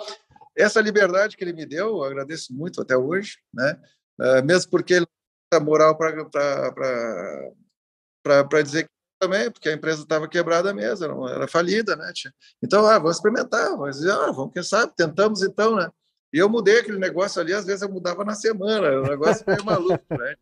Essa 0.58 0.82
liberdade 0.82 1.38
que 1.38 1.43
ele 1.43 1.54
me 1.54 1.65
deu, 1.65 1.88
eu 1.88 2.04
agradeço 2.04 2.54
muito 2.54 2.82
até 2.82 2.98
hoje, 2.98 3.38
né? 3.54 3.80
Uh, 4.19 4.43
mesmo 4.43 4.71
porque 4.71 4.93
ele 4.95 5.06
não 5.54 5.60
moral 5.62 5.98
para 5.98 6.12
dizer 8.63 8.84
que 8.84 8.89
também, 9.19 9.50
porque 9.50 9.69
a 9.69 9.74
empresa 9.74 10.02
estava 10.02 10.28
quebrada 10.28 10.74
mesmo, 10.74 11.28
era, 11.28 11.48
falida, 11.48 11.95
né? 11.95 12.12
Então, 12.62 12.86
ah, 12.86 13.00
vamos 13.00 13.17
experimentar, 13.17 13.71
vamos 13.71 13.98
dizer, 13.98 14.12
ah, 14.12 14.32
vamos, 14.32 14.54
quem 14.54 14.63
sabe, 14.63 14.93
tentamos 14.95 15.41
então, 15.41 15.76
né? 15.76 15.89
E 16.36 16.38
eu 16.38 16.50
mudei 16.50 16.80
aquele 16.80 17.00
negócio 17.00 17.39
ali, 17.39 17.54
às 17.54 17.63
vezes 17.63 17.82
eu 17.82 17.88
mudava 17.88 18.26
na 18.26 18.36
semana, 18.36 18.89
o 19.00 19.04
negócio 19.04 19.45
meio 19.48 19.63
maluco, 19.63 20.04
né? 20.19 20.36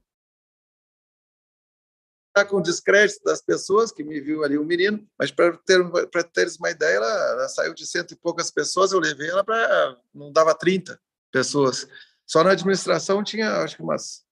Tá 2.33 2.43
com 2.43 2.59
descrédito 2.59 3.23
das 3.23 3.43
pessoas 3.43 3.91
que 3.91 4.03
me 4.03 4.19
viu 4.19 4.43
ali, 4.43 4.57
o 4.57 4.63
um 4.63 4.65
menino, 4.65 5.07
mas 5.19 5.29
para 5.29 5.55
ter, 5.55 5.87
para 6.09 6.23
teres 6.23 6.57
uma 6.57 6.71
ideia, 6.71 6.95
ela, 6.95 7.31
ela, 7.33 7.47
saiu 7.47 7.75
de 7.75 7.85
cento 7.85 8.11
e 8.11 8.17
poucas 8.17 8.49
pessoas, 8.49 8.91
eu 8.91 8.97
levei 8.97 9.29
ela 9.29 9.43
para. 9.43 9.95
não 10.11 10.31
dava 10.31 10.55
30 10.55 10.99
pessoas. 11.31 11.87
Só 12.25 12.43
na 12.43 12.53
administração 12.53 13.23
tinha, 13.23 13.57
acho 13.57 13.75
que 13.75 13.83
umas 13.83 14.25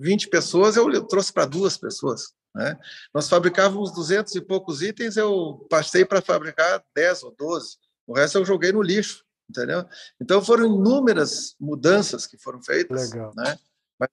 20 0.00 0.28
pessoas, 0.30 0.76
eu 0.76 1.06
trouxe 1.06 1.32
para 1.32 1.46
duas 1.46 1.76
pessoas. 1.76 2.34
Né? 2.52 2.76
Nós 3.14 3.28
fabricávamos 3.28 3.92
200 3.92 4.34
e 4.34 4.40
poucos 4.40 4.82
itens, 4.82 5.16
eu 5.16 5.64
passei 5.70 6.04
para 6.04 6.20
fabricar 6.20 6.84
10 6.92 7.22
ou 7.22 7.30
12. 7.38 7.78
O 8.04 8.16
resto 8.16 8.38
eu 8.38 8.44
joguei 8.44 8.72
no 8.72 8.82
lixo 8.82 9.25
entendeu? 9.48 9.84
Então 10.20 10.44
foram 10.44 10.66
inúmeras 10.66 11.54
mudanças 11.60 12.26
que 12.26 12.36
foram 12.38 12.62
feitas, 12.62 13.10
Legal. 13.10 13.32
né? 13.36 13.58
Mas 13.98 14.08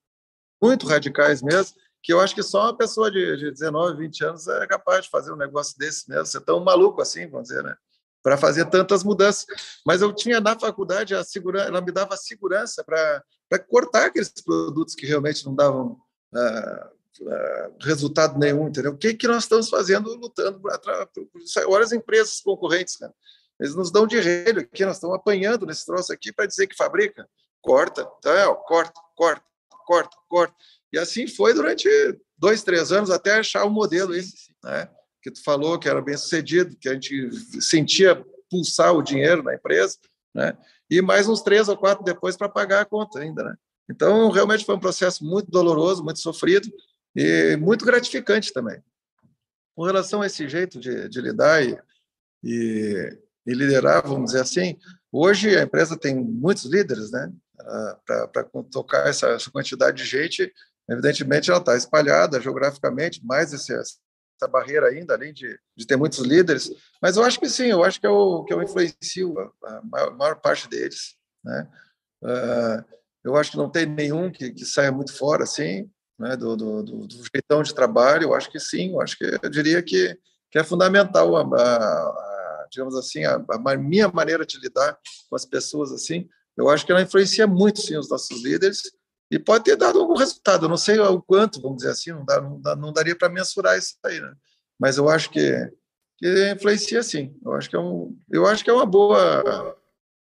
muito 0.61 0.87
radicais 0.87 1.41
mesmo, 1.41 1.75
que 2.01 2.11
eu 2.11 2.19
acho 2.19 2.35
que 2.35 2.43
só 2.43 2.63
uma 2.63 2.77
pessoa 2.77 3.09
de, 3.09 3.37
de 3.37 3.51
19, 3.51 3.97
20 3.97 4.25
anos 4.25 4.47
é 4.47 4.67
capaz 4.67 5.05
de 5.05 5.09
fazer 5.09 5.31
um 5.31 5.37
negócio 5.37 5.77
desse 5.77 6.09
mesmo, 6.09 6.25
ser 6.25 6.41
tão 6.41 6.59
maluco 6.59 7.01
assim, 7.01 7.27
vamos 7.27 7.47
dizer, 7.47 7.63
né? 7.63 7.75
Para 8.21 8.37
fazer 8.37 8.65
tantas 8.65 9.03
mudanças. 9.03 9.45
Mas 9.85 10.01
eu 10.01 10.13
tinha 10.13 10.39
na 10.39 10.57
faculdade 10.57 11.15
a 11.15 11.23
segurança, 11.23 11.67
ela 11.67 11.81
me 11.81 11.91
dava 11.91 12.15
segurança 12.17 12.83
para 12.83 13.23
cortar 13.69 14.07
aqueles 14.07 14.29
produtos 14.29 14.95
que 14.95 15.05
realmente 15.05 15.45
não 15.45 15.55
davam 15.55 15.97
uh, 16.33 16.87
uh, 17.21 17.75
resultado 17.81 18.37
nenhum, 18.37 18.67
entendeu? 18.67 18.91
O 18.91 18.97
que, 18.97 19.13
que 19.13 19.27
nós 19.27 19.43
estamos 19.43 19.69
fazendo 19.69 20.13
lutando 20.15 20.59
para 20.59 21.09
olha 21.67 21.83
as 21.83 21.91
empresas 21.91 22.41
concorrentes, 22.41 22.97
cara. 22.97 23.13
Eles 23.59 23.75
nos 23.75 23.91
dão 23.91 24.07
de 24.07 24.19
relho 24.19 24.61
aqui, 24.61 24.85
nós 24.85 24.95
estamos 24.95 25.15
apanhando 25.15 25.65
nesse 25.65 25.85
troço 25.85 26.11
aqui 26.11 26.31
para 26.31 26.45
dizer 26.45 26.67
que 26.67 26.75
fabrica. 26.75 27.27
Corta, 27.61 28.05
tá, 28.21 28.31
é, 28.31 28.55
corta, 28.67 28.99
corta, 29.15 29.43
corta, 29.85 30.17
corta. 30.27 30.55
E 30.91 30.97
assim 30.97 31.27
foi 31.27 31.53
durante 31.53 31.87
dois, 32.37 32.63
três 32.63 32.91
anos 32.91 33.09
até 33.09 33.39
achar 33.39 33.63
o 33.63 33.67
um 33.67 33.71
modelo 33.71 34.13
esse, 34.13 34.53
né? 34.63 34.89
Que 35.21 35.31
tu 35.31 35.41
falou 35.43 35.79
que 35.79 35.87
era 35.87 36.01
bem 36.01 36.17
sucedido, 36.17 36.75
que 36.75 36.89
a 36.89 36.93
gente 36.93 37.31
sentia 37.61 38.23
pulsar 38.49 38.93
o 38.93 39.01
dinheiro 39.01 39.41
na 39.41 39.55
empresa, 39.55 39.97
né? 40.33 40.57
E 40.89 41.01
mais 41.01 41.27
uns 41.27 41.41
três 41.41 41.69
ou 41.69 41.77
quatro 41.77 42.03
depois 42.03 42.35
para 42.35 42.49
pagar 42.49 42.81
a 42.81 42.85
conta 42.85 43.19
ainda, 43.19 43.43
né? 43.43 43.55
Então, 43.89 44.29
realmente 44.29 44.65
foi 44.65 44.75
um 44.75 44.79
processo 44.79 45.23
muito 45.25 45.49
doloroso, 45.49 46.03
muito 46.03 46.19
sofrido 46.19 46.67
e 47.15 47.55
muito 47.57 47.85
gratificante 47.85 48.53
também. 48.53 48.81
Com 49.75 49.83
relação 49.83 50.21
a 50.21 50.27
esse 50.27 50.47
jeito 50.47 50.79
de, 50.79 51.09
de 51.09 51.21
lidar 51.21 51.63
e, 51.65 51.77
e, 52.43 53.17
e 53.45 53.53
liderar, 53.53 54.07
vamos 54.07 54.31
dizer 54.31 54.41
assim. 54.41 54.77
Hoje 55.11 55.57
a 55.57 55.63
empresa 55.63 55.97
tem 55.97 56.15
muitos 56.15 56.65
líderes, 56.65 57.11
né? 57.11 57.31
Para 58.05 58.43
tocar 58.71 59.07
essa, 59.07 59.27
essa, 59.29 59.51
quantidade 59.51 59.97
de 59.97 60.05
gente, 60.05 60.51
evidentemente 60.89 61.49
ela 61.49 61.59
está 61.59 61.75
espalhada 61.75 62.41
geograficamente, 62.41 63.23
mais 63.23 63.53
esse, 63.53 63.73
essa 63.73 64.47
barreira 64.49 64.87
ainda, 64.87 65.13
além 65.13 65.33
de, 65.33 65.57
de, 65.75 65.87
ter 65.87 65.95
muitos 65.95 66.19
líderes. 66.19 66.69
Mas 67.01 67.15
eu 67.15 67.23
acho 67.23 67.39
que 67.39 67.47
sim, 67.47 67.67
eu 67.67 67.83
acho 67.83 67.99
que 68.01 68.07
eu, 68.07 68.43
que 68.45 68.53
eu 68.53 68.61
influencio 68.61 69.33
a, 69.63 69.81
maior, 69.83 70.17
maior, 70.17 70.35
parte 70.41 70.67
deles, 70.67 71.15
né? 71.43 71.67
Uh, 72.21 72.93
eu 73.23 73.37
acho 73.37 73.51
que 73.51 73.57
não 73.57 73.69
tem 73.69 73.85
nenhum 73.85 74.31
que, 74.31 74.51
que 74.51 74.65
saia 74.65 74.91
muito 74.91 75.13
fora, 75.13 75.43
assim, 75.43 75.89
né, 76.19 76.35
do, 76.35 76.55
do, 76.55 76.83
do, 76.83 77.07
do, 77.07 77.23
jeitão 77.33 77.63
de 77.63 77.73
trabalho. 77.73 78.23
Eu 78.23 78.33
acho 78.33 78.51
que 78.51 78.59
sim, 78.59 78.91
eu 78.91 79.01
acho 79.01 79.17
que 79.17 79.39
eu 79.41 79.49
diria 79.49 79.81
que, 79.81 80.17
que 80.51 80.59
é 80.59 80.63
fundamental 80.63 81.37
a, 81.37 81.41
a 81.41 82.32
digamos 82.73 82.95
assim, 82.95 83.23
a, 83.23 83.43
a 83.49 83.77
minha 83.77 84.07
maneira 84.09 84.45
de 84.45 84.59
lidar 84.59 84.97
com 85.29 85.35
as 85.35 85.45
pessoas 85.45 85.91
assim, 85.91 86.27
eu 86.57 86.69
acho 86.69 86.85
que 86.85 86.91
ela 86.91 87.01
influencia 87.01 87.47
muito 87.47 87.81
sim 87.81 87.97
os 87.97 88.09
nossos 88.09 88.43
líderes 88.43 88.81
e 89.31 89.39
pode 89.39 89.63
ter 89.63 89.75
dado 89.75 89.99
algum 89.99 90.15
resultado. 90.15 90.65
Eu 90.65 90.69
não 90.69 90.77
sei 90.77 90.99
o 90.99 91.21
quanto, 91.21 91.61
vamos 91.61 91.77
dizer 91.77 91.91
assim, 91.91 92.11
não, 92.11 92.25
dá, 92.25 92.41
não, 92.41 92.61
dá, 92.61 92.75
não 92.75 92.93
daria 92.93 93.15
para 93.15 93.29
mensurar 93.29 93.77
isso 93.77 93.95
aí, 94.05 94.19
né? 94.19 94.33
Mas 94.79 94.97
eu 94.97 95.09
acho 95.09 95.29
que, 95.29 95.71
que 96.17 96.51
influencia 96.51 97.01
sim. 97.01 97.35
Eu 97.43 97.53
acho 97.53 97.69
que 97.69 97.75
é 97.75 97.79
um, 97.79 98.15
eu 98.31 98.45
acho 98.45 98.63
que 98.63 98.69
é 98.69 98.73
uma 98.73 98.85
boa, 98.85 99.75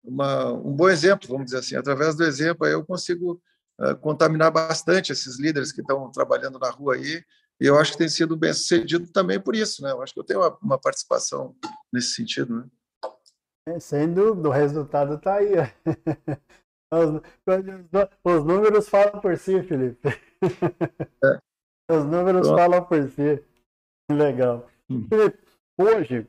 uma, 0.03 0.51
um 0.53 0.75
bom 0.75 0.89
exemplo, 0.89 1.27
vamos 1.27 1.45
dizer 1.45 1.59
assim. 1.59 1.75
Através 1.75 2.15
do 2.15 2.23
exemplo 2.23 2.67
eu 2.67 2.85
consigo 2.85 3.41
uh, 3.79 3.95
contaminar 3.97 4.51
bastante 4.51 5.11
esses 5.11 5.39
líderes 5.39 5.71
que 5.71 5.81
estão 5.81 6.11
trabalhando 6.11 6.59
na 6.59 6.69
rua 6.69 6.95
aí 6.95 7.23
e 7.59 7.65
eu 7.65 7.77
acho 7.77 7.91
que 7.91 7.97
tem 7.97 8.09
sido 8.09 8.37
bem 8.37 8.53
sucedido 8.53 9.11
também 9.11 9.39
por 9.39 9.55
isso, 9.55 9.83
né? 9.83 9.91
Eu 9.91 10.01
acho 10.01 10.13
que 10.13 10.19
eu 10.19 10.23
tenho 10.23 10.39
uma, 10.39 10.57
uma 10.61 10.79
participação 10.79 11.55
nesse 11.91 12.13
sentido, 12.13 12.55
né? 12.55 12.69
É, 13.67 13.79
sem 13.79 14.11
dúvida, 14.11 14.47
o 14.47 14.51
resultado 14.51 15.15
está 15.15 15.35
aí. 15.35 15.51
Os, 16.91 17.21
os, 18.23 18.43
números 18.43 18.89
falam 18.89 19.21
por 19.21 19.37
si, 19.37 19.61
Felipe. 19.61 20.07
É. 20.09 21.39
Os 21.95 22.03
números 22.03 22.47
Pronto. 22.47 22.59
falam 22.59 22.85
por 22.85 23.09
si. 23.09 23.45
Legal. 24.11 24.67
Hum. 24.89 25.07
Felipe, 25.07 25.37
hoje, 25.77 26.27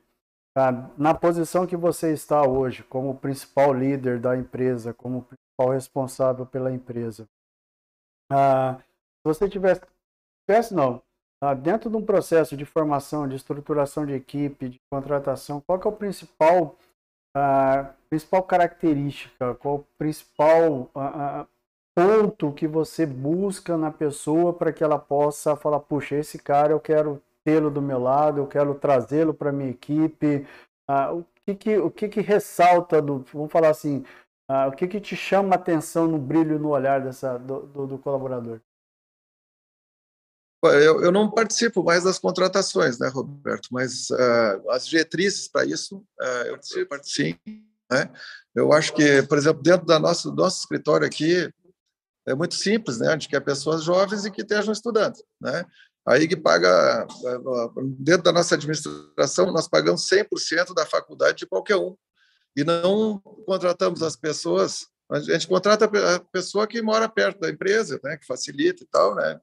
tá, 0.54 0.92
na 0.98 1.14
posição 1.14 1.66
que 1.66 1.76
você 1.76 2.12
está 2.12 2.46
hoje, 2.46 2.82
como 2.82 3.18
principal 3.18 3.72
líder 3.72 4.20
da 4.20 4.36
empresa, 4.36 4.92
como 4.92 5.22
principal 5.22 5.72
responsável 5.72 6.44
pela 6.44 6.70
empresa, 6.70 7.26
ah, 8.30 8.78
se 8.78 9.24
você 9.24 9.48
tivesse, 9.48 9.80
tivesse 10.46 10.74
não, 10.74 11.02
dentro 11.62 11.88
de 11.88 11.96
um 11.96 12.04
processo 12.04 12.56
de 12.56 12.64
formação, 12.64 13.26
de 13.26 13.36
estruturação 13.36 14.04
de 14.04 14.12
equipe, 14.12 14.68
de 14.68 14.80
contratação, 14.90 15.62
qual 15.66 15.80
é 15.82 15.88
o 15.88 15.92
principal, 15.92 16.76
a 17.34 17.80
ah, 17.80 17.94
principal 18.08 18.42
característica, 18.42 19.54
qual 19.54 19.76
a 19.76 19.98
principal 19.98 20.90
ponto 21.94 22.52
que 22.52 22.66
você 22.66 23.04
busca 23.04 23.76
na 23.76 23.90
pessoa 23.90 24.52
para 24.52 24.72
que 24.72 24.82
ela 24.82 24.98
possa 24.98 25.56
falar, 25.56 25.80
puxa, 25.80 26.16
esse 26.16 26.38
cara 26.38 26.72
eu 26.72 26.80
quero 26.80 27.22
tê-lo 27.44 27.70
do 27.70 27.82
meu 27.82 27.98
lado, 27.98 28.40
eu 28.40 28.46
quero 28.46 28.74
trazê-lo 28.74 29.34
para 29.34 29.52
minha 29.52 29.70
equipe. 29.70 30.46
Ah, 30.88 31.12
o 31.12 31.24
que 31.44 31.54
que, 31.54 31.78
o 31.78 31.90
que 31.90 32.08
que 32.08 32.20
ressalta 32.20 33.00
do, 33.02 33.24
vamos 33.32 33.52
falar 33.52 33.70
assim, 33.70 34.04
ah, 34.48 34.68
o 34.68 34.72
que 34.72 34.86
que 34.88 35.00
te 35.00 35.16
chama 35.16 35.54
a 35.54 35.56
atenção 35.56 36.06
no 36.06 36.18
brilho 36.18 36.58
no 36.58 36.70
olhar 36.70 37.00
dessa, 37.00 37.38
do, 37.38 37.60
do, 37.66 37.86
do 37.86 37.98
colaborador? 37.98 38.60
Eu, 40.62 41.02
eu, 41.02 41.10
não 41.10 41.30
participo 41.30 41.82
mais 41.82 42.04
das 42.04 42.18
contratações, 42.18 42.98
né, 42.98 43.08
Roberto? 43.08 43.68
Mas 43.72 44.10
uh, 44.10 44.70
as 44.70 44.86
diretrizes 44.86 45.48
para 45.48 45.64
isso 45.64 45.98
uh, 46.20 46.76
eu 46.76 46.86
participo, 46.86 47.40
sim. 47.46 47.64
Né? 47.90 48.10
Eu 48.54 48.72
acho 48.72 48.92
que, 48.94 49.22
por 49.22 49.38
exemplo, 49.38 49.62
dentro 49.62 49.86
da 49.86 49.98
nossa, 49.98 50.28
do 50.28 50.36
nosso 50.36 50.60
escritório 50.60 51.06
aqui, 51.06 51.50
é 52.26 52.34
muito 52.34 52.54
simples, 52.54 52.98
né? 52.98 53.08
A 53.08 53.12
gente 53.12 53.28
quer 53.28 53.40
pessoas 53.40 53.82
jovens 53.82 54.24
e 54.24 54.30
que 54.30 54.42
estejam 54.42 54.72
estudando, 54.72 55.16
né? 55.40 55.64
Aí 56.06 56.26
que 56.26 56.36
paga, 56.36 57.06
dentro 57.98 58.22
da 58.22 58.32
nossa 58.32 58.54
administração, 58.54 59.52
nós 59.52 59.68
pagamos 59.68 60.08
100% 60.08 60.74
da 60.74 60.86
faculdade 60.86 61.38
de 61.38 61.46
qualquer 61.46 61.76
um. 61.76 61.96
E 62.56 62.64
não 62.64 63.20
contratamos 63.46 64.02
as 64.02 64.16
pessoas, 64.16 64.86
a 65.10 65.20
gente 65.20 65.46
contrata 65.46 65.84
a 65.84 66.20
pessoa 66.20 66.66
que 66.66 66.82
mora 66.82 67.08
perto 67.08 67.40
da 67.40 67.50
empresa, 67.50 68.00
né? 68.02 68.16
Que 68.16 68.26
facilita 68.26 68.82
e 68.82 68.86
tal, 68.86 69.14
né? 69.14 69.40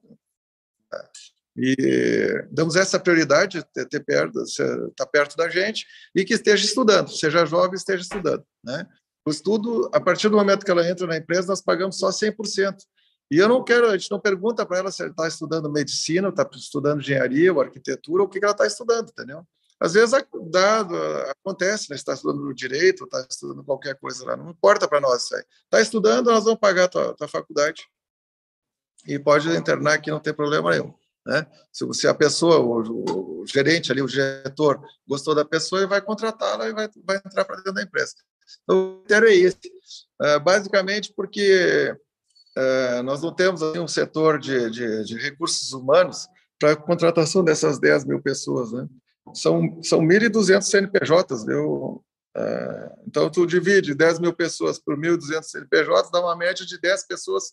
E 1.60 2.46
damos 2.52 2.76
essa 2.76 3.00
prioridade, 3.00 3.64
ter, 3.72 4.00
perto, 4.04 4.42
estar 4.42 4.90
tá 4.96 5.06
perto 5.06 5.36
da 5.36 5.48
gente 5.48 5.84
e 6.14 6.24
que 6.24 6.34
esteja 6.34 6.64
estudando, 6.64 7.10
seja 7.10 7.44
jovem, 7.44 7.74
esteja 7.74 8.02
estudando, 8.02 8.44
né? 8.62 8.86
O 9.26 9.30
estudo, 9.30 9.90
a 9.92 10.00
partir 10.00 10.28
do 10.28 10.36
momento 10.36 10.64
que 10.64 10.70
ela 10.70 10.88
entra 10.88 11.06
na 11.06 11.16
empresa, 11.16 11.48
nós 11.48 11.60
pagamos 11.60 11.98
só 11.98 12.10
100%. 12.10 12.76
E 13.30 13.36
eu 13.38 13.48
não 13.48 13.62
quero, 13.62 13.88
a 13.88 13.98
gente 13.98 14.10
não 14.10 14.20
pergunta 14.20 14.64
para 14.64 14.78
ela 14.78 14.90
se 14.90 15.02
ela 15.02 15.10
está 15.10 15.26
estudando 15.26 15.70
medicina, 15.70 16.28
está 16.28 16.48
estudando 16.54 17.00
engenharia 17.00 17.52
ou 17.52 17.60
arquitetura, 17.60 18.22
ou 18.22 18.28
o 18.28 18.30
que 18.30 18.38
ela 18.42 18.52
está 18.52 18.66
estudando, 18.66 19.10
entendeu? 19.10 19.44
Às 19.80 19.92
vezes 19.92 20.12
dá, 20.50 20.86
acontece, 21.30 21.90
né? 21.90 21.96
está 21.96 22.14
estudando 22.14 22.54
direito, 22.54 23.04
está 23.04 23.26
estudando 23.28 23.62
qualquer 23.64 23.96
coisa 23.98 24.24
lá, 24.24 24.36
não 24.36 24.50
importa 24.50 24.88
para 24.88 25.00
nós 25.00 25.24
isso 25.24 25.36
aí. 25.36 25.44
Está 25.64 25.80
estudando, 25.80 26.30
nós 26.30 26.44
vamos 26.44 26.58
pagar 26.58 26.84
a 26.84 26.88
tua, 26.88 27.14
tua 27.14 27.28
faculdade 27.28 27.82
e 29.06 29.18
pode 29.18 29.48
internar 29.56 29.94
aqui, 29.94 30.10
não 30.10 30.20
tem 30.20 30.34
problema 30.34 30.70
nenhum. 30.70 30.92
Né? 31.26 31.46
Se, 31.70 31.86
se 31.92 32.08
a 32.08 32.14
pessoa, 32.14 32.58
o, 32.58 33.42
o, 33.42 33.46
gerente 33.46 33.92
ali, 33.92 34.00
o 34.00 34.06
diretor, 34.06 34.80
gostou 35.06 35.34
da 35.34 35.44
pessoa, 35.44 35.80
ele 35.80 35.88
vai 35.88 36.00
contratá-la 36.00 36.68
e 36.68 36.72
vai, 36.72 36.88
vai 37.04 37.16
entrar 37.16 37.44
para 37.44 37.56
dentro 37.56 37.74
da 37.74 37.82
empresa. 37.82 38.14
Então, 38.64 38.92
o 38.92 38.98
critério 39.00 39.28
é 39.28 39.34
esse. 39.34 39.70
É, 40.22 40.38
basicamente 40.38 41.12
porque 41.14 41.94
é, 42.56 43.02
nós 43.02 43.22
não 43.22 43.34
temos 43.34 43.62
assim, 43.62 43.78
um 43.78 43.86
setor 43.86 44.38
de, 44.38 44.70
de, 44.70 45.04
de 45.04 45.18
recursos 45.18 45.72
humanos 45.72 46.26
para 46.58 46.72
a 46.72 46.76
contratação 46.76 47.44
dessas 47.44 47.78
10 47.78 48.06
mil 48.06 48.22
pessoas. 48.22 48.72
Né? 48.72 48.88
São, 49.34 49.82
são 49.82 50.00
1.200 50.00 50.62
CNPJs, 50.62 51.44
viu? 51.44 52.02
Então, 53.04 53.28
tu 53.28 53.44
divide 53.46 53.94
10 53.96 54.20
mil 54.20 54.32
pessoas 54.32 54.78
por 54.78 54.96
1.200 54.96 55.42
CNPJs, 55.42 56.10
dá 56.10 56.20
uma 56.20 56.36
média 56.36 56.64
de 56.64 56.80
10 56.80 57.06
pessoas 57.06 57.52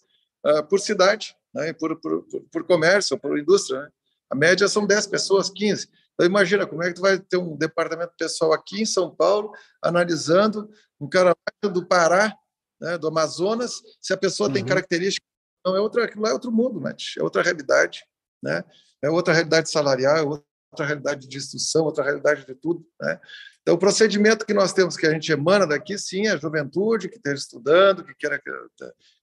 por 0.69 0.79
cidade, 0.79 1.35
né? 1.53 1.73
por, 1.73 1.99
por, 1.99 2.23
por 2.51 2.63
comércio, 2.65 3.17
por 3.17 3.37
indústria. 3.37 3.81
Né? 3.81 3.89
A 4.29 4.35
média 4.35 4.67
são 4.67 4.85
10 4.85 5.07
pessoas, 5.07 5.49
15. 5.49 5.89
Então, 6.13 6.25
imagina 6.25 6.65
como 6.65 6.83
é 6.83 6.87
que 6.87 6.95
tu 6.95 7.01
vai 7.01 7.19
ter 7.19 7.37
um 7.37 7.55
departamento 7.55 8.13
pessoal 8.17 8.53
aqui 8.53 8.81
em 8.81 8.85
São 8.85 9.13
Paulo, 9.13 9.51
analisando 9.81 10.69
um 10.99 11.09
cara 11.09 11.35
do 11.63 11.85
Pará, 11.85 12.33
né, 12.79 12.97
do 12.97 13.07
Amazonas, 13.07 13.81
se 14.01 14.13
a 14.13 14.17
pessoa 14.17 14.47
uhum. 14.47 14.53
tem 14.53 14.65
características. 14.65 15.27
Não 15.65 15.75
é 15.75 15.79
outra, 15.79 16.09
não 16.15 16.29
é 16.29 16.33
outro 16.33 16.51
mundo, 16.51 16.79
né? 16.79 16.95
é 17.17 17.23
outra 17.23 17.41
realidade. 17.41 18.05
Né? 18.41 18.63
É 19.01 19.09
outra 19.09 19.33
realidade 19.33 19.69
salarial, 19.69 20.17
é 20.17 20.21
outra 20.21 20.45
realidade 20.83 21.27
de 21.27 21.37
instrução, 21.37 21.85
outra 21.85 22.03
realidade 22.03 22.45
de 22.45 22.55
tudo. 22.55 22.83
Né? 22.99 23.19
Então, 23.61 23.75
o 23.75 23.77
procedimento 23.77 24.45
que 24.45 24.53
nós 24.53 24.73
temos, 24.73 24.97
que 24.97 25.05
a 25.05 25.11
gente 25.11 25.31
emana 25.31 25.67
daqui, 25.67 25.95
sim, 25.97 26.25
é 26.25 26.31
a 26.31 26.37
juventude 26.37 27.07
que 27.07 27.17
esteja 27.17 27.35
estudando, 27.35 28.03
que 28.03 28.15
queira, 28.15 28.41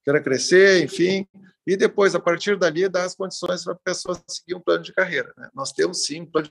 queira 0.03 0.21
crescer, 0.21 0.83
enfim, 0.83 1.27
e 1.67 1.75
depois, 1.75 2.15
a 2.15 2.19
partir 2.19 2.57
dali, 2.57 2.87
dar 2.87 3.03
as 3.03 3.15
condições 3.15 3.63
para 3.63 3.73
a 3.73 3.79
pessoa 3.83 4.17
seguir 4.27 4.55
um 4.55 4.61
plano 4.61 4.83
de 4.83 4.93
carreira. 4.93 5.33
Né? 5.37 5.49
Nós 5.53 5.73
temos, 5.73 6.05
sim, 6.05 6.21
um 6.21 6.25
plano 6.25 6.49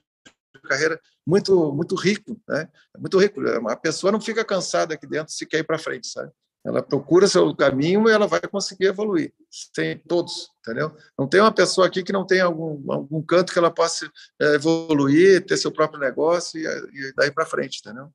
carreira 0.68 1.00
muito 1.26 1.72
muito 1.72 1.94
rico, 1.94 2.40
né? 2.48 2.68
Muito 2.98 3.18
rico. 3.18 3.40
A 3.68 3.76
pessoa 3.76 4.12
não 4.12 4.20
fica 4.20 4.44
cansada 4.44 4.94
aqui 4.94 5.07
dentro 5.07 5.32
se 5.32 5.46
quer 5.46 5.59
ir 5.59 5.64
para 5.64 5.78
frente, 5.78 6.07
sabe? 6.07 6.30
Ela 6.65 6.83
procura 6.83 7.27
seu 7.27 7.55
caminho 7.57 8.09
e 8.09 8.13
ela 8.13 8.27
vai 8.27 8.41
conseguir 8.41 8.87
evoluir. 8.87 9.33
Tem 9.75 9.99
todos, 9.99 10.49
entendeu? 10.61 10.97
Não 11.19 11.27
tem 11.27 11.41
uma 11.41 11.53
pessoa 11.53 11.89
aqui 11.89 12.05
que 12.05 12.13
não 12.13 12.25
tem 12.25 12.41
algum, 12.41 12.81
algum 12.93 13.21
canto 13.21 13.53
que 13.53 13.59
ela 13.59 13.71
possa 13.71 14.11
é, 14.41 14.55
evoluir, 14.55 15.45
ter 15.45 15.57
seu 15.57 15.73
próprio 15.73 15.99
negócio 15.99 16.61
e, 16.61 16.65
e 16.65 17.13
daí 17.17 17.33
para 17.33 17.47
frente, 17.47 17.81
entendeu? 17.81 18.09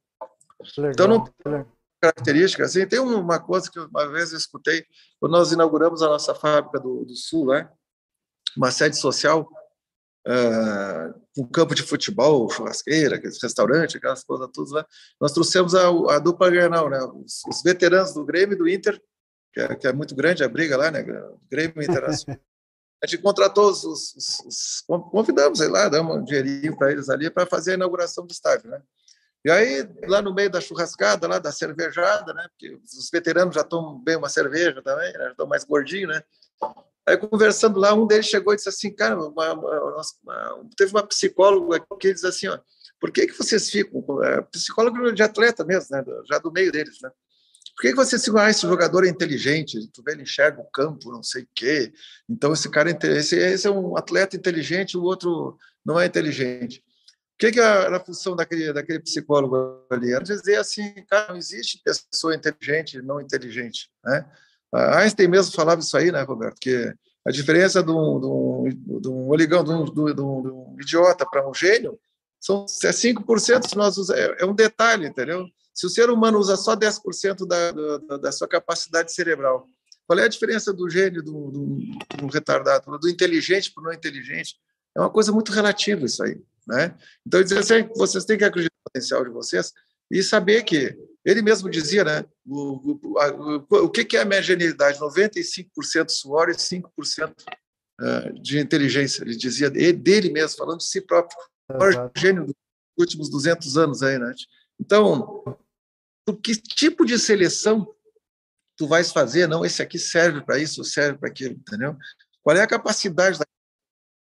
Legal, 0.78 0.91
então 0.91 1.08
não 1.08 1.26
tem 1.26 1.66
característica 2.02 2.64
assim. 2.64 2.88
Tem 2.88 3.00
uma 3.00 3.39
coisa 3.39 3.70
que 3.70 3.80
uma 3.80 4.08
vez 4.10 4.32
eu 4.32 4.38
escutei 4.38 4.86
quando 5.20 5.34
nós 5.34 5.52
inauguramos 5.52 6.02
a 6.02 6.08
nossa 6.08 6.34
fábrica 6.34 6.80
do, 6.80 7.04
do 7.04 7.16
Sul, 7.16 7.48
né? 7.48 7.70
Uma 8.56 8.72
sede 8.72 8.95
social 8.98 9.50
uh, 10.28 11.13
um 11.38 11.47
campo 11.47 11.73
de 11.73 11.84
futebol, 11.84 12.49
churrasqueira, 12.49 13.19
restaurante, 13.41 13.97
aquelas 13.97 14.23
coisas 14.23 14.47
todas 14.53 14.71
lá. 14.71 14.86
Nós 15.19 15.32
trouxemos 15.32 15.73
a, 15.73 15.88
a 15.88 16.19
dupla 16.19 16.49
Grenal, 16.49 16.89
né? 16.89 16.99
Os, 17.01 17.41
os, 17.47 17.63
veteranos 17.63 18.13
do 18.13 18.25
Grêmio 18.25 18.55
e 18.55 18.57
do 18.57 18.67
Inter, 18.67 19.01
que 19.53 19.61
é, 19.61 19.75
que 19.75 19.88
é, 19.88 19.93
muito 19.93 20.15
grande 20.15 20.43
a 20.43 20.49
briga 20.49 20.75
lá, 20.75 20.91
né? 20.91 21.05
Grêmio 21.49 21.82
Internacional. 21.82 22.39
A 22.99 23.05
gente 23.05 23.21
contratou 23.21 23.69
os, 23.69 23.84
os, 23.84 24.15
os, 24.43 24.84
convidamos, 25.11 25.59
sei 25.59 25.67
lá, 25.67 25.88
damos 25.88 26.15
um 26.17 26.23
dinheirinho 26.23 26.75
para 26.75 26.91
eles 26.91 27.09
ali 27.09 27.30
para 27.30 27.45
fazer 27.45 27.73
a 27.73 27.73
inauguração 27.75 28.25
do 28.25 28.32
estádio, 28.32 28.71
né? 28.71 28.82
E 29.45 29.51
aí, 29.51 29.88
lá 30.07 30.19
no 30.19 30.34
meio 30.34 30.49
da 30.49 30.59
churrascada, 30.59 31.28
lá 31.28 31.38
da 31.38 31.51
cervejada, 31.51 32.34
né? 32.34 32.47
Porque 32.49 32.73
os 32.73 33.09
veteranos 33.11 33.53
já 33.53 33.63
tomam 33.63 33.99
bem 33.99 34.15
uma 34.15 34.30
cerveja 34.30 34.82
também, 34.82 35.13
né? 35.13 35.25
já 35.25 35.32
estão 35.32 35.45
mais 35.45 35.63
gordinhos, 35.63 36.15
né? 36.15 36.23
Aí, 37.08 37.16
conversando 37.18 37.80
lá, 37.80 37.93
um 37.93 38.05
deles 38.05 38.26
chegou 38.26 38.51
e 38.51 38.58
disse 38.58 38.68
assim, 38.68 38.93
cara, 38.93 39.16
uma, 39.16 39.53
uma, 39.53 40.03
uma, 40.24 40.70
teve 40.76 40.91
uma 40.91 41.08
psicóloga 41.08 41.82
que 41.97 42.14
diz 42.14 42.26
assim, 42.26 42.47
ó, 42.47 42.60
por 42.99 43.12
que, 43.12 43.28
que 43.28 43.38
vocês 43.38 43.70
ficam, 43.70 44.24
é, 44.24 44.41
psicólogo 44.41 45.14
de 45.14 45.24
atleta 45.24 45.64
mesmo, 45.64 45.95
né, 45.95 46.03
já 46.30 46.38
do 46.38 46.51
meio 46.51 46.70
deles, 46.70 46.97
né? 47.01 47.10
Por 47.78 47.84
que, 47.84 47.89
que 47.91 47.95
vocês 47.95 48.26
ficam, 48.26 48.41
ah, 48.41 48.49
esse 48.49 48.64
jogador 48.64 49.05
é 49.05 49.08
inteligente, 49.08 49.89
tu 49.93 50.03
vê, 50.03 50.14
ele 50.14 50.24
enxerga 50.24 50.60
o 50.60 50.70
campo, 50.70 51.12
não 51.12 51.24
sei 51.24 51.43
o 51.43 51.47
quê, 51.55 51.93
então 52.28 52.51
esse 52.51 52.70
cara, 52.70 52.91
é 52.91 52.97
esse, 53.18 53.38
esse 53.38 53.68
é 53.68 53.72
um 53.72 53.95
atleta 53.95 54.36
inteligente, 54.36 54.97
o 54.97 55.03
outro 55.03 55.58
não 55.86 55.97
é 55.97 56.08
inteligente. 56.08 56.84
O 57.36 57.38
que, 57.38 57.51
que 57.51 57.60
era 57.60 57.95
a 57.95 58.03
função 58.03 58.36
daquele, 58.36 58.74
daquele 58.74 58.99
psicólogo 58.99 59.86
ali? 59.91 60.12
Era 60.12 60.24
dizer 60.24 60.55
assim, 60.58 60.91
cara, 61.08 61.30
não 61.30 61.38
existe 61.38 61.80
pessoa 61.86 62.36
inteligente 62.36 62.97
e 62.97 63.01
não 63.01 63.22
inteligente, 63.22 63.91
né? 64.03 64.28
Einstein 64.74 65.28
mesmo 65.28 65.53
falava 65.53 65.82
isso 65.82 65.95
aí, 65.95 66.11
né, 66.11 66.22
Roberto? 66.24 66.57
Que 66.59 66.93
a 67.26 67.32
diferença 67.32 67.84
de 67.84 67.91
um, 67.91 68.20
de 68.20 68.26
um, 68.26 68.99
de 69.01 69.09
um 69.09 69.30
oligão, 69.30 69.63
de 69.63 69.72
um, 69.72 69.86
de 69.86 69.99
um, 69.99 70.13
de 70.13 70.22
um 70.22 70.78
idiota 70.80 71.26
para 71.26 71.47
um 71.47 71.53
gênio, 71.53 71.99
são 72.39 72.65
é 72.84 72.89
5% 72.91 73.68
se 73.68 73.76
nós 73.76 73.97
usamos, 73.97 74.22
é, 74.22 74.38
é 74.39 74.45
um 74.45 74.53
detalhe, 74.53 75.07
entendeu? 75.07 75.45
Se 75.74 75.86
o 75.86 75.89
ser 75.89 76.09
humano 76.09 76.39
usa 76.39 76.55
só 76.55 76.76
10% 76.76 77.45
da, 77.45 77.72
da, 77.72 78.18
da 78.18 78.32
sua 78.32 78.47
capacidade 78.47 79.13
cerebral, 79.13 79.68
qual 80.07 80.20
é 80.20 80.24
a 80.24 80.30
diferença 80.30 80.72
do 80.74 80.89
gênio 80.89 81.22
do, 81.22 81.51
do, 81.51 81.80
do 82.18 82.28
retardado, 82.28 82.97
do 82.97 83.09
inteligente 83.09 83.74
para 83.74 83.82
o 83.82 83.86
não 83.86 83.93
inteligente? 83.93 84.55
É 84.95 84.99
uma 84.99 85.09
coisa 85.09 85.32
muito 85.32 85.51
relativa 85.51 86.05
isso 86.05 86.24
aí, 86.24 86.41
né? 86.65 86.95
Então, 87.26 87.43
dizer 87.43 87.59
assim, 87.59 87.89
vocês 87.95 88.24
têm 88.24 88.38
que 88.38 88.45
acreditar 88.45 88.74
no 88.74 88.91
potencial 88.91 89.24
de 89.24 89.30
vocês 89.30 89.74
e 90.09 90.24
saber 90.24 90.63
que 90.63 90.97
ele 91.28 91.41
mesmo 91.41 91.69
dizia, 91.69 92.05
né? 92.05 92.25
O, 92.45 92.97
o, 93.03 93.19
a, 93.19 93.28
o, 93.84 93.89
que 93.89 94.15
é 94.15 94.21
a 94.21 94.25
minha 94.25 94.41
genialidade? 94.41 94.97
95% 94.97 96.09
suor 96.09 96.49
e 96.49 96.53
5% 96.53 97.34
eh, 97.99 98.32
de 98.41 98.59
inteligência. 98.59 99.23
Ele 99.23 99.36
dizia 99.36 99.69
dele 99.69 100.32
mesmo, 100.32 100.57
falando 100.57 100.78
de 100.78 100.86
si 100.86 101.01
próprio. 101.01 101.38
O 101.69 101.78
maior 101.78 102.09
gênio 102.15 102.45
dos 102.45 102.55
últimos 102.97 103.30
200 103.30 103.78
anos 103.78 104.01
aí, 104.01 104.17
né? 104.17 104.34
Então, 104.80 105.43
que 106.41 106.55
tipo 106.55 107.05
de 107.05 107.19
seleção 107.19 107.93
tu 108.78 108.88
vais 108.88 109.11
fazer? 109.11 109.47
Não, 109.47 109.65
esse 109.65 109.82
aqui 109.82 109.99
serve 109.99 110.39
para 110.41 110.57
isso, 110.57 110.82
serve 110.86 111.17
para 111.17 111.28
aquilo, 111.28 111.55
entendeu? 111.55 111.97
Qual 112.41 112.55
é 112.55 112.61
a 112.61 112.67
capacidade 112.67 113.38
da 113.38 113.45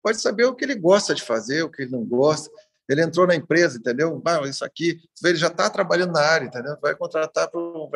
pode 0.01 0.21
saber 0.21 0.45
o 0.45 0.55
que 0.55 0.65
ele 0.65 0.75
gosta 0.75 1.15
de 1.15 1.23
fazer, 1.23 1.63
o 1.63 1.71
que 1.71 1.83
ele 1.83 1.91
não 1.91 2.05
gosta. 2.05 2.51
Ele 2.89 3.03
entrou 3.03 3.27
na 3.27 3.35
empresa, 3.35 3.79
entendeu? 3.79 4.21
Ah, 4.25 4.41
isso 4.47 4.65
aqui, 4.65 5.01
ele 5.25 5.37
já 5.37 5.47
está 5.47 5.71
trabalhando 5.71 6.13
na 6.13 6.21
área, 6.21 6.47
entendeu? 6.47 6.77
Vai 6.83 6.95
contratar 6.95 7.49
para 7.49 7.59
o 7.59 7.91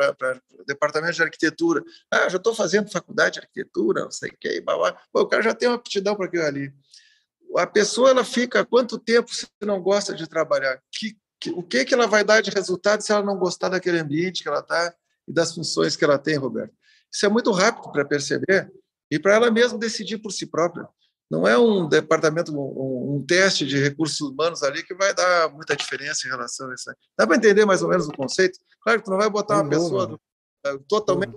departamento 0.65 1.13
de 1.13 1.23
arquitetura. 1.23 1.83
Ah, 2.11 2.27
já 2.27 2.37
estou 2.37 2.55
fazendo 2.55 2.91
faculdade 2.91 3.33
de 3.33 3.39
arquitetura, 3.39 4.03
não 4.03 4.11
sei 4.11 4.29
o 4.29 4.37
que, 4.37 4.63
o 5.13 5.27
cara 5.27 5.43
já 5.43 5.53
tem 5.53 5.69
uma 5.69 5.75
aptidão 5.75 6.15
para 6.15 6.25
aquilo 6.25 6.43
ali. 6.43 6.73
A 7.57 7.67
pessoa 7.67 8.09
ela 8.09 8.23
fica 8.23 8.65
quanto 8.65 8.97
tempo 8.99 9.33
se 9.33 9.47
não 9.61 9.81
gosta 9.81 10.13
de 10.13 10.27
trabalhar? 10.27 10.81
Que, 10.91 11.17
que, 11.39 11.51
o 11.51 11.63
que, 11.63 11.85
que 11.85 11.93
ela 11.93 12.07
vai 12.07 12.23
dar 12.23 12.41
de 12.41 12.51
resultado 12.51 13.01
se 13.01 13.11
ela 13.11 13.23
não 13.23 13.37
gostar 13.37 13.69
daquele 13.69 13.99
ambiente 13.99 14.43
que 14.43 14.49
ela 14.49 14.59
está 14.59 14.93
e 15.27 15.33
das 15.33 15.53
funções 15.53 15.95
que 15.95 16.03
ela 16.03 16.17
tem, 16.17 16.35
Roberto? 16.35 16.73
Isso 17.11 17.25
é 17.25 17.29
muito 17.29 17.51
rápido 17.51 17.91
para 17.91 18.05
perceber 18.05 18.71
e 19.09 19.17
para 19.17 19.35
ela 19.35 19.49
mesma 19.49 19.77
decidir 19.77 20.19
por 20.19 20.31
si 20.31 20.45
própria. 20.45 20.87
Não 21.29 21.47
é 21.47 21.57
um 21.57 21.87
departamento, 21.87 22.51
um, 22.51 23.15
um, 23.15 23.25
teste 23.25 23.65
de 23.65 23.77
recursos 23.77 24.19
humanos 24.19 24.63
ali 24.63 24.83
que 24.83 24.95
vai 24.95 25.13
dar 25.13 25.49
muita 25.49 25.75
diferença 25.75 26.27
em 26.27 26.31
relação 26.31 26.69
a 26.69 26.73
isso. 26.73 26.91
Dá 27.17 27.27
para 27.27 27.35
entender 27.35 27.65
mais 27.65 27.83
ou 27.83 27.89
menos 27.89 28.07
o 28.07 28.13
conceito? 28.13 28.59
Claro 28.81 28.99
que 28.99 29.05
tu 29.05 29.11
não 29.11 29.17
vai 29.17 29.29
botar 29.29 29.61
uma 29.61 29.69
pessoa 29.69 30.19
totalmente 30.87 31.35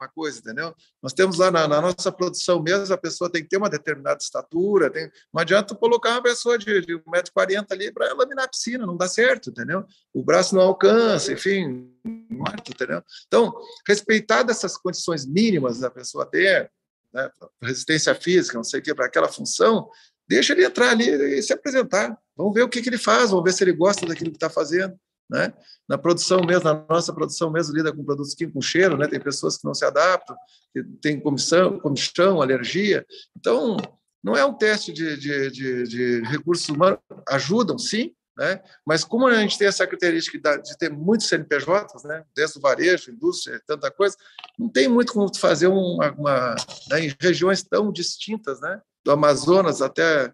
uma 0.00 0.08
coisa, 0.08 0.38
entendeu? 0.38 0.74
Nós 1.02 1.12
temos 1.12 1.38
lá 1.38 1.50
na, 1.50 1.66
na, 1.66 1.80
nossa 1.80 2.12
produção 2.12 2.62
mesmo, 2.62 2.92
a 2.92 2.98
pessoa 2.98 3.30
tem 3.30 3.42
que 3.42 3.48
ter 3.48 3.56
uma 3.56 3.70
determinada 3.70 4.18
estatura, 4.20 4.90
tem, 4.90 5.10
não 5.32 5.40
adianta 5.40 5.74
colocar 5.74 6.12
uma 6.12 6.22
pessoa 6.22 6.58
de, 6.58 6.80
de 6.82 6.98
1,40m 6.98 7.66
ali 7.70 7.92
para 7.92 8.12
laminar 8.14 8.44
a 8.44 8.48
piscina, 8.48 8.86
não 8.86 8.96
dá 8.96 9.08
certo, 9.08 9.50
entendeu? 9.50 9.84
O 10.12 10.22
braço 10.22 10.54
não 10.54 10.62
alcança, 10.62 11.32
enfim, 11.32 11.90
morto, 12.30 12.70
entendeu? 12.70 13.02
Então, 13.26 13.52
respeitar 13.86 14.42
dessas 14.42 14.76
condições 14.76 15.26
mínimas 15.26 15.80
da 15.80 15.90
pessoa 15.90 16.26
ter, 16.26 16.70
né, 17.16 17.30
resistência 17.62 18.14
física, 18.14 18.56
não 18.56 18.64
sei 18.64 18.80
o 18.80 18.82
que, 18.82 18.94
para 18.94 19.06
aquela 19.06 19.28
função, 19.28 19.88
deixa 20.28 20.52
ele 20.52 20.64
entrar 20.64 20.90
ali 20.90 21.08
e 21.08 21.42
se 21.42 21.52
apresentar. 21.52 22.16
Vamos 22.36 22.52
ver 22.52 22.62
o 22.62 22.68
que, 22.68 22.82
que 22.82 22.88
ele 22.90 22.98
faz, 22.98 23.30
vamos 23.30 23.44
ver 23.44 23.52
se 23.52 23.64
ele 23.64 23.72
gosta 23.72 24.04
daquilo 24.04 24.30
que 24.30 24.36
está 24.36 24.50
fazendo. 24.50 24.94
Né? 25.28 25.52
Na 25.88 25.98
produção 25.98 26.40
mesmo, 26.42 26.64
na 26.64 26.84
nossa 26.88 27.12
produção 27.12 27.50
mesmo, 27.50 27.74
lida 27.74 27.92
com 27.92 28.04
produtos 28.04 28.34
que 28.34 28.46
com 28.46 28.60
cheiro, 28.60 28.96
né? 28.96 29.08
tem 29.08 29.18
pessoas 29.18 29.56
que 29.56 29.64
não 29.64 29.74
se 29.74 29.84
adaptam, 29.84 30.36
que 30.72 30.84
tem 31.00 31.18
comissão, 31.18 31.80
comichão, 31.80 32.42
alergia. 32.42 33.04
Então, 33.36 33.76
não 34.22 34.36
é 34.36 34.44
um 34.44 34.54
teste 34.54 34.92
de, 34.92 35.16
de, 35.16 35.50
de, 35.50 35.82
de 35.84 36.20
recursos 36.28 36.68
humanos, 36.68 36.98
ajudam 37.28 37.78
sim, 37.78 38.12
né? 38.36 38.62
mas 38.84 39.02
como 39.02 39.26
a 39.26 39.34
gente 39.36 39.56
tem 39.56 39.66
essa 39.66 39.86
característica 39.86 40.58
de 40.58 40.76
ter 40.76 40.90
muitos 40.90 41.26
CNPJs, 41.28 42.04
né? 42.04 42.24
desde 42.34 42.58
o 42.58 42.60
varejo, 42.60 43.10
indústria, 43.10 43.60
tanta 43.66 43.90
coisa, 43.90 44.16
não 44.58 44.68
tem 44.68 44.88
muito 44.88 45.12
como 45.12 45.34
fazer 45.34 45.68
uma, 45.68 46.12
uma 46.12 46.54
né? 46.90 47.06
em 47.06 47.16
regiões 47.20 47.62
tão 47.62 47.90
distintas, 47.90 48.60
né? 48.60 48.80
do 49.04 49.12
Amazonas 49.12 49.80
até 49.80 50.32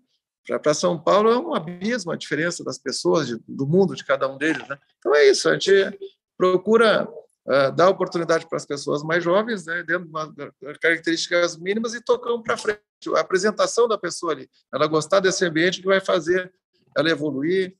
para 0.61 0.75
São 0.75 1.01
Paulo 1.01 1.31
é 1.31 1.39
um 1.39 1.55
abismo 1.55 2.11
a 2.11 2.17
diferença 2.17 2.65
das 2.65 2.77
pessoas, 2.77 3.29
de, 3.29 3.41
do 3.47 3.67
mundo, 3.67 3.95
de 3.95 4.05
cada 4.05 4.29
um 4.29 4.37
deles. 4.37 4.67
Né? 4.67 4.77
Então 4.99 5.15
é 5.15 5.29
isso, 5.29 5.49
a 5.49 5.53
gente 5.53 5.99
procura 6.37 7.09
uh, 7.47 7.73
dar 7.75 7.89
oportunidade 7.89 8.49
para 8.49 8.57
as 8.57 8.67
pessoas 8.67 9.03
mais 9.03 9.23
jovens, 9.23 9.67
né, 9.67 9.85
dentro 9.85 10.09
de 10.35 10.79
características 10.81 11.57
mínimas, 11.57 11.95
e 11.95 12.03
tocamos 12.03 12.43
para 12.43 12.57
frente. 12.57 12.81
A 13.15 13.21
apresentação 13.21 13.87
da 13.87 13.99
pessoa 13.99 14.33
ali, 14.33 14.49
ela 14.73 14.87
gostar 14.87 15.21
desse 15.21 15.45
ambiente 15.45 15.81
que 15.81 15.87
vai 15.87 16.01
fazer 16.01 16.53
ela 16.97 17.11
evoluir, 17.11 17.77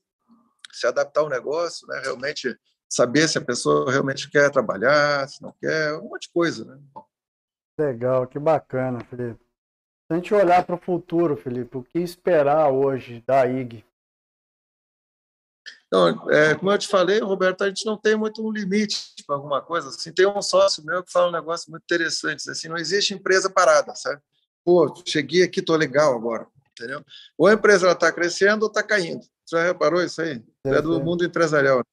se 0.77 0.87
adaptar 0.87 1.21
ao 1.21 1.29
negócio, 1.29 1.87
né, 1.87 2.01
realmente 2.03 2.57
saber 2.89 3.27
se 3.27 3.37
a 3.37 3.41
pessoa 3.41 3.91
realmente 3.91 4.29
quer 4.29 4.51
trabalhar, 4.51 5.27
se 5.27 5.41
não 5.41 5.51
quer, 5.59 5.93
um 5.95 6.09
monte 6.09 6.27
de 6.27 6.33
coisa. 6.33 6.65
Né? 6.65 6.79
Legal, 7.79 8.27
que 8.27 8.37
bacana, 8.37 9.03
Felipe. 9.09 9.43
Se 10.05 10.13
a 10.13 10.15
gente 10.15 10.33
olhar 10.33 10.63
para 10.63 10.75
o 10.75 10.81
futuro, 10.81 11.35
Felipe, 11.35 11.77
o 11.77 11.83
que 11.83 11.99
esperar 11.99 12.69
hoje 12.69 13.23
da 13.25 13.45
IG? 13.47 13.83
Então, 15.87 16.29
é, 16.31 16.55
como 16.55 16.71
eu 16.71 16.77
te 16.77 16.87
falei, 16.87 17.19
Roberto, 17.19 17.63
a 17.63 17.67
gente 17.67 17.85
não 17.85 17.95
tem 17.95 18.15
muito 18.15 18.45
um 18.45 18.51
limite 18.51 19.13
para 19.25 19.35
alguma 19.35 19.61
coisa. 19.61 19.89
Assim, 19.89 20.11
tem 20.11 20.27
um 20.27 20.41
sócio 20.41 20.83
meu 20.83 21.03
que 21.03 21.11
fala 21.11 21.29
um 21.29 21.31
negócio 21.31 21.69
muito 21.69 21.83
interessante. 21.83 22.49
Assim, 22.49 22.67
não 22.67 22.77
existe 22.77 23.13
empresa 23.13 23.49
parada, 23.49 23.93
sabe? 23.95 24.19
Pô, 24.65 24.91
cheguei 25.05 25.43
aqui, 25.43 25.61
tô 25.61 25.75
legal 25.75 26.15
agora, 26.15 26.47
entendeu? 26.71 27.03
Ou 27.37 27.47
a 27.47 27.53
empresa 27.53 27.91
está 27.91 28.11
crescendo 28.11 28.63
ou 28.63 28.69
está 28.69 28.81
caindo. 28.81 29.23
Já 29.53 29.63
reparou 29.63 30.03
isso 30.03 30.19
aí? 30.19 30.43
É, 30.65 30.71
é 30.71 30.81
do 30.81 30.99
mundo 30.99 31.23
empresarial. 31.23 31.83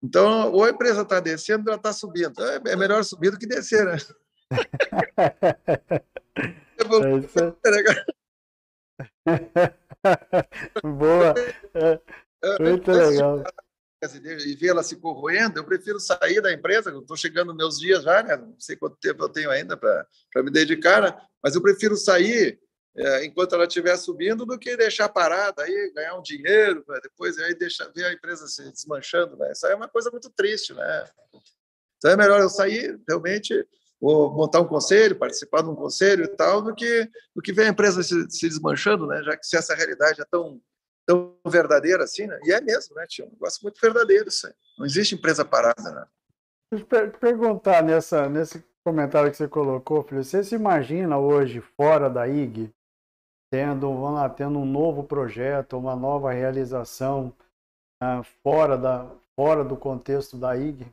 Então, 0.00 0.52
ou 0.52 0.64
a 0.64 0.70
empresa 0.70 1.02
está 1.02 1.18
descendo 1.18 1.64
ou 1.66 1.72
ela 1.72 1.76
está 1.76 1.92
subindo. 1.92 2.40
É, 2.44 2.60
é 2.72 2.76
melhor 2.76 3.02
subir 3.04 3.32
do 3.32 3.38
que 3.38 3.46
descer, 3.46 3.84
né? 3.84 3.96
É. 5.16 5.60
Boa. 10.86 11.34
É, 11.74 12.62
muito 12.62 12.90
legal. 12.90 13.42
E 14.24 14.56
ver 14.56 14.68
ela 14.68 14.82
se 14.84 14.96
corroendo, 14.96 15.58
eu 15.58 15.64
prefiro 15.64 15.98
sair 15.98 16.40
da 16.40 16.52
empresa. 16.52 16.96
Estou 16.96 17.16
chegando 17.16 17.54
meus 17.54 17.78
dias 17.78 18.04
já, 18.04 18.22
né? 18.22 18.36
não 18.36 18.54
sei 18.60 18.76
quanto 18.76 18.96
tempo 18.96 19.24
eu 19.24 19.28
tenho 19.28 19.50
ainda 19.50 19.76
para 19.76 20.06
me 20.36 20.50
dedicar, 20.50 21.02
né? 21.02 21.20
mas 21.42 21.56
eu 21.56 21.62
prefiro 21.62 21.96
sair 21.96 22.60
é, 22.94 23.24
enquanto 23.24 23.54
ela 23.54 23.64
estiver 23.64 23.96
subindo 23.96 24.44
do 24.44 24.58
que 24.58 24.76
deixar 24.76 25.08
parada 25.08 25.62
aí, 25.62 25.92
ganhar 25.94 26.14
um 26.14 26.22
dinheiro, 26.22 26.84
depois 27.02 27.38
aí 27.38 27.54
deixar 27.54 27.88
ver 27.88 28.04
a 28.04 28.12
empresa 28.12 28.46
se 28.46 28.70
desmanchando. 28.70 29.36
Né? 29.36 29.52
Isso 29.52 29.66
aí 29.66 29.72
é 29.72 29.76
uma 29.76 29.88
coisa 29.88 30.10
muito 30.10 30.28
triste. 30.30 30.74
Né? 30.74 31.04
Então 31.96 32.10
é 32.10 32.16
melhor 32.16 32.40
eu 32.40 32.50
sair 32.50 33.00
realmente 33.08 33.66
ou 34.00 34.30
montar 34.32 34.60
um 34.60 34.66
conselho, 34.66 35.16
participar 35.16 35.62
de 35.62 35.70
um 35.70 35.76
conselho 35.76 36.24
e 36.24 36.28
tal, 36.28 36.60
do 36.60 36.74
que, 36.74 37.08
do 37.34 37.40
que 37.40 37.52
ver 37.52 37.66
a 37.66 37.68
empresa 37.68 38.02
se, 38.02 38.28
se 38.30 38.48
desmanchando, 38.48 39.06
né? 39.06 39.22
já 39.22 39.36
que 39.36 39.46
se 39.46 39.56
essa 39.56 39.76
realidade 39.76 40.20
é 40.20 40.24
tão, 40.24 40.60
tão 41.06 41.38
verdadeira 41.46 42.02
assim, 42.02 42.26
né? 42.26 42.36
e 42.42 42.52
é 42.52 42.60
mesmo, 42.60 42.96
né, 42.96 43.06
tio? 43.08 43.26
Um 43.26 43.30
negócio 43.30 43.60
muito 43.62 43.80
verdadeiro 43.80 44.28
isso 44.28 44.48
aí. 44.48 44.52
Não 44.76 44.84
existe 44.84 45.14
empresa 45.14 45.44
parada, 45.44 45.90
né? 45.92 46.04
Deixa 46.72 46.86
eu 46.90 47.10
perguntar 47.12 47.82
nessa, 47.82 48.28
nesse 48.28 48.64
comentário 48.82 49.30
que 49.30 49.36
você 49.36 49.46
colocou, 49.46 50.02
filho, 50.02 50.24
você 50.24 50.42
se 50.42 50.56
imagina 50.56 51.16
hoje 51.18 51.60
fora 51.76 52.10
da 52.10 52.26
IG, 52.26 52.74
tendo, 53.52 53.82
vamos 53.92 54.14
lá, 54.14 54.30
tendo 54.30 54.58
um 54.58 54.64
novo 54.64 55.04
projeto, 55.04 55.76
uma 55.76 55.94
nova 55.94 56.32
realização 56.32 57.36
uh, 58.02 58.24
fora, 58.42 58.78
da, 58.78 59.06
fora 59.36 59.62
do 59.62 59.76
contexto 59.76 60.38
da 60.38 60.56
IG? 60.56 60.86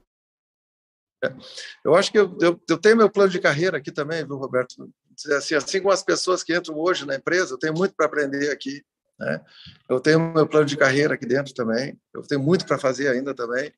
Eu 1.86 1.96
acho 1.96 2.12
que 2.12 2.20
eu, 2.20 2.38
eu, 2.42 2.62
eu, 2.68 2.78
tenho 2.78 2.98
meu 2.98 3.10
plano 3.10 3.32
de 3.32 3.40
carreira 3.40 3.78
aqui 3.78 3.94
também, 3.94 4.26
viu, 4.26 4.36
Roberto? 4.36 4.92
Assim, 5.38 5.56
assim 5.56 5.80
como 5.80 5.94
as 5.94 6.04
pessoas 6.04 6.44
que 6.44 6.54
entram 6.54 6.78
hoje 6.78 7.06
na 7.06 7.16
empresa, 7.16 7.54
eu 7.54 7.58
tenho 7.58 7.74
muito 7.74 7.96
para 7.96 8.08
aprender 8.08 8.52
aqui. 8.52 8.84
Né? 9.18 9.42
Eu 9.88 10.02
tenho 10.02 10.20
meu 10.20 10.46
plano 10.46 10.66
de 10.66 10.76
carreira 10.76 11.14
aqui 11.14 11.26
dentro 11.26 11.54
também, 11.54 11.98
eu 12.14 12.24
tenho 12.24 12.42
muito 12.42 12.66
para 12.66 12.78
fazer 12.78 13.08
ainda 13.08 13.34
também. 13.34 13.74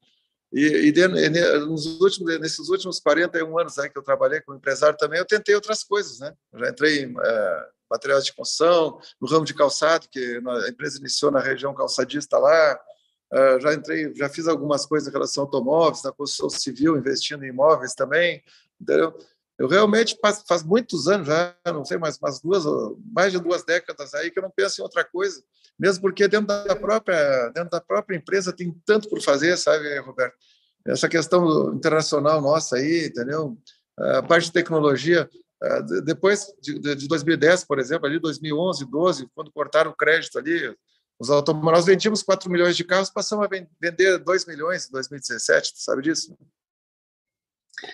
E, 0.52 0.88
e, 0.88 0.92
de, 0.92 1.08
nos 1.68 2.02
últimos, 2.02 2.40
nesses 2.40 2.68
últimos 2.68 3.00
41 3.00 3.60
anos 3.60 3.78
aí 3.78 3.92
que 3.92 3.98
eu 3.98 4.04
trabalhei 4.04 4.42
como 4.42 4.58
empresário 4.58 4.98
também, 4.98 5.20
eu 5.20 5.26
tentei 5.26 5.54
outras 5.54 5.84
coisas. 5.84 6.20
Né? 6.20 6.34
Eu 6.52 6.60
já 6.62 6.70
entrei 6.72 7.04
em 7.04 7.16
é, 7.24 7.68
materiais 7.92 8.26
de 8.26 8.34
construção, 8.34 9.00
no 9.20 9.28
ramo 9.28 9.46
de 9.46 9.54
calçado, 9.54 10.08
que 10.10 10.42
a 10.48 10.70
empresa 10.70 10.98
iniciou 10.98 11.30
na 11.32 11.39
região 11.39 11.76
calçadista 11.76 12.38
lá, 12.38 12.80
Uh, 13.34 13.62
já 13.62 13.74
entrei, 13.74 14.14
já 14.14 14.28
fiz 14.28 14.46
algumas 14.46 14.86
coisas 14.86 15.08
em 15.08 15.12
relação 15.12 15.44
a 15.44 15.48
automóveis, 15.48 16.04
na 16.04 16.12
construção 16.12 16.50
civil, 16.50 16.98
investindo 16.98 17.46
em 17.46 17.48
imóveis 17.48 17.96
também, 17.96 18.44
entendeu? 18.80 19.18
Eu 19.58 19.70
realmente 19.70 20.18
faz, 20.22 20.44
faz 20.46 20.64
muitos 20.64 21.08
anos 21.08 21.28
já, 21.28 21.56
não 21.68 21.86
sei, 21.86 21.98
mais 21.98 22.18
umas 22.18 22.42
duas, 22.42 22.66
mais 23.14 23.32
de 23.32 23.39
duas 23.39 23.64
décadas 23.64 24.14
aí 24.14 24.30
que 24.30 24.38
eu 24.38 24.44
não 24.44 24.52
penso 24.52 24.82
em 24.82 24.84
outra 24.84 25.06
coisa, 25.06 25.42
mesmo 25.80 26.02
porque 26.02 26.28
dentro 26.28 26.48
da 26.48 26.76
própria, 26.76 27.50
dentro 27.56 27.70
da 27.70 27.80
própria 27.80 28.18
empresa 28.18 28.52
tem 28.52 28.76
tanto 28.86 29.08
por 29.08 29.22
fazer, 29.22 29.56
sabe, 29.58 29.98
Roberto? 30.00 30.36
Essa 30.86 31.08
questão 31.08 31.74
internacional 31.74 32.42
nossa 32.42 32.76
aí, 32.76 33.06
entendeu? 33.06 33.58
A 33.98 34.24
parte 34.24 34.46
de 34.46 34.52
tecnologia, 34.52 35.30
depois 36.03 36.47
de 36.59 37.07
2010, 37.07 37.66
por 37.66 37.80
exemplo, 37.80 38.07
ali 38.07 38.20
2011, 38.20 38.86
12, 38.86 39.28
quando 39.36 39.51
cortaram 39.51 39.91
o 39.91 39.95
crédito 39.95 40.39
ali, 40.39 40.76
os 41.20 41.30
automóveis, 41.30 41.78
nós 41.78 41.86
vendíamos 41.86 42.24
4 42.24 42.49
milhões 42.49 42.76
de 42.76 42.84
carros, 42.84 43.12
passamos 43.12 43.45
a 43.45 43.49
vender 43.80 44.18
2 44.18 44.45
milhões 44.47 44.88
em 44.88 44.91
2017, 44.91 45.74
sabe 45.76 46.01
disso? 46.01 46.36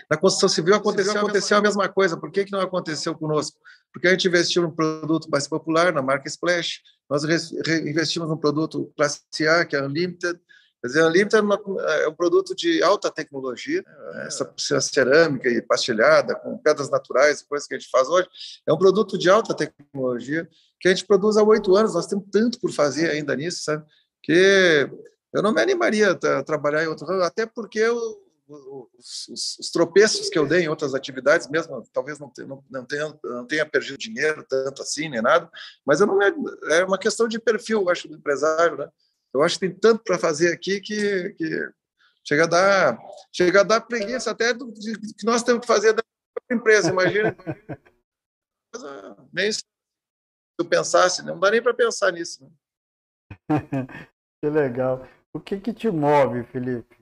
Na 0.10 0.18
construção 0.18 0.50
civil 0.50 0.76
aconteceu, 0.76 1.18
aconteceu 1.18 1.58
a 1.58 1.62
mesma 1.62 1.88
coisa. 1.90 2.18
Por 2.18 2.32
que, 2.32 2.46
que 2.46 2.52
não 2.52 2.62
aconteceu 2.62 3.16
conosco? 3.16 3.58
Porque 3.92 4.08
a 4.08 4.12
gente 4.12 4.28
investiu 4.28 4.62
num 4.62 4.72
produto 4.72 5.30
mais 5.30 5.48
popular, 5.48 5.94
na 5.94 6.02
marca 6.02 6.28
Splash, 6.28 6.80
nós 7.10 7.24
investimos 7.24 8.30
num 8.30 8.38
produto 8.38 8.92
classe 8.96 9.48
A, 9.48 9.66
que 9.66 9.76
é 9.76 9.82
Unlimited. 9.82 10.40
Quer 10.82 10.88
dizer, 10.88 11.04
Unlimited 11.06 11.44
é, 11.80 12.04
é 12.04 12.08
um 12.08 12.14
produto 12.14 12.56
de 12.56 12.84
alta 12.84 13.10
tecnologia, 13.10 13.84
né? 13.86 14.28
essa 14.28 14.54
cerâmica 14.80 15.50
e 15.50 15.62
pastelhada, 15.62 16.36
com 16.36 16.58
pedras 16.58 16.90
naturais, 16.90 17.42
coisas 17.42 17.68
que 17.68 17.76
a 17.76 17.80
gente 17.80 17.90
faz 17.90 18.08
hoje, 18.08 18.28
é 18.66 18.72
um 18.72 18.78
produto 18.78 19.18
de 19.18 19.30
alta 19.30 19.54
tecnologia 19.56 20.48
que 20.80 20.88
a 20.88 20.92
gente 20.94 21.06
produz 21.06 21.36
há 21.38 21.44
oito 21.44 21.76
anos. 21.76 21.96
Nós 21.96 22.06
temos 22.06 22.26
tanto 22.32 22.60
por 22.60 22.72
fazer 22.72 23.10
ainda 23.10 23.36
nisso, 23.36 23.64
sabe? 23.64 23.84
Que 24.22 24.90
eu 25.34 25.42
não 25.42 25.54
me 25.54 25.62
animaria 25.62 26.12
a 26.12 26.44
trabalhar 26.44 26.84
em 26.84 26.88
outro 26.88 27.08
ramo, 27.08 27.24
até 27.24 27.46
porque 27.46 27.80
eu, 27.80 27.98
os, 28.48 29.28
os, 29.28 29.60
os, 29.60 29.72
tropeços 29.72 30.30
que 30.30 30.38
eu 30.38 30.48
dei 30.48 30.62
em 30.62 30.68
outras 30.70 30.94
atividades, 30.94 31.50
mesmo 31.50 31.84
talvez 31.92 32.20
não, 32.20 32.32
não, 32.48 32.64
não, 32.70 32.86
tenha, 32.86 33.20
não 33.24 33.46
tenha 33.46 33.66
perdido 33.66 33.98
dinheiro 33.98 34.46
tanto 34.48 34.82
assim, 34.82 35.10
nem 35.10 35.22
nada, 35.22 35.50
mas 35.86 36.00
eu 36.00 36.08
não 36.08 36.18
me, 36.18 36.26
é 36.70 36.86
uma 36.86 36.98
questão 36.98 37.28
de 37.28 37.40
perfil, 37.40 37.90
acho, 37.90 38.08
do 38.08 38.16
empresário, 38.16 38.78
né? 38.78 38.90
Eu 39.38 39.44
acho 39.44 39.60
que 39.60 39.68
tem 39.68 39.76
tanto 39.76 40.04
para 40.04 40.18
fazer 40.18 40.54
aqui 40.54 40.82
que, 40.82 41.30
que 41.32 41.72
chega 42.26 42.44
a 42.44 42.48
dar 42.48 43.00
chega 43.32 43.62
a 43.62 43.64
dar 43.64 43.82
preguiça 43.82 44.32
até 44.32 44.54
do 44.54 44.72
que 44.74 45.26
nós 45.26 45.44
temos 45.44 45.62
que 45.62 45.68
fazer 45.68 45.94
da 45.94 46.04
empresa, 46.52 46.90
imagina. 46.90 47.36
Nem 49.34 49.50
eu 50.60 50.66
pensasse, 50.66 51.24
não 51.24 51.40
dá 51.40 51.52
nem 51.52 51.62
para 51.62 51.74
pensar 51.74 52.12
nisso. 52.12 52.44
Né? 52.44 52.52
que 54.42 54.50
legal. 54.50 55.08
O 55.32 55.40
que, 55.40 55.60
que 55.60 55.72
te 55.72 55.90
move, 55.90 56.44
Felipe? 56.46 56.98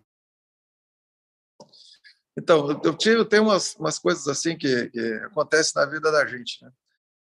Então, 2.38 2.70
eu 2.84 2.98
tive, 2.98 3.24
tem 3.24 3.40
umas, 3.40 3.76
umas 3.76 3.98
coisas 3.98 4.28
assim 4.28 4.58
que, 4.58 4.90
que 4.90 5.14
acontecem 5.26 5.82
na 5.82 5.90
vida 5.90 6.12
da 6.12 6.26
gente. 6.28 6.64
Né? 6.64 6.72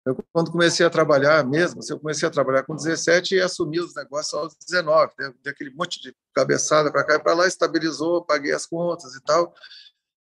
Eu, 0.07 0.17
quando 0.33 0.53
comecei 0.53 0.87
a 0.87 0.91
trabalhar 0.91 1.45
mesmo, 1.45 1.81
eu 1.91 1.99
comecei 1.99 2.29
a 2.29 2.31
trabalhar 2.31 2.63
com 2.63 2.77
17 2.77 3.35
e 3.35 3.41
assumi 3.41 3.81
os 3.81 3.93
negócios 3.93 4.33
aos 4.35 4.55
19. 4.55 5.13
Deu, 5.19 5.35
deu 5.43 5.53
aquele 5.53 5.75
monte 5.75 6.01
de 6.01 6.15
cabeçada 6.33 6.93
para 6.93 7.03
cá 7.03 7.17
e 7.17 7.19
para 7.19 7.35
lá, 7.35 7.47
estabilizou, 7.49 8.25
paguei 8.25 8.53
as 8.53 8.67
contas 8.67 9.17
e 9.17 9.23
tal. 9.25 9.53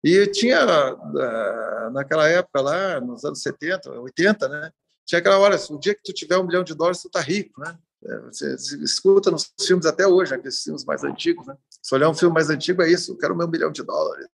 E 0.03 0.25
tinha, 0.27 0.57
eh, 0.57 1.89
naquela 1.91 2.27
época 2.27 2.61
lá, 2.61 2.99
nos 2.99 3.23
anos 3.23 3.41
70, 3.43 3.91
80, 3.91 4.49
né? 4.49 4.71
Tinha 5.05 5.19
aquela 5.19 5.37
hora, 5.37 5.55
o 5.69 5.79
dia 5.79 5.93
que 5.93 6.01
tu 6.03 6.13
tiver 6.13 6.37
um 6.37 6.45
milhão 6.45 6.63
de 6.63 6.73
dólares, 6.73 7.03
tu 7.03 7.09
tá 7.09 7.21
rico, 7.21 7.61
né? 7.61 7.77
É, 8.03 8.19
você 8.21 8.55
escuta 8.83 9.29
nos 9.29 9.51
filmes 9.61 9.85
até 9.85 10.07
hoje, 10.07 10.33
aqueles 10.33 10.61
filmes 10.61 10.83
mais 10.83 11.03
antigos, 11.03 11.45
né? 11.45 11.55
Se 11.81 11.93
olhar 11.93 12.09
um 12.09 12.13
filme 12.13 12.33
mais 12.33 12.49
antigo, 12.49 12.81
é 12.81 12.89
isso, 12.89 13.11
eu 13.11 13.17
quero 13.17 13.35
meu 13.35 13.47
milhão 13.47 13.71
de 13.71 13.83
dólares, 13.83 14.27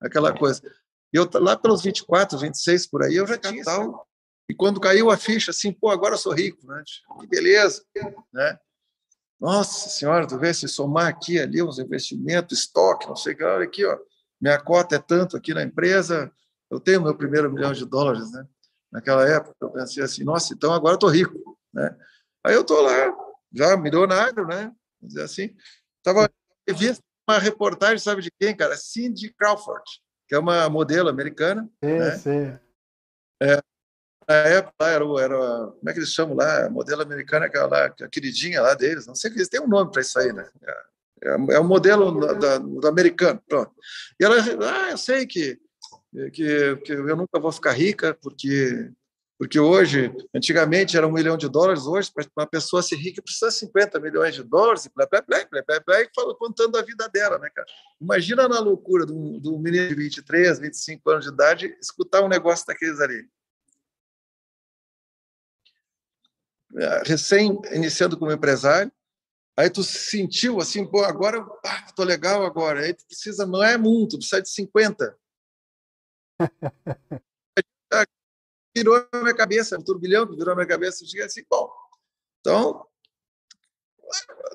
aquela 0.00 0.36
coisa. 0.36 0.62
E 1.12 1.16
eu, 1.16 1.28
lá 1.34 1.56
pelos 1.56 1.82
24, 1.82 2.38
26 2.38 2.86
por 2.86 3.02
aí, 3.02 3.16
eu 3.16 3.26
já 3.26 3.36
tinha 3.38 3.64
tal. 3.64 4.06
E 4.48 4.54
quando 4.54 4.80
caiu 4.80 5.10
a 5.10 5.16
ficha, 5.16 5.50
assim, 5.50 5.72
pô, 5.72 5.90
agora 5.90 6.14
eu 6.14 6.18
sou 6.18 6.32
rico, 6.32 6.66
né? 6.66 6.82
Que 7.20 7.26
beleza, 7.26 7.84
né? 8.32 8.58
Nossa 9.40 9.88
senhora, 9.88 10.26
tu 10.26 10.38
vê, 10.38 10.52
se 10.54 10.68
somar 10.68 11.06
aqui, 11.06 11.38
ali, 11.38 11.62
uns 11.62 11.78
investimentos, 11.78 12.60
estoque, 12.60 13.06
não 13.06 13.16
sei 13.16 13.34
o 13.34 13.36
que, 13.36 13.44
olha 13.44 13.64
aqui, 13.64 13.84
ó, 13.84 13.98
minha 14.40 14.58
cota 14.58 14.96
é 14.96 14.98
tanto 14.98 15.36
aqui 15.36 15.52
na 15.52 15.62
empresa, 15.62 16.30
eu 16.70 16.78
tenho 16.78 17.02
meu 17.02 17.16
primeiro 17.16 17.52
milhão 17.52 17.72
de 17.72 17.84
dólares, 17.84 18.32
né? 18.32 18.46
Naquela 18.92 19.28
época, 19.28 19.54
eu 19.60 19.70
pensei 19.70 20.02
assim, 20.02 20.24
nossa, 20.24 20.54
então 20.54 20.72
agora 20.72 20.94
eu 20.94 20.98
tô 20.98 21.08
rico, 21.08 21.58
né? 21.72 21.96
Aí 22.44 22.54
eu 22.54 22.64
tô 22.64 22.80
lá, 22.80 23.12
já 23.52 23.76
milionário, 23.76 24.46
né? 24.46 24.72
Vamos 25.00 25.14
dizer 25.14 25.22
assim. 25.22 25.56
Estava 25.98 26.30
visto 26.68 27.02
uma 27.28 27.38
reportagem, 27.38 27.98
sabe 27.98 28.22
de 28.22 28.30
quem, 28.38 28.56
cara? 28.56 28.76
Cindy 28.76 29.32
Crawford, 29.34 29.84
que 30.28 30.34
é 30.34 30.38
uma 30.38 30.68
modelo 30.68 31.08
americana. 31.08 31.68
Sim, 31.82 31.98
né? 31.98 32.10
sim. 32.18 32.58
É, 33.42 33.60
na 34.28 34.34
época 34.34 34.86
era, 34.86 35.04
era, 35.20 35.36
como 35.36 35.90
é 35.90 35.92
que 35.92 35.98
eles 35.98 36.12
chamam 36.12 36.36
lá? 36.36 36.68
Modelo 36.70 37.02
americana, 37.02 37.46
aquela 37.46 37.66
lá, 37.66 37.86
a 37.86 38.08
queridinha 38.08 38.60
lá 38.60 38.74
deles. 38.74 39.06
Não 39.06 39.14
sei 39.14 39.30
que 39.30 39.36
eles 39.36 39.48
têm 39.48 39.60
um 39.60 39.68
nome 39.68 39.90
para 39.90 40.02
isso 40.02 40.18
aí, 40.18 40.32
né? 40.32 40.48
É, 41.22 41.54
é 41.54 41.58
o 41.58 41.64
modelo 41.64 42.34
da, 42.34 42.58
do 42.58 42.86
americano, 42.86 43.40
pronto. 43.48 43.72
E 44.20 44.24
ela, 44.24 44.36
ah, 44.36 44.90
eu 44.90 44.98
sei 44.98 45.26
que, 45.26 45.58
que, 46.32 46.76
que 46.76 46.92
eu 46.92 47.16
nunca 47.16 47.40
vou 47.40 47.52
ficar 47.52 47.72
rica 47.72 48.16
porque 48.20 48.90
porque 49.36 49.58
hoje, 49.58 50.14
antigamente 50.32 50.96
era 50.96 51.06
um 51.06 51.12
milhão 51.12 51.36
de 51.36 51.48
dólares, 51.48 51.86
hoje, 51.86 52.10
para 52.12 52.24
uma 52.36 52.46
pessoa 52.46 52.82
ser 52.82 52.96
rica, 52.96 53.20
precisa 53.20 53.50
50 53.50 53.98
milhões 53.98 54.34
de 54.34 54.44
dólares, 54.44 54.88
blá, 54.94 55.06
blá, 55.10 55.22
blá, 55.22 55.44
blá, 55.50 55.62
blá, 55.66 55.80
blá, 55.84 56.00
e 56.00 56.08
fala, 56.14 56.34
contando 56.36 56.78
a 56.78 56.82
vida 56.82 57.08
dela, 57.08 57.38
né, 57.38 57.50
cara? 57.52 57.66
Imagina 58.00 58.48
na 58.48 58.60
loucura 58.60 59.04
de 59.04 59.12
de 59.12 59.48
um 59.48 59.58
menino 59.58 59.88
de 59.88 59.94
23, 59.94 60.60
25 60.60 61.10
anos 61.10 61.24
de 61.24 61.32
idade 61.32 61.76
escutar 61.80 62.22
um 62.22 62.28
negócio 62.28 62.64
daqueles 62.66 63.00
ali. 63.00 63.26
Recém 67.04 67.58
iniciando 67.72 68.18
como 68.18 68.32
empresário, 68.32 68.92
aí 69.56 69.70
tu 69.70 69.82
sentiu 69.82 70.60
assim, 70.60 70.84
pô, 70.86 71.04
agora 71.04 71.44
ah, 71.64 71.92
tô 71.92 72.02
legal 72.02 72.44
agora, 72.44 72.80
aí 72.80 72.94
tu 72.94 73.06
precisa, 73.06 73.46
não 73.46 73.62
é 73.62 73.76
muito, 73.76 74.18
precisa 74.18 74.42
de 74.42 74.48
50. 74.50 75.16
virou 78.76 79.06
na 79.12 79.22
minha 79.22 79.34
cabeça, 79.34 79.78
um 79.78 79.82
turbilhão 79.82 80.26
que 80.26 80.32
virou 80.36 80.48
na 80.48 80.56
minha 80.56 80.66
cabeça. 80.66 81.04
Eu 81.04 81.08
cheguei 81.08 81.24
assim, 81.24 81.44
bom, 81.48 81.70
então, 82.40 82.84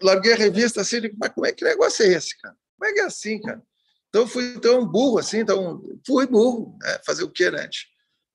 larguei 0.02 0.34
a 0.34 0.36
revista 0.36 0.82
assim, 0.82 1.00
mas 1.18 1.32
como 1.34 1.46
é 1.48 1.54
que 1.54 1.64
negócio 1.64 2.06
é 2.06 2.10
esse, 2.10 2.38
cara? 2.38 2.56
Como 2.78 2.90
é 2.90 2.94
que 2.94 3.00
é 3.00 3.06
assim, 3.06 3.42
cara? 3.42 3.64
Então, 4.10 4.28
fui 4.28 4.60
tão 4.60 4.86
burro 4.86 5.20
assim, 5.20 5.40
então, 5.40 5.82
fui 6.06 6.28
burro, 6.28 6.78
né? 6.82 7.00
fazer 7.06 7.24
o 7.24 7.32
quê, 7.32 7.50
né? 7.50 7.70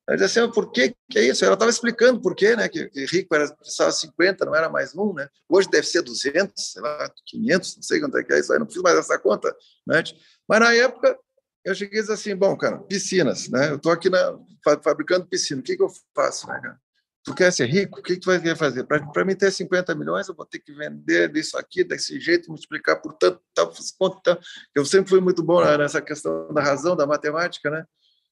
Eu 0.07 0.15
disse 0.15 0.39
assim, 0.39 0.51
por 0.51 0.71
que, 0.71 0.95
que 1.09 1.17
é 1.17 1.23
isso? 1.23 1.43
Ela 1.43 1.55
estava 1.55 1.71
explicando 1.71 2.21
por 2.21 2.35
quê, 2.35 2.55
né? 2.55 2.69
Que, 2.69 2.87
que 2.89 3.05
rico 3.05 3.33
era 3.33 3.45
só 3.63 3.89
50, 3.89 4.45
não 4.45 4.55
era 4.55 4.69
mais 4.69 4.95
um, 4.95 5.13
né? 5.13 5.27
Hoje 5.49 5.67
deve 5.69 5.87
ser 5.87 6.03
200, 6.03 6.53
sei 6.55 6.81
lá, 6.81 7.11
500, 7.25 7.75
não 7.77 7.83
sei 7.83 7.99
quanto 7.99 8.17
é 8.17 8.23
que 8.23 8.33
é 8.33 8.39
isso 8.39 8.53
aí, 8.53 8.59
não 8.59 8.67
fiz 8.67 8.81
mais 8.83 8.97
essa 8.97 9.17
conta, 9.17 9.55
né? 9.87 10.03
Mas 10.47 10.59
na 10.59 10.73
época 10.73 11.17
eu 11.63 11.73
cheguei 11.73 11.99
e 11.99 12.01
disse 12.01 12.13
assim, 12.13 12.35
bom, 12.35 12.55
cara, 12.55 12.77
piscinas, 12.77 13.49
né? 13.49 13.71
Eu 13.71 13.77
estou 13.77 13.91
aqui 13.91 14.07
na, 14.07 14.37
fabricando 14.83 15.25
piscina, 15.25 15.59
o 15.61 15.63
que, 15.63 15.75
que 15.75 15.81
eu 15.81 15.89
faço, 16.13 16.47
né, 16.47 16.59
cara? 16.61 16.79
Tu 17.23 17.33
quer 17.33 17.51
ser 17.51 17.65
rico? 17.65 17.99
O 17.99 18.03
que, 18.03 18.13
que 18.13 18.19
tu 18.19 18.27
vai 18.27 18.39
querer 18.39 18.55
fazer? 18.55 18.83
Para 18.83 19.25
mim 19.25 19.35
ter 19.35 19.51
50 19.51 19.95
milhões, 19.95 20.27
eu 20.27 20.35
vou 20.35 20.45
ter 20.45 20.59
que 20.59 20.71
vender 20.71 21.35
isso 21.35 21.57
aqui, 21.57 21.83
desse 21.83 22.19
jeito, 22.19 22.49
multiplicar 22.49 23.01
por 23.01 23.13
tanto, 23.13 23.41
tal, 23.51 23.73
quanto, 23.97 24.21
tal. 24.21 24.39
Eu 24.75 24.85
sempre 24.85 25.09
fui 25.09 25.19
muito 25.19 25.41
bom 25.41 25.59
nessa 25.75 25.99
questão 25.99 26.53
da 26.53 26.61
razão, 26.61 26.95
da 26.95 27.07
matemática, 27.07 27.71
né? 27.71 27.83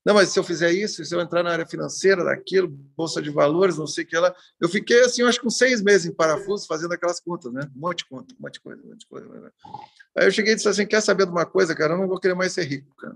Não, 0.05 0.13
mas 0.13 0.29
se 0.29 0.37
eu 0.39 0.43
fizer 0.43 0.71
isso, 0.71 1.03
se 1.05 1.15
eu 1.15 1.21
entrar 1.21 1.43
na 1.43 1.51
área 1.51 1.65
financeira 1.65 2.25
daquilo, 2.25 2.67
bolsa 2.67 3.21
de 3.21 3.29
valores, 3.29 3.77
não 3.77 3.87
sei 3.87 4.03
o 4.03 4.07
que 4.07 4.17
lá, 4.17 4.35
eu 4.59 4.67
fiquei 4.67 4.99
assim, 5.01 5.23
acho 5.23 5.39
que 5.39 5.47
uns 5.47 5.57
seis 5.57 5.81
meses 5.81 6.05
em 6.05 6.13
parafuso 6.13 6.67
fazendo 6.67 6.93
aquelas 6.93 7.21
contas, 7.21 7.53
né? 7.53 7.61
Um 7.75 7.79
monte 7.79 7.99
de 7.99 8.05
conta, 8.09 8.33
um 8.33 8.41
monte 8.41 8.55
de 8.55 8.59
coisa, 8.59 8.81
um 8.83 8.89
monte 8.89 8.99
de 8.99 9.07
coisa. 9.07 9.27
Né? 9.29 9.49
Aí 10.17 10.27
eu 10.27 10.31
cheguei 10.31 10.53
e 10.53 10.55
disse 10.55 10.67
assim, 10.67 10.85
quer 10.85 11.01
saber 11.01 11.25
de 11.25 11.31
uma 11.31 11.45
coisa, 11.45 11.73
cara? 11.73 11.93
Eu 11.93 11.99
não 11.99 12.07
vou 12.07 12.19
querer 12.19 12.33
mais 12.33 12.51
ser 12.51 12.63
rico, 12.63 12.93
cara. 12.97 13.15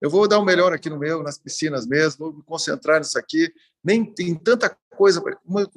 Eu 0.00 0.08
vou 0.08 0.26
dar 0.28 0.38
o 0.38 0.42
um 0.42 0.44
melhor 0.44 0.72
aqui 0.72 0.88
no 0.88 0.98
meu, 0.98 1.22
nas 1.22 1.36
piscinas 1.36 1.86
mesmo, 1.86 2.26
vou 2.26 2.32
me 2.32 2.42
concentrar 2.44 3.00
nisso 3.00 3.18
aqui. 3.18 3.52
Nem 3.82 4.04
tem 4.04 4.34
tanta 4.34 4.74
coisa, 4.96 5.22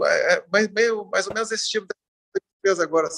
é, 0.05 0.33
é, 0.35 0.67
meio, 0.69 1.05
mais 1.05 1.27
ou 1.27 1.33
menos 1.33 1.51
esse 1.51 1.67
tipo 1.67 1.87
de 1.87 2.41
empresa 2.59 2.83
agora. 2.83 3.09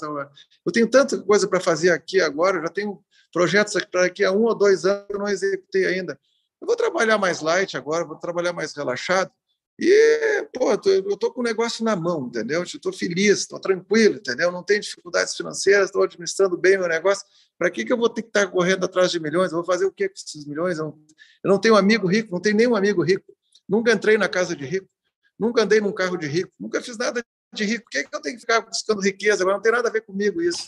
Eu 0.66 0.72
tenho 0.72 0.88
tanta 0.90 1.22
coisa 1.22 1.48
para 1.48 1.60
fazer 1.60 1.92
aqui 1.92 2.22
agora, 2.22 2.62
já 2.62 2.70
tenho 2.70 3.04
projetos 3.32 3.74
para 3.92 4.04
daqui 4.04 4.24
a 4.24 4.32
um 4.32 4.44
ou 4.44 4.56
dois 4.56 4.86
anos 4.86 5.06
que 5.08 5.14
eu 5.14 5.20
não 5.20 5.28
executei 5.28 5.86
ainda. 5.86 6.18
Eu 6.66 6.68
vou 6.68 6.76
trabalhar 6.76 7.20
mais 7.20 7.42
light 7.42 7.78
agora, 7.78 8.04
vou 8.04 8.18
trabalhar 8.18 8.52
mais 8.52 8.74
relaxado. 8.74 9.32
E, 9.80 10.48
pô, 10.52 10.72
eu 10.72 11.10
estou 11.10 11.32
com 11.32 11.42
o 11.42 11.44
negócio 11.44 11.86
na 11.86 11.96
mão, 11.96 12.26
entendeu? 12.26 12.64
Estou 12.64 12.92
feliz, 12.92 13.42
estou 13.42 13.60
tranquilo, 13.60 14.16
entendeu? 14.16 14.52
Não 14.52 14.64
tenho 14.64 14.82
dificuldades 14.82 15.36
financeiras, 15.36 15.86
estou 15.86 16.02
administrando 16.02 16.58
bem 16.58 16.76
meu 16.76 16.88
negócio. 16.88 17.24
Para 17.56 17.70
que, 17.70 17.86
que 17.86 17.94
eu 17.94 17.98
vou 17.98 18.10
ter 18.10 18.24
que 18.24 18.30
estar 18.30 18.48
correndo 18.48 18.84
atrás 18.84 19.12
de 19.12 19.20
milhões? 19.20 19.52
Eu 19.52 19.58
vou 19.58 19.66
fazer 19.66 19.86
o 19.86 19.92
que 19.92 20.10
com 20.10 20.16
esses 20.16 20.48
milhões? 20.48 20.80
Eu 20.80 20.98
não, 21.44 21.54
eu 21.54 21.60
tenho 21.60 21.76
amigo 21.76 22.08
rico, 22.08 22.32
não 22.32 22.42
tenho 22.42 22.56
nenhum 22.56 22.76
amigo 22.76 23.04
rico. 23.04 23.32
Nunca 23.70 23.92
entrei 23.92 24.18
na 24.18 24.28
casa 24.28 24.56
de 24.56 24.66
rico, 24.66 24.90
nunca 25.38 25.62
andei 25.62 25.80
num 25.80 25.92
carro 25.92 26.18
de 26.18 26.26
rico, 26.26 26.52
nunca 26.60 26.82
fiz 26.82 26.98
nada 26.98 27.24
de 27.54 27.64
rico. 27.64 27.84
Por 27.84 27.92
que, 27.92 28.06
que 28.06 28.16
eu 28.16 28.22
tenho 28.22 28.36
que 28.36 28.42
ficar 28.42 28.62
buscando 28.62 29.02
riqueza? 29.02 29.44
Agora 29.44 29.58
não 29.58 29.62
tem 29.62 29.72
nada 29.72 29.88
a 29.88 29.92
ver 29.92 30.02
comigo 30.02 30.42
isso. 30.42 30.66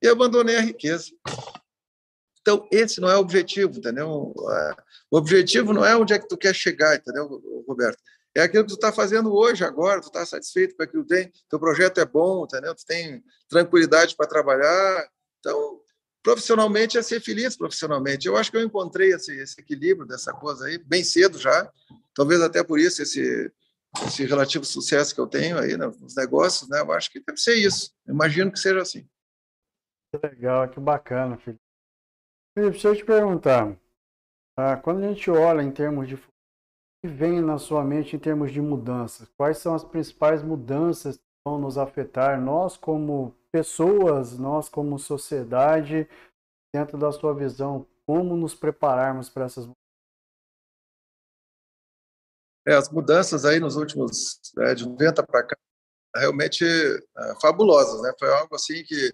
E 0.00 0.06
abandonei 0.06 0.56
a 0.56 0.60
riqueza. 0.60 1.10
Então, 2.42 2.68
esse 2.70 3.00
não 3.00 3.08
é 3.08 3.16
o 3.16 3.20
objetivo, 3.20 3.78
entendeu? 3.78 4.34
O 5.12 5.18
objetivo 5.18 5.74
não 5.74 5.84
é 5.84 5.94
onde 5.94 6.14
é 6.14 6.18
que 6.18 6.26
tu 6.26 6.38
quer 6.38 6.54
chegar, 6.54 6.96
entendeu, 6.96 7.28
Roberto? 7.68 7.98
É 8.34 8.40
aquilo 8.40 8.64
que 8.64 8.70
tu 8.70 8.76
está 8.76 8.90
fazendo 8.90 9.30
hoje, 9.34 9.62
agora, 9.62 10.00
tu 10.00 10.06
está 10.06 10.24
satisfeito 10.24 10.74
com 10.74 10.82
aquilo 10.82 11.04
que 11.04 11.14
tem, 11.14 11.30
teu 11.50 11.60
projeto 11.60 11.98
é 12.00 12.06
bom, 12.06 12.44
entendeu? 12.44 12.74
Tu 12.74 12.86
tem 12.86 13.22
tranquilidade 13.46 14.16
para 14.16 14.26
trabalhar. 14.26 15.06
Então, 15.38 15.82
profissionalmente 16.22 16.96
é 16.96 17.02
ser 17.02 17.20
feliz 17.20 17.54
profissionalmente. 17.54 18.26
Eu 18.26 18.38
acho 18.38 18.50
que 18.50 18.56
eu 18.56 18.62
encontrei 18.62 19.12
esse, 19.12 19.38
esse 19.38 19.60
equilíbrio 19.60 20.08
dessa 20.08 20.32
coisa 20.32 20.64
aí 20.64 20.78
bem 20.78 21.04
cedo 21.04 21.38
já. 21.38 21.70
Talvez 22.14 22.40
até 22.40 22.64
por 22.64 22.80
isso 22.80 23.02
esse, 23.02 23.52
esse 24.06 24.24
relativo 24.24 24.64
sucesso 24.64 25.14
que 25.14 25.20
eu 25.20 25.26
tenho 25.26 25.58
aí 25.58 25.76
nos 25.76 26.16
negócios, 26.16 26.70
né? 26.70 26.80
Eu 26.80 26.90
acho 26.90 27.10
que 27.10 27.20
deve 27.20 27.38
ser 27.38 27.56
isso. 27.56 27.92
Imagino 28.08 28.50
que 28.50 28.58
seja 28.58 28.80
assim. 28.80 29.06
Legal, 30.22 30.70
que 30.70 30.80
bacana, 30.80 31.36
Felipe. 31.36 31.62
Felipe, 32.54 32.72
deixa 32.72 32.88
eu 32.88 32.96
te 32.96 33.04
perguntar. 33.04 33.81
Ah, 34.56 34.76
quando 34.76 35.02
a 35.02 35.08
gente 35.08 35.30
olha 35.30 35.62
em 35.62 35.72
termos 35.72 36.08
de 36.08 36.16
que 36.16 37.08
vem 37.08 37.40
na 37.40 37.58
sua 37.58 37.82
mente 37.82 38.14
em 38.14 38.18
termos 38.18 38.52
de 38.52 38.60
mudanças? 38.60 39.28
Quais 39.36 39.58
são 39.58 39.74
as 39.74 39.82
principais 39.82 40.42
mudanças 40.42 41.16
que 41.16 41.24
vão 41.44 41.58
nos 41.58 41.76
afetar, 41.76 42.40
nós 42.40 42.76
como 42.76 43.34
pessoas, 43.50 44.38
nós 44.38 44.68
como 44.68 44.98
sociedade, 44.98 46.08
dentro 46.72 46.96
da 46.96 47.10
sua 47.10 47.34
visão, 47.34 47.86
como 48.06 48.36
nos 48.36 48.54
prepararmos 48.54 49.28
para 49.28 49.46
essas 49.46 49.64
mudanças? 49.64 49.82
É, 52.66 52.74
as 52.74 52.88
mudanças 52.88 53.44
aí 53.44 53.58
nos 53.58 53.74
últimos, 53.74 54.38
é, 54.58 54.74
de 54.74 54.88
90 54.88 55.26
para 55.26 55.44
cá, 55.44 55.56
realmente 56.14 56.64
é, 56.64 57.40
fabulosas, 57.40 58.00
né? 58.02 58.12
Foi 58.18 58.32
algo 58.32 58.54
assim 58.54 58.84
que 58.84 59.12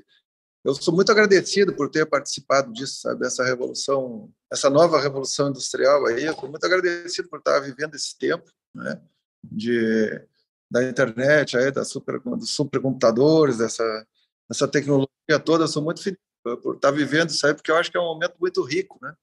eu 0.64 0.74
sou 0.74 0.94
muito 0.94 1.10
agradecido 1.10 1.74
por 1.74 1.90
ter 1.90 2.06
participado 2.06 2.72
disso, 2.72 3.00
sabe, 3.00 3.26
revolução, 3.44 4.30
essa 4.52 4.68
nova 4.68 5.00
revolução 5.00 5.48
industrial 5.48 6.06
aí. 6.06 6.24
Eu 6.24 6.32
estou 6.32 6.48
muito 6.48 6.64
agradecido 6.64 7.28
por 7.28 7.38
estar 7.38 7.60
vivendo 7.60 7.94
esse 7.94 8.18
tempo, 8.18 8.50
né, 8.74 9.00
de 9.44 10.26
da 10.70 10.84
internet, 10.84 11.56
aí, 11.56 11.70
da 11.70 11.84
super, 11.84 12.20
dos 12.20 12.50
supercomputadores, 12.50 13.56
dessa, 13.56 14.06
dessa 14.48 14.68
tecnologia 14.68 15.08
toda. 15.42 15.64
Eu 15.64 15.68
sou 15.68 15.82
muito 15.82 16.02
feliz 16.02 16.18
por 16.62 16.74
estar 16.74 16.90
vivendo 16.90 17.30
isso 17.30 17.46
aí, 17.46 17.54
porque 17.54 17.70
eu 17.70 17.76
acho 17.76 17.90
que 17.90 17.96
é 17.96 18.00
um 18.00 18.04
momento 18.04 18.34
muito 18.38 18.62
rico, 18.62 18.98
né? 19.00 19.14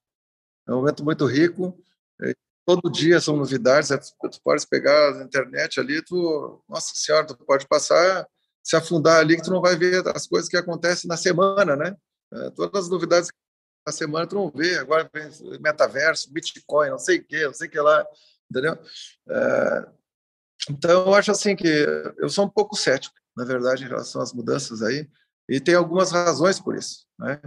É 0.68 0.72
um 0.72 0.78
momento 0.78 1.04
muito 1.04 1.26
rico. 1.26 1.80
Todo 2.66 2.92
dia 2.92 3.22
são 3.22 3.38
novidades. 3.38 3.90
Tu 3.90 4.42
pode 4.44 4.66
pegar 4.68 5.20
a 5.20 5.24
internet 5.24 5.80
ali, 5.80 6.02
tu, 6.02 6.64
nossa 6.68 6.94
senhora, 6.96 7.28
tu 7.28 7.38
pode 7.46 7.68
passar 7.68 8.28
se 8.66 8.76
afundar 8.76 9.20
ali 9.20 9.36
que 9.36 9.43
tu 9.43 9.51
não 9.51 9.61
vai 9.61 9.76
ver 9.76 10.03
as 10.07 10.26
coisas 10.26 10.49
que 10.49 10.57
acontecem 10.57 11.07
na 11.07 11.16
semana, 11.16 11.76
né? 11.76 11.95
É, 12.34 12.49
todas 12.49 12.86
as 12.86 12.89
novidades 12.89 13.30
semana 13.91 14.26
tu 14.26 14.34
não 14.34 14.49
vê, 14.49 14.80
agora 14.80 15.07
vem 15.13 15.30
metaverso, 15.59 16.34
Bitcoin, 16.34 16.89
não 16.89 16.97
sei 16.97 17.20
o 17.20 17.24
que, 17.24 17.45
não 17.45 17.53
sei 17.53 17.68
o 17.68 17.72
que 17.72 17.80
lá, 17.80 18.03
entendeu? 18.49 18.76
É, 19.30 19.88
então, 20.72 21.05
eu 21.05 21.13
acho 21.13 21.30
assim 21.30 21.55
que 21.55 21.68
eu 22.18 22.28
sou 22.28 22.45
um 22.45 22.49
pouco 22.49 22.76
cético, 22.76 23.13
na 23.38 23.45
verdade, 23.45 23.84
em 23.84 23.88
relação 23.88 24.22
às 24.22 24.34
mudanças 24.34 24.82
aí, 24.82 25.07
e 25.47 25.59
tem 25.59 25.76
algumas 25.76 26.11
razões 26.11 26.59
por 26.59 26.76
isso, 26.76 27.05
né? 27.20 27.39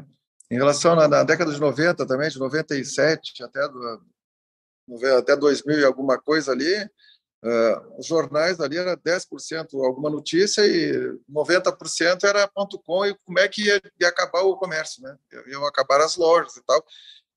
Em 0.49 0.57
relação 0.57 0.95
na, 0.95 1.09
na 1.09 1.25
década 1.25 1.53
de 1.53 1.61
90 1.61 2.07
também, 2.07 2.31
de 2.31 2.39
97 2.39 3.43
até, 3.43 3.69
do, 3.69 4.01
até 5.19 5.37
2000 5.37 5.81
e 5.81 5.85
alguma 5.85 6.19
coisa 6.21 6.53
ali, 6.53 6.89
Uh, 7.41 8.01
os 8.01 8.07
jornais 8.07 8.59
ali 8.59 8.77
era 8.77 8.97
10% 8.97 9.69
alguma 9.75 10.11
notícia 10.11 10.67
e 10.67 10.93
90% 11.31 12.25
era 12.25 12.49
ponto 12.49 12.81
.com 12.81 13.07
e 13.07 13.15
como 13.25 13.39
é 13.39 13.47
que 13.47 13.67
ia, 13.67 13.81
ia 14.01 14.09
acabar 14.09 14.43
o 14.43 14.57
comércio, 14.57 15.01
né? 15.03 15.17
Iam 15.47 15.65
acabar 15.65 16.01
as 16.01 16.17
lojas 16.17 16.57
e 16.57 16.63
tal, 16.65 16.85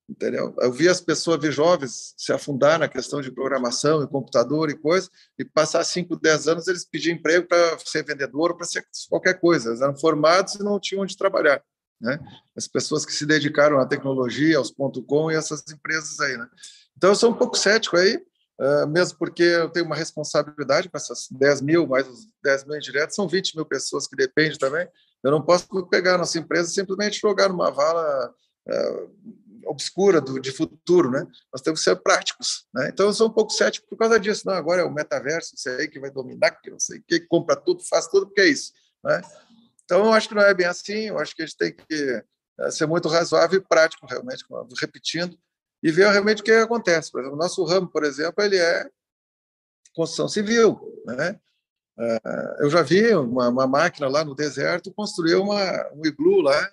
entendeu? 0.10 0.56
Eu 0.60 0.72
vi 0.72 0.90
as 0.90 1.00
pessoas, 1.00 1.40
vi 1.40 1.52
jovens 1.52 2.16
se 2.18 2.34
afundar 2.34 2.80
na 2.80 2.88
questão 2.88 3.22
de 3.22 3.32
programação 3.32 4.04
e 4.04 4.08
computador 4.08 4.72
e 4.72 4.78
coisa, 4.78 5.08
e 5.38 5.46
passar 5.46 5.84
5, 5.84 6.20
10 6.20 6.48
anos 6.48 6.68
eles 6.68 6.84
pediam 6.84 7.16
emprego 7.16 7.48
para 7.48 7.78
ser 7.86 8.04
vendedor 8.04 8.52
ou 8.52 8.58
para 8.58 8.66
ser 8.66 8.84
qualquer 9.08 9.40
coisa. 9.40 9.70
Eles 9.70 9.82
eram 9.82 9.96
formados 9.96 10.56
e 10.56 10.64
não 10.64 10.80
tinham 10.80 11.04
onde 11.04 11.16
trabalhar, 11.16 11.64
né? 12.02 12.20
As 12.58 12.68
pessoas 12.68 13.06
que 13.06 13.14
se 13.14 13.24
dedicaram 13.24 13.80
à 13.80 13.86
tecnologia, 13.86 14.58
aos 14.58 14.72
ponto 14.72 15.04
.com 15.04 15.32
e 15.32 15.36
essas 15.36 15.64
empresas 15.72 16.20
aí, 16.20 16.36
né? 16.38 16.50
Então 16.98 17.12
eu 17.12 17.16
sou 17.16 17.30
um 17.30 17.38
pouco 17.38 17.56
cético 17.56 17.98
aí, 17.98 18.20
Uh, 18.62 18.86
mesmo 18.86 19.18
porque 19.18 19.42
eu 19.42 19.70
tenho 19.72 19.88
uma 19.88 19.96
responsabilidade 19.96 20.88
com 20.88 20.96
essas 20.96 21.28
10 21.32 21.62
mil, 21.62 21.88
mais 21.88 22.08
os 22.08 22.28
10 22.44 22.66
mil 22.66 22.78
indiretos, 22.78 23.16
são 23.16 23.28
20 23.28 23.56
mil 23.56 23.66
pessoas 23.66 24.08
que 24.08 24.16
dependem 24.16 24.56
também. 24.56 24.88
Eu 25.24 25.32
não 25.32 25.42
posso 25.42 25.66
pegar 25.88 26.16
nossa 26.16 26.38
empresa 26.38 26.70
e 26.70 26.74
simplesmente 26.74 27.20
jogar 27.20 27.50
numa 27.50 27.72
vala 27.72 28.32
uh, 28.70 29.12
obscura 29.66 30.22
do, 30.22 30.40
de 30.40 30.52
futuro, 30.52 31.10
né? 31.10 31.26
Nós 31.52 31.64
temos 31.64 31.80
que 31.80 31.86
ser 31.86 31.96
práticos, 31.96 32.68
né? 32.72 32.90
Então 32.94 33.08
eu 33.08 33.14
sou 33.14 33.30
um 33.30 33.34
pouco 33.34 33.52
cético 33.52 33.88
por 33.90 33.98
causa 33.98 34.20
disso. 34.20 34.44
Não, 34.46 34.54
agora 34.54 34.84
é 34.84 34.86
o 34.86 34.94
metaverso, 34.94 35.56
isso 35.56 35.68
aí 35.68 35.88
que 35.88 36.00
vai 36.00 36.12
dominar, 36.12 36.52
que 36.52 36.70
não 36.70 36.80
sei 36.80 37.00
o 37.00 37.04
que, 37.08 37.20
compra 37.22 37.56
tudo, 37.56 37.84
faz 37.90 38.08
tudo, 38.08 38.28
porque 38.28 38.42
é 38.42 38.48
isso, 38.48 38.74
né? 39.04 39.22
Então 39.86 40.06
eu 40.06 40.14
acho 40.14 40.30
que 40.30 40.36
não 40.36 40.44
é 40.44 40.54
bem 40.54 40.68
assim, 40.68 41.08
eu 41.08 41.18
acho 41.18 41.36
que 41.36 41.42
a 41.42 41.46
gente 41.48 41.58
tem 41.58 41.74
que 41.74 42.24
uh, 42.60 42.72
ser 42.72 42.86
muito 42.86 43.10
razoável 43.10 43.60
e 43.60 43.68
prático, 43.68 44.06
realmente, 44.06 44.46
repetindo, 44.80 45.36
e 45.82 45.92
ver 45.92 46.10
realmente 46.10 46.42
o 46.42 46.46
que 46.46 46.52
acontece. 46.52 47.12
Por 47.12 47.22
exemplo, 47.22 47.38
o 47.38 47.42
nosso 47.42 47.64
ramo, 47.64 47.88
por 47.88 48.04
exemplo, 48.04 48.44
ele 48.44 48.58
é 48.58 48.90
construção 49.96 50.28
civil. 50.28 50.80
Né? 51.06 51.40
Ah, 51.98 52.56
eu 52.60 52.70
já 52.70 52.82
vi 52.82 53.14
uma, 53.16 53.50
uma 53.50 53.68
máquina 53.68 54.08
lá 54.08 54.24
no 54.24 54.36
deserto 54.36 54.94
construir 54.94 55.36
uma, 55.36 55.92
um 55.94 56.06
iglu 56.06 56.42
lá 56.42 56.72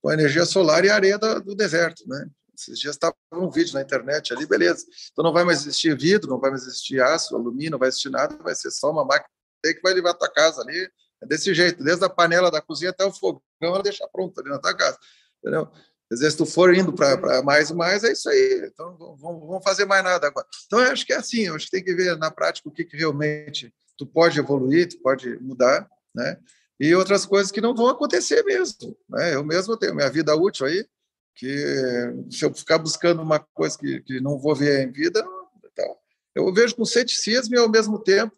com 0.00 0.12
energia 0.12 0.44
solar 0.44 0.84
e 0.84 0.90
areia 0.90 1.18
do, 1.18 1.40
do 1.40 1.54
deserto. 1.54 2.06
Né? 2.08 2.28
Esses 2.54 2.78
dias 2.78 2.96
estava 2.96 3.14
um 3.32 3.50
vídeo 3.50 3.74
na 3.74 3.82
internet 3.82 4.32
ali, 4.32 4.46
beleza. 4.46 4.86
Então 5.12 5.24
não 5.24 5.32
vai 5.32 5.44
mais 5.44 5.60
existir 5.60 5.96
vidro, 5.96 6.30
não 6.30 6.40
vai 6.40 6.50
mais 6.50 6.62
existir 6.62 7.00
aço, 7.00 7.34
alumínio, 7.34 7.72
não 7.72 7.78
vai 7.78 7.88
existir 7.88 8.10
nada, 8.10 8.36
vai 8.42 8.54
ser 8.54 8.70
só 8.70 8.90
uma 8.90 9.04
máquina 9.04 9.28
que 9.64 9.80
vai 9.82 9.94
levar 9.94 10.10
a 10.10 10.14
tua 10.14 10.28
casa 10.28 10.60
ali. 10.60 10.90
É 11.22 11.26
desse 11.26 11.54
jeito, 11.54 11.82
desde 11.82 12.04
a 12.04 12.10
panela 12.10 12.50
da 12.50 12.60
cozinha 12.60 12.90
até 12.90 13.04
o 13.04 13.12
fogão, 13.12 13.40
ela 13.60 13.82
deixa 13.82 14.06
pronto 14.12 14.40
ali 14.40 14.50
na 14.50 14.58
tua 14.58 14.74
casa. 14.76 14.98
Entendeu? 15.38 15.70
Às 16.12 16.20
vezes, 16.20 16.36
tu 16.36 16.44
for 16.44 16.74
indo 16.74 16.92
para 16.92 17.42
mais 17.42 17.70
e 17.70 17.74
mais, 17.74 18.04
é 18.04 18.12
isso 18.12 18.28
aí. 18.28 18.68
Então, 18.70 18.96
vamos, 18.98 19.46
vamos 19.46 19.64
fazer 19.64 19.86
mais 19.86 20.04
nada 20.04 20.26
agora. 20.26 20.46
Então, 20.66 20.80
eu 20.80 20.92
acho 20.92 21.06
que 21.06 21.12
é 21.12 21.16
assim. 21.16 21.46
Eu 21.46 21.54
acho 21.54 21.66
que 21.66 21.70
tem 21.70 21.84
que 21.84 21.94
ver 21.94 22.16
na 22.18 22.30
prática 22.30 22.68
o 22.68 22.72
que, 22.72 22.84
que 22.84 22.96
realmente 22.96 23.72
tu 23.96 24.06
pode 24.06 24.38
evoluir, 24.38 24.88
tu 24.88 25.00
pode 25.00 25.38
mudar, 25.40 25.88
né? 26.14 26.38
E 26.78 26.94
outras 26.94 27.24
coisas 27.24 27.50
que 27.50 27.60
não 27.60 27.74
vão 27.74 27.88
acontecer 27.88 28.42
mesmo. 28.44 28.96
Né? 29.08 29.34
Eu 29.34 29.44
mesmo 29.44 29.76
tenho 29.76 29.94
minha 29.94 30.10
vida 30.10 30.34
útil 30.34 30.66
aí, 30.66 30.84
que 31.34 31.56
se 32.30 32.44
eu 32.44 32.52
ficar 32.52 32.78
buscando 32.78 33.22
uma 33.22 33.38
coisa 33.38 33.78
que, 33.78 34.00
que 34.02 34.20
não 34.20 34.38
vou 34.38 34.54
ver 34.54 34.86
em 34.86 34.92
vida, 34.92 35.24
então, 35.64 35.96
eu 36.34 36.52
vejo 36.52 36.76
com 36.76 36.84
ceticismo 36.84 37.54
e, 37.54 37.58
ao 37.58 37.68
mesmo 37.68 37.98
tempo, 37.98 38.36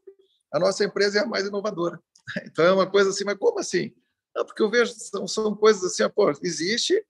a 0.52 0.58
nossa 0.58 0.84
empresa 0.84 1.18
é 1.18 1.22
a 1.22 1.26
mais 1.26 1.46
inovadora. 1.46 1.98
Então, 2.46 2.64
é 2.64 2.72
uma 2.72 2.90
coisa 2.90 3.10
assim, 3.10 3.24
mas 3.24 3.36
como 3.36 3.58
assim? 3.58 3.92
Não, 4.34 4.46
porque 4.46 4.62
eu 4.62 4.70
vejo, 4.70 4.92
são, 4.96 5.28
são 5.28 5.54
coisas 5.54 5.84
assim, 5.84 6.08
pô, 6.08 6.30
existe, 6.42 7.04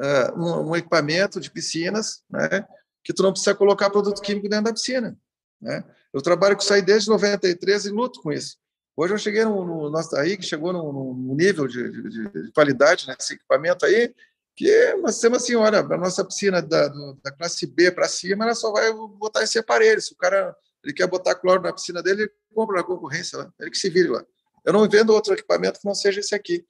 uh, 0.00 0.38
um, 0.38 0.70
um, 0.70 0.76
equipamento 0.76 1.38
de 1.38 1.50
piscinas, 1.50 2.22
né, 2.28 2.66
que 3.04 3.12
tu 3.12 3.22
não 3.22 3.32
precisa 3.32 3.54
colocar 3.54 3.90
produto 3.90 4.22
químico 4.22 4.48
dentro 4.48 4.64
da 4.64 4.72
piscina. 4.72 5.16
Né? 5.60 5.84
Eu 6.12 6.22
trabalho 6.22 6.56
com 6.56 6.62
isso 6.62 6.72
aí 6.72 6.82
desde 6.82 7.10
93 7.10 7.84
e 7.84 7.90
luto 7.90 8.20
com 8.22 8.32
isso. 8.32 8.56
Hoje 8.96 9.14
eu 9.14 9.18
cheguei 9.18 9.44
no, 9.44 9.64
no 9.64 9.90
nosso 9.90 10.14
aí 10.16 10.36
que 10.36 10.42
chegou 10.42 10.72
no 10.72 11.34
nível 11.34 11.66
de, 11.66 11.90
de, 11.90 12.28
de, 12.28 12.52
qualidade 12.52 13.06
nesse 13.06 13.34
equipamento 13.34 13.86
aí 13.86 14.14
que 14.56 14.94
nós 14.96 15.18
temos 15.18 15.42
assim, 15.42 15.54
olha, 15.54 15.78
a 15.78 15.96
nossa 15.96 16.24
piscina 16.24 16.60
da, 16.60 16.88
da 17.22 17.32
classe 17.32 17.66
B 17.66 17.90
para 17.90 18.08
cima, 18.08 18.44
ela 18.44 18.54
só 18.54 18.70
vai 18.72 18.92
botar 18.92 19.42
esse 19.42 19.58
aparelho. 19.58 20.00
Se 20.02 20.12
o 20.12 20.16
cara 20.16 20.54
ele 20.84 20.92
quer 20.92 21.06
botar 21.06 21.34
cloro 21.34 21.62
na 21.62 21.72
piscina 21.72 22.02
dele, 22.02 22.22
ele 22.22 22.32
compra 22.54 22.76
na 22.76 22.82
concorrência 22.82 23.38
lá, 23.38 23.52
ele 23.58 23.70
que 23.70 23.78
se 23.78 23.88
vire 23.88 24.08
lá. 24.08 24.24
Eu 24.64 24.72
não 24.72 24.88
vendo 24.88 25.14
outro 25.14 25.32
equipamento 25.32 25.80
que 25.80 25.86
não 25.86 25.94
seja 25.94 26.20
esse 26.20 26.34
aqui. 26.34 26.66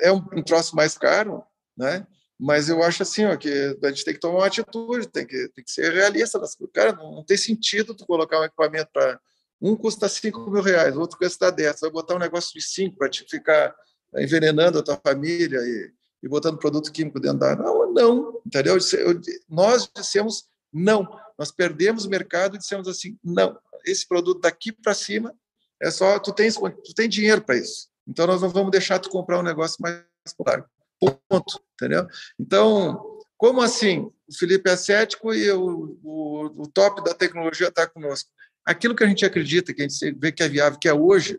É 0.00 0.12
um, 0.12 0.22
um 0.34 0.42
troço 0.42 0.76
mais 0.76 0.98
caro, 0.98 1.42
né? 1.76 2.06
Mas 2.38 2.68
eu 2.68 2.82
acho 2.82 3.02
assim, 3.02 3.24
ó, 3.24 3.36
que 3.36 3.76
a 3.82 3.88
gente 3.88 4.04
tem 4.04 4.14
que 4.14 4.20
tomar 4.20 4.38
uma 4.38 4.46
atitude, 4.46 5.08
tem 5.08 5.26
que, 5.26 5.48
tem 5.48 5.64
que 5.64 5.72
ser 5.72 5.92
realista. 5.92 6.40
Cara, 6.72 6.92
não, 6.92 7.16
não 7.16 7.24
tem 7.24 7.36
sentido 7.36 7.94
tu 7.94 8.06
colocar 8.06 8.40
um 8.40 8.44
equipamento 8.44 8.90
para. 8.92 9.20
Um 9.60 9.74
custa 9.74 10.08
5 10.08 10.48
mil 10.48 10.62
reais, 10.62 10.96
outro 10.96 11.18
custa 11.18 11.50
10. 11.50 11.80
Vai 11.80 11.90
botar 11.90 12.14
um 12.14 12.20
negócio 12.20 12.54
de 12.54 12.62
5 12.62 12.96
para 12.96 13.08
te 13.08 13.24
ficar 13.28 13.74
envenenando 14.16 14.78
a 14.78 14.82
tua 14.84 14.96
família 14.96 15.58
e, 15.58 15.92
e 16.22 16.28
botando 16.28 16.58
produto 16.58 16.92
químico 16.92 17.18
dentro 17.18 17.38
da. 17.38 17.56
Não, 17.56 17.92
não, 17.92 18.40
entendeu? 18.46 18.78
Eu, 18.92 19.20
nós 19.48 19.90
dissemos 19.92 20.44
não. 20.72 21.08
Nós 21.36 21.50
perdemos 21.50 22.04
o 22.04 22.08
mercado 22.08 22.54
e 22.54 22.58
dissemos 22.58 22.86
assim: 22.86 23.18
não, 23.22 23.58
esse 23.84 24.06
produto 24.06 24.40
daqui 24.40 24.70
para 24.70 24.94
cima 24.94 25.34
é 25.82 25.90
só. 25.90 26.20
Tu 26.20 26.32
tens, 26.32 26.54
tu 26.54 26.94
tem 26.94 27.08
dinheiro 27.08 27.42
para 27.42 27.56
isso. 27.56 27.88
Então 28.06 28.28
nós 28.28 28.40
não 28.40 28.48
vamos 28.48 28.70
deixar 28.70 29.00
tu 29.00 29.10
comprar 29.10 29.40
um 29.40 29.42
negócio 29.42 29.76
mais 29.80 30.04
caro. 30.44 30.64
Ponto, 31.00 31.62
entendeu? 31.74 32.06
Então, 32.38 33.18
como 33.36 33.62
assim? 33.62 34.10
O 34.28 34.34
Felipe 34.36 34.68
é 34.68 34.76
cético 34.76 35.32
e 35.32 35.50
o, 35.50 35.98
o, 36.02 36.62
o 36.62 36.66
top 36.66 37.02
da 37.04 37.14
tecnologia 37.14 37.68
está 37.68 37.86
conosco. 37.86 38.28
Aquilo 38.64 38.94
que 38.94 39.04
a 39.04 39.06
gente 39.06 39.24
acredita, 39.24 39.72
que 39.72 39.82
a 39.82 39.88
gente 39.88 40.12
vê 40.12 40.32
que 40.32 40.42
é 40.42 40.48
viável, 40.48 40.78
que 40.78 40.88
é 40.88 40.92
hoje, 40.92 41.38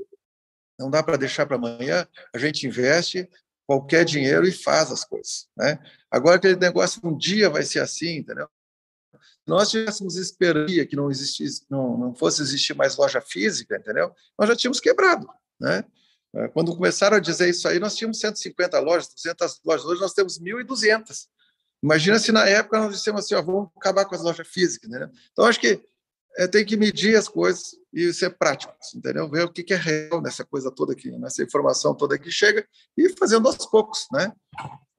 não 0.79 0.89
dá 0.89 1.03
para 1.03 1.17
deixar 1.17 1.45
para 1.45 1.57
amanhã, 1.57 2.07
a 2.33 2.37
gente 2.37 2.65
investe 2.65 3.29
qualquer 3.67 4.03
dinheiro 4.03 4.47
e 4.47 4.51
faz 4.51 4.91
as 4.91 5.03
coisas. 5.03 5.47
Né? 5.55 5.77
Agora, 6.09 6.37
aquele 6.37 6.55
negócio, 6.55 6.99
um 7.03 7.15
dia 7.15 7.49
vai 7.49 7.63
ser 7.63 7.81
assim, 7.81 8.17
entendeu? 8.17 8.49
Nós 9.45 9.69
tivéssemos 9.69 10.15
esperança 10.15 10.85
que 10.85 10.95
não 10.95 11.11
existisse, 11.11 11.65
não, 11.69 11.97
não 11.97 12.15
fosse 12.15 12.41
existir 12.41 12.75
mais 12.75 12.95
loja 12.95 13.19
física, 13.19 13.77
entendeu? 13.77 14.11
Nós 14.37 14.49
já 14.49 14.55
tínhamos 14.55 14.79
quebrado, 14.79 15.27
né? 15.59 15.83
É, 16.35 16.47
quando 16.49 16.75
começaram 16.75 17.17
a 17.17 17.19
dizer 17.19 17.49
isso 17.49 17.67
aí, 17.67 17.79
nós 17.79 17.95
tínhamos 17.95 18.19
150 18.19 18.79
lojas, 18.79 19.13
200 19.13 19.61
lojas, 19.65 19.85
hoje 19.85 20.01
nós 20.01 20.13
temos 20.13 20.39
1.200. 20.39 21.27
Imagina 21.81 22.19
se 22.19 22.31
na 22.31 22.47
época 22.47 22.79
nós 22.79 22.93
dissemos 22.93 23.25
assim, 23.25 23.35
ó, 23.35 23.41
vamos 23.41 23.69
acabar 23.77 24.05
com 24.05 24.13
as 24.13 24.21
lojas 24.21 24.47
físicas, 24.47 24.89
né? 24.89 25.09
Então, 25.31 25.45
acho 25.45 25.59
que 25.59 25.81
é, 26.37 26.47
tem 26.47 26.65
que 26.65 26.77
medir 26.77 27.15
as 27.15 27.27
coisas 27.27 27.71
e 27.91 28.13
ser 28.13 28.37
prático, 28.37 28.73
entendeu? 28.95 29.29
Ver 29.29 29.45
o 29.45 29.51
que, 29.51 29.73
é 29.73 29.77
real 29.77 30.21
nessa 30.21 30.45
coisa 30.45 30.69
toda 30.69 30.93
aqui, 30.93 31.09
nessa 31.17 31.41
informação 31.41 31.95
toda 31.95 32.19
que 32.19 32.31
chega 32.31 32.67
e 32.95 33.09
fazendo 33.17 33.47
aos 33.47 33.65
poucos, 33.65 34.05
né? 34.11 34.31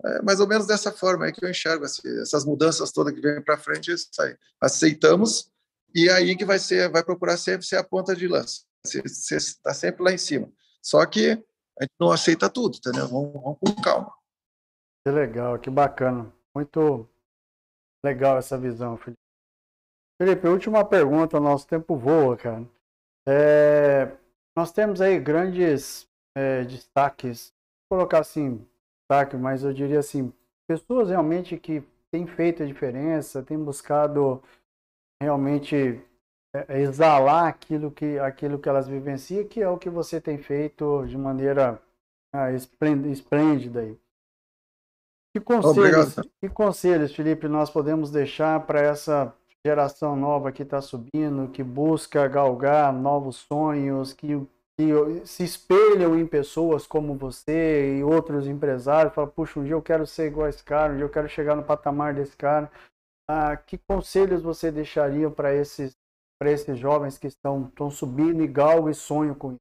É 0.04 0.22
mais 0.22 0.40
ou 0.40 0.48
menos 0.48 0.66
dessa 0.66 0.90
forma 0.90 1.26
aí 1.26 1.32
que 1.32 1.44
eu 1.44 1.50
enxergo 1.50 1.84
assim, 1.84 2.02
essas 2.20 2.44
mudanças 2.44 2.90
todas 2.90 3.14
que 3.14 3.20
vêm 3.20 3.42
para 3.42 3.58
frente, 3.58 3.92
isso 3.92 4.08
aí. 4.18 4.34
aceitamos 4.60 5.50
e 5.94 6.08
aí 6.08 6.34
que 6.36 6.44
vai 6.44 6.58
ser, 6.58 6.90
vai 6.90 7.04
procurar 7.04 7.36
sempre 7.36 7.66
ser 7.66 7.76
a 7.76 7.84
ponta 7.84 8.16
de 8.16 8.26
lança, 8.26 8.62
você 8.84 9.36
está 9.36 9.74
sempre 9.74 10.02
lá 10.02 10.12
em 10.12 10.18
cima. 10.18 10.50
Só 10.82 11.04
que 11.06 11.30
a 11.78 11.84
gente 11.84 11.94
não 11.98 12.10
aceita 12.10 12.48
tudo, 12.50 12.76
entendeu? 12.76 13.08
Vamos, 13.08 13.32
vamos 13.32 13.58
com 13.58 13.82
calma. 13.82 14.12
Que 15.04 15.10
legal, 15.10 15.58
que 15.58 15.70
bacana. 15.70 16.32
Muito 16.54 17.08
legal 18.04 18.38
essa 18.38 18.58
visão, 18.58 18.96
Felipe. 18.96 19.20
Felipe, 20.20 20.46
última 20.48 20.84
pergunta, 20.84 21.40
nosso 21.40 21.66
tempo 21.66 21.96
voa, 21.96 22.36
cara. 22.36 22.66
É, 23.26 24.14
nós 24.54 24.72
temos 24.72 25.00
aí 25.00 25.18
grandes 25.18 26.06
é, 26.36 26.64
destaques, 26.64 27.54
vou 27.88 27.98
colocar 27.98 28.18
assim, 28.18 28.66
destaque, 29.00 29.36
mas 29.36 29.64
eu 29.64 29.72
diria 29.72 30.00
assim, 30.00 30.32
pessoas 30.68 31.08
realmente 31.08 31.56
que 31.56 31.82
têm 32.10 32.26
feito 32.26 32.62
a 32.62 32.66
diferença, 32.66 33.42
têm 33.42 33.58
buscado 33.58 34.42
realmente 35.22 36.04
é, 36.54 36.78
é 36.78 36.80
exalar 36.80 37.46
aquilo 37.46 37.90
que, 37.90 38.18
aquilo 38.18 38.58
que 38.58 38.68
elas 38.68 38.88
vivenciam, 38.88 39.46
que 39.46 39.60
é 39.60 39.68
o 39.68 39.78
que 39.78 39.90
você 39.90 40.20
tem 40.20 40.38
feito 40.38 41.04
de 41.06 41.16
maneira 41.16 41.80
ah, 42.34 42.50
esplêndida 42.52 43.80
aí. 43.80 43.98
Que 45.32 45.40
conselhos, 45.40 46.16
que 46.40 46.48
conselhos, 46.48 47.14
Felipe, 47.14 47.46
nós 47.46 47.70
podemos 47.70 48.10
deixar 48.10 48.66
para 48.66 48.80
essa 48.80 49.32
geração 49.64 50.16
nova 50.16 50.50
que 50.50 50.62
está 50.62 50.80
subindo, 50.80 51.50
que 51.52 51.62
busca 51.62 52.26
galgar 52.26 52.92
novos 52.92 53.36
sonhos, 53.36 54.12
que 54.12 54.44
que 54.80 55.26
se 55.26 55.44
espelham 55.44 56.18
em 56.18 56.26
pessoas 56.26 56.86
como 56.86 57.14
você 57.14 57.98
e 57.98 58.02
outros 58.02 58.46
empresários, 58.46 59.12
falam, 59.12 59.30
puxa, 59.30 59.60
um 59.60 59.64
dia 59.64 59.74
eu 59.74 59.82
quero 59.82 60.06
ser 60.06 60.28
igual 60.28 60.46
a 60.46 60.48
esse 60.48 60.64
cara, 60.64 60.92
um 60.92 60.96
dia 60.96 61.04
eu 61.04 61.10
quero 61.10 61.28
chegar 61.28 61.54
no 61.54 61.62
patamar 61.62 62.14
desse 62.14 62.34
cara. 62.34 62.70
Ah, 63.28 63.56
que 63.56 63.76
conselhos 63.76 64.42
você 64.42 64.72
deixaria 64.72 65.30
para 65.30 65.54
esses, 65.54 65.94
esses 66.46 66.78
jovens 66.78 67.18
que 67.18 67.26
estão, 67.26 67.68
estão 67.68 67.90
subindo 67.90 68.46
galgam 68.48 68.90
e 68.90 68.94
sonham 68.94 69.34
com 69.34 69.52
isso? 69.52 69.60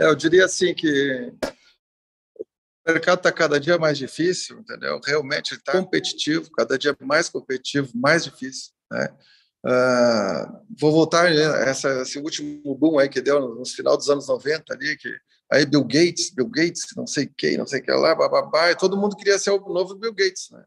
É, 0.00 0.06
eu 0.06 0.14
diria 0.14 0.44
assim 0.44 0.74
que 0.74 1.32
o 2.86 2.92
mercado 2.92 3.18
está 3.18 3.32
cada 3.32 3.60
dia 3.60 3.78
mais 3.78 3.98
difícil, 3.98 4.58
entendeu? 4.58 5.00
Realmente 5.04 5.54
está 5.54 5.72
competitivo, 5.72 6.50
cada 6.50 6.78
dia 6.78 6.96
mais 7.00 7.28
competitivo, 7.28 7.90
mais 7.94 8.24
difícil, 8.24 8.72
né? 8.90 9.14
Uh, 9.66 10.60
vou 10.78 10.92
voltar 10.92 11.30
né, 11.30 11.70
essa, 11.70 12.02
esse 12.02 12.18
último 12.18 12.74
boom 12.74 12.98
aí 12.98 13.08
que 13.08 13.22
deu 13.22 13.40
no, 13.40 13.54
no, 13.54 13.66
final 13.66 13.96
dos 13.96 14.10
anos 14.10 14.28
90 14.28 14.74
ali, 14.74 14.94
que 14.98 15.08
aí 15.50 15.64
Bill 15.64 15.82
Gates, 15.84 16.28
Bill 16.34 16.48
Gates, 16.48 16.82
não 16.94 17.06
sei 17.06 17.30
quem, 17.34 17.56
não 17.56 17.66
sei 17.66 17.80
que 17.80 17.90
lá, 17.90 18.14
bababá, 18.14 18.70
e 18.70 18.76
todo 18.76 18.96
mundo 18.96 19.16
queria 19.16 19.38
ser 19.38 19.52
o 19.52 19.60
novo 19.72 19.94
Bill 19.94 20.12
Gates, 20.12 20.50
né? 20.50 20.62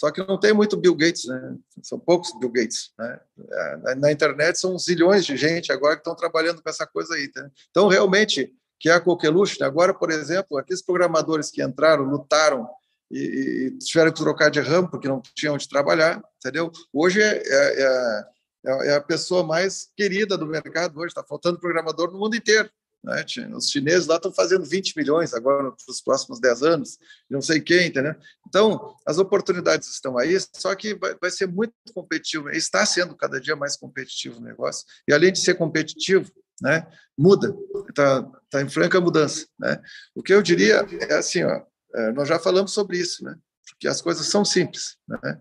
Só 0.00 0.10
que 0.10 0.26
não 0.26 0.40
tem 0.40 0.54
muito 0.54 0.78
Bill 0.78 0.94
Gates, 0.94 1.26
né? 1.26 1.56
São 1.82 1.98
poucos 2.00 2.32
Bill 2.38 2.48
Gates, 2.48 2.90
né? 2.98 3.20
É, 3.38 3.76
na, 3.76 3.94
na 3.96 4.10
internet 4.12 4.58
são 4.58 4.78
zilhões 4.78 5.26
de 5.26 5.36
gente 5.36 5.70
agora 5.70 5.94
que 5.94 6.00
estão 6.00 6.14
trabalhando 6.14 6.62
com 6.62 6.70
essa 6.70 6.86
coisa 6.86 7.14
aí, 7.14 7.28
tá? 7.28 7.46
Então, 7.68 7.86
realmente, 7.86 8.50
que 8.78 8.88
é 8.88 8.94
a 8.94 9.00
coqueluche, 9.00 9.60
né? 9.60 9.66
agora, 9.66 9.92
por 9.92 10.10
exemplo, 10.10 10.56
aqueles 10.56 10.80
programadores 10.80 11.50
que 11.50 11.62
entraram, 11.62 12.04
lutaram 12.04 12.66
e, 13.10 13.74
e, 13.74 13.78
tiveram 13.78 14.10
que 14.10 14.22
trocar 14.22 14.50
de 14.50 14.58
ramo 14.58 14.90
porque 14.90 15.06
não 15.06 15.20
tinham 15.34 15.54
onde 15.54 15.68
trabalhar, 15.68 16.22
entendeu? 16.38 16.72
Hoje 16.94 17.20
é, 17.20 17.42
é, 17.44 18.24
é, 18.64 18.88
é 18.88 18.94
a 18.94 19.02
pessoa 19.02 19.44
mais 19.44 19.90
querida 19.94 20.38
do 20.38 20.46
mercado, 20.46 20.98
hoje 20.98 21.08
está 21.08 21.22
faltando 21.22 21.60
programador 21.60 22.10
no 22.10 22.18
mundo 22.18 22.34
inteiro. 22.34 22.70
Né? 23.02 23.24
Os 23.54 23.70
chineses 23.70 24.06
lá 24.06 24.16
estão 24.16 24.32
fazendo 24.32 24.64
20 24.64 24.96
milhões 24.96 25.32
agora 25.32 25.72
nos 25.88 26.00
próximos 26.00 26.38
10 26.38 26.62
anos, 26.62 26.98
não 27.28 27.40
sei 27.40 27.60
quem, 27.60 27.88
entendeu? 27.88 28.14
Então, 28.46 28.94
as 29.06 29.18
oportunidades 29.18 29.88
estão 29.88 30.18
aí, 30.18 30.36
só 30.54 30.74
que 30.74 30.94
vai, 30.94 31.14
vai 31.16 31.30
ser 31.30 31.46
muito 31.46 31.72
competitivo, 31.94 32.50
está 32.50 32.84
sendo 32.84 33.16
cada 33.16 33.40
dia 33.40 33.56
mais 33.56 33.76
competitivo 33.76 34.38
o 34.38 34.42
negócio, 34.42 34.86
e 35.08 35.12
além 35.12 35.32
de 35.32 35.40
ser 35.40 35.54
competitivo, 35.54 36.30
né, 36.60 36.86
muda, 37.16 37.56
está 37.88 38.22
tá 38.50 38.60
em 38.60 38.68
franca 38.68 39.00
mudança. 39.00 39.46
Né? 39.58 39.80
O 40.14 40.22
que 40.22 40.34
eu 40.34 40.42
diria 40.42 40.86
é 41.08 41.14
assim, 41.14 41.42
ó, 41.42 41.62
é, 41.94 42.12
nós 42.12 42.28
já 42.28 42.38
falamos 42.38 42.72
sobre 42.72 42.98
isso, 42.98 43.24
né? 43.24 43.36
Porque 43.70 43.88
as 43.88 44.00
coisas 44.00 44.26
são 44.26 44.44
simples, 44.44 44.96
né? 45.08 45.40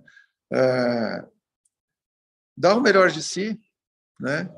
É, 0.51 1.25
dá 2.57 2.75
o 2.75 2.81
melhor 2.81 3.11
de 3.11 3.21
si, 3.21 3.59
né? 4.19 4.49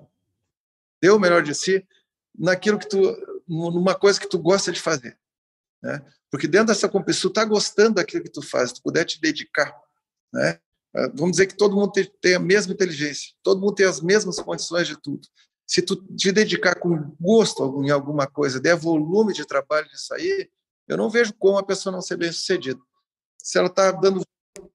Dê 1.01 1.09
o 1.09 1.19
melhor 1.19 1.43
de 1.43 1.53
si 1.53 1.85
naquilo 2.37 2.79
que 2.79 2.87
tu, 2.87 2.97
numa 3.47 3.95
coisa 3.95 4.19
que 4.19 4.27
tu 4.27 4.39
gosta 4.39 4.71
de 4.71 4.79
fazer, 4.79 5.17
né? 5.81 6.03
Porque 6.29 6.47
dentro 6.47 6.67
dessa 6.67 6.87
competição, 6.87 7.29
tu 7.29 7.33
tá 7.33 7.43
gostando 7.43 7.95
daquilo 7.95 8.23
que 8.23 8.31
tu 8.31 8.41
faz, 8.41 8.71
tu 8.71 8.81
puder 8.81 9.03
te 9.05 9.19
dedicar, 9.19 9.75
né? 10.33 10.59
É, 10.93 11.07
vamos 11.09 11.31
dizer 11.31 11.47
que 11.47 11.55
todo 11.55 11.75
mundo 11.75 11.91
tem 12.21 12.35
a 12.35 12.39
mesma 12.39 12.73
inteligência, 12.73 13.31
todo 13.41 13.61
mundo 13.61 13.75
tem 13.75 13.85
as 13.85 14.01
mesmas 14.01 14.39
condições 14.39 14.87
de 14.87 14.99
tudo. 14.99 15.27
Se 15.65 15.81
tu 15.81 15.95
te 15.95 16.31
dedicar 16.31 16.75
com 16.75 17.15
gosto 17.19 17.81
em 17.81 17.89
alguma 17.91 18.27
coisa, 18.27 18.59
der 18.59 18.75
volume 18.75 19.33
de 19.33 19.45
trabalho 19.45 19.87
nisso 19.89 20.13
aí, 20.13 20.49
eu 20.87 20.97
não 20.97 21.09
vejo 21.09 21.33
como 21.35 21.57
a 21.57 21.63
pessoa 21.63 21.93
não 21.93 22.01
ser 22.01 22.17
bem 22.17 22.31
sucedida. 22.31 22.79
Se 23.41 23.57
ela 23.57 23.67
está 23.67 23.91
dando 23.91 24.21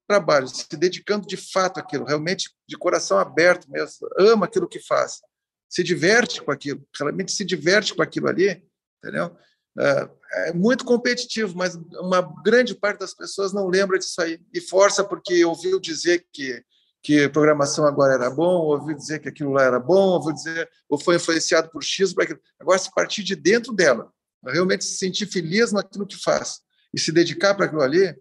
trabalho, 0.07 0.49
se 0.49 0.67
dedicando 0.77 1.27
de 1.27 1.37
fato 1.37 1.79
àquilo, 1.79 2.07
realmente 2.07 2.51
de 2.67 2.79
coração 2.79 3.19
aberto 3.19 3.71
mesmo, 3.71 4.09
ama 4.19 4.47
aquilo 4.47 4.69
que 4.69 4.81
faz, 4.81 5.21
se 5.69 5.83
diverte 5.83 6.43
com 6.43 6.51
aquilo, 6.51 6.87
realmente 6.99 7.33
se 7.33 7.45
diverte 7.45 7.95
com 7.95 8.03
aquilo 8.03 8.29
ali, 8.29 8.63
entendeu? 8.99 9.37
É, 9.79 10.11
é 10.49 10.53
muito 10.53 10.85
competitivo, 10.85 11.57
mas 11.57 11.75
uma 11.75 12.23
grande 12.43 12.75
parte 12.75 13.01
das 13.01 13.15
pessoas 13.15 13.53
não 13.53 13.69
lembra 13.69 13.99
disso 13.99 14.21
aí 14.21 14.41
e 14.53 14.61
força 14.61 15.05
porque 15.05 15.45
ouviu 15.45 15.79
dizer 15.81 16.27
que 16.33 16.65
que 17.07 17.29
programação 17.29 17.87
agora 17.87 18.15
era 18.15 18.29
bom, 18.29 18.63
ouviu 18.63 18.93
dizer 18.97 19.21
que 19.21 19.29
aquilo 19.29 19.53
lá 19.53 19.63
era 19.63 19.79
bom, 19.79 20.15
ouviu 20.15 20.33
dizer 20.33 20.69
ou 20.89 20.99
foi 20.99 21.15
influenciado 21.15 21.71
por 21.71 21.81
X 21.81 22.13
para 22.13 22.25
aquilo. 22.25 22.41
Agora 22.59 22.77
se 22.81 22.93
partir 22.93 23.23
de 23.23 23.37
dentro 23.37 23.73
dela, 23.73 24.13
realmente 24.45 24.85
se 24.85 24.97
sentir 24.97 25.27
feliz 25.27 25.71
naquilo 25.71 26.05
que 26.05 26.17
faz 26.17 26.63
e 26.93 26.99
se 26.99 27.13
dedicar 27.13 27.55
para 27.55 27.67
aquilo 27.67 27.83
ali, 27.83 28.07
é, 28.07 28.17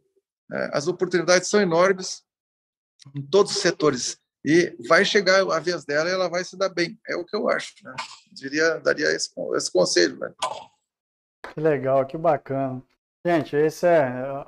as 0.71 0.87
oportunidades 0.87 1.49
são 1.49 1.59
enormes 1.59 2.21
em 3.15 3.23
todos 3.23 3.53
os 3.53 3.57
setores. 3.57 4.19
E 4.47 4.77
vai 4.87 5.03
chegar 5.03 5.41
a 5.41 5.59
vez 5.59 5.83
dela 5.85 6.07
e 6.07 6.13
ela 6.13 6.29
vai 6.29 6.43
se 6.43 6.55
dar 6.55 6.69
bem. 6.69 6.99
É 7.09 7.15
o 7.15 7.25
que 7.25 7.35
eu 7.35 7.49
acho. 7.49 7.73
Né? 7.83 7.95
Diria, 8.31 8.79
daria 8.79 9.07
esse, 9.07 9.31
esse 9.55 9.71
conselho. 9.71 10.19
Né? 10.19 10.31
Que 11.51 11.59
legal, 11.59 12.05
que 12.05 12.15
bacana. 12.15 12.79
Gente, 13.25 13.55
esse 13.55 13.87
é. 13.87 14.45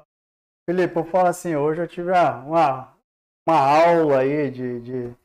Felipe, 0.69 0.95
eu 0.95 1.05
falo 1.05 1.29
assim, 1.29 1.55
hoje 1.55 1.81
eu 1.81 1.87
tive 1.87 2.11
uma, 2.11 2.93
uma 3.47 3.57
aula 3.57 4.19
aí 4.19 4.51
de, 4.51 4.81
de 4.81 5.15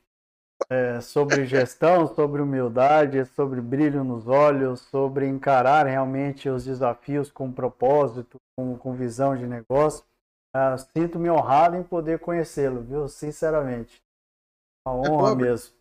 é, 0.70 1.02
sobre 1.02 1.44
gestão, 1.46 2.06
sobre 2.14 2.40
humildade, 2.40 3.26
sobre 3.26 3.60
brilho 3.60 4.02
nos 4.02 4.26
olhos, 4.26 4.80
sobre 4.80 5.26
encarar 5.26 5.84
realmente 5.84 6.48
os 6.48 6.64
desafios 6.64 7.30
com 7.30 7.52
propósito, 7.52 8.38
com, 8.56 8.78
com 8.78 8.94
visão 8.94 9.36
de 9.36 9.46
negócio. 9.46 10.02
Uh, 10.56 10.78
Sinto-me 10.96 11.30
honrado 11.30 11.76
em 11.76 11.82
poder 11.82 12.20
conhecê-lo, 12.20 12.82
viu? 12.82 13.06
Sinceramente. 13.06 14.02
Uma 14.86 15.06
é 15.06 15.10
honra 15.10 15.32
é 15.32 15.34
mesmo. 15.36 15.74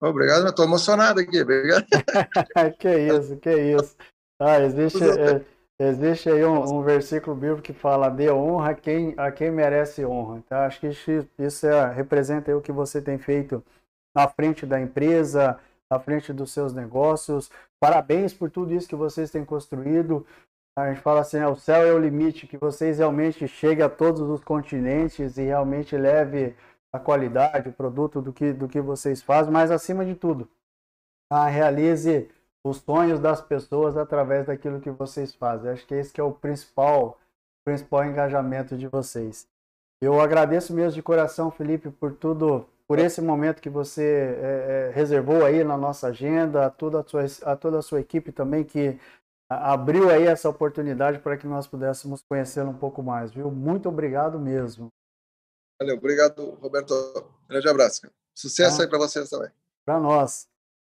Obrigado, 0.00 0.44
eu 0.44 0.50
estou 0.50 0.64
emocionado 0.64 1.20
aqui. 1.20 1.40
Obrigado. 1.40 1.84
que 2.78 2.88
isso, 2.88 3.36
que 3.36 3.50
isso. 3.50 3.96
Ah, 4.40 4.60
existe, 4.60 5.02
é, 5.02 5.44
existe 5.80 6.30
aí 6.30 6.44
um, 6.44 6.78
um, 6.78 6.82
versículo 6.82 7.34
bíblico 7.34 7.62
que 7.62 7.72
fala 7.72 8.08
dê 8.08 8.30
honra 8.30 8.70
a 8.70 8.74
quem, 8.74 9.14
a 9.16 9.32
quem 9.32 9.50
merece 9.50 10.04
honra. 10.04 10.38
Então, 10.38 10.58
acho 10.58 10.78
que 10.78 10.88
isso, 10.88 11.28
isso 11.38 11.66
é, 11.66 11.92
representa 11.92 12.56
o 12.56 12.62
que 12.62 12.70
você 12.70 13.02
tem 13.02 13.18
feito 13.18 13.64
na 14.14 14.28
frente 14.28 14.64
da 14.64 14.80
empresa, 14.80 15.58
na 15.90 15.98
frente 15.98 16.32
dos 16.32 16.52
seus 16.52 16.72
negócios. 16.72 17.50
Parabéns 17.80 18.32
por 18.32 18.50
tudo 18.50 18.72
isso 18.72 18.88
que 18.88 18.94
vocês 18.94 19.30
têm 19.30 19.44
construído. 19.44 20.24
A 20.78 20.90
gente 20.90 21.00
fala 21.00 21.20
assim, 21.20 21.38
né, 21.38 21.48
o 21.48 21.56
céu 21.56 21.84
é 21.84 21.92
o 21.92 21.98
limite, 21.98 22.46
que 22.46 22.56
vocês 22.56 22.98
realmente 22.98 23.48
cheguem 23.48 23.84
a 23.84 23.88
todos 23.88 24.20
os 24.20 24.44
continentes 24.44 25.36
e 25.36 25.42
realmente 25.42 25.96
leve 25.96 26.54
a 26.98 27.00
qualidade, 27.00 27.68
o 27.68 27.72
produto 27.72 28.20
do 28.20 28.32
que, 28.32 28.52
do 28.52 28.68
que 28.68 28.80
vocês 28.80 29.22
fazem, 29.22 29.52
mas 29.52 29.70
acima 29.70 30.04
de 30.04 30.14
tudo, 30.14 30.48
a 31.30 31.46
realize 31.46 32.28
os 32.64 32.78
sonhos 32.78 33.20
das 33.20 33.40
pessoas 33.40 33.96
através 33.96 34.46
daquilo 34.46 34.80
que 34.80 34.90
vocês 34.90 35.34
fazem. 35.34 35.70
Acho 35.70 35.86
que 35.86 35.94
esse 35.94 36.12
que 36.12 36.20
é 36.20 36.24
o 36.24 36.32
principal, 36.32 37.18
principal 37.64 38.04
engajamento 38.04 38.76
de 38.76 38.88
vocês. 38.88 39.46
Eu 40.00 40.20
agradeço 40.20 40.72
mesmo 40.72 40.92
de 40.92 41.02
coração, 41.02 41.50
Felipe, 41.50 41.90
por 41.90 42.12
tudo, 42.12 42.66
por 42.86 42.98
esse 42.98 43.20
momento 43.20 43.60
que 43.60 43.70
você 43.70 44.36
é, 44.40 44.88
é, 44.90 44.92
reservou 44.94 45.44
aí 45.44 45.64
na 45.64 45.76
nossa 45.76 46.08
agenda, 46.08 46.66
a 46.66 46.70
toda 46.70 47.00
a, 47.00 47.04
sua, 47.04 47.24
a 47.44 47.56
toda 47.56 47.78
a 47.78 47.82
sua 47.82 48.00
equipe 48.00 48.30
também 48.30 48.64
que 48.64 48.98
abriu 49.48 50.10
aí 50.10 50.26
essa 50.26 50.48
oportunidade 50.48 51.18
para 51.18 51.36
que 51.36 51.46
nós 51.46 51.66
pudéssemos 51.66 52.22
conhecê-lo 52.28 52.70
um 52.70 52.78
pouco 52.78 53.02
mais, 53.02 53.32
viu? 53.32 53.50
Muito 53.50 53.88
obrigado 53.88 54.38
mesmo. 54.38 54.88
Valeu, 55.80 55.96
obrigado, 55.96 56.58
Roberto. 56.60 56.92
Grande 57.48 57.68
abraço. 57.68 58.02
Cara. 58.02 58.14
Sucesso 58.34 58.80
ah, 58.80 58.84
aí 58.84 58.88
para 58.88 58.98
vocês 58.98 59.30
também. 59.30 59.50
Para 59.84 60.00
nós. 60.00 60.48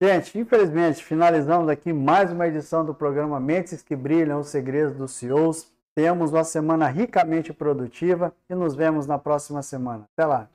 Gente, 0.01 0.39
infelizmente, 0.39 1.03
finalizamos 1.03 1.69
aqui 1.69 1.93
mais 1.93 2.31
uma 2.31 2.47
edição 2.47 2.83
do 2.83 2.93
programa 2.93 3.39
Mentes 3.39 3.83
que 3.83 3.95
Brilham, 3.95 4.39
os 4.39 4.47
Segredos 4.47 4.97
dos 4.97 5.11
CEOs. 5.11 5.71
Temos 5.93 6.31
uma 6.31 6.43
semana 6.43 6.87
ricamente 6.87 7.53
produtiva 7.53 8.33
e 8.49 8.55
nos 8.55 8.73
vemos 8.73 9.05
na 9.05 9.19
próxima 9.19 9.61
semana. 9.61 10.09
Até 10.13 10.25
lá. 10.25 10.49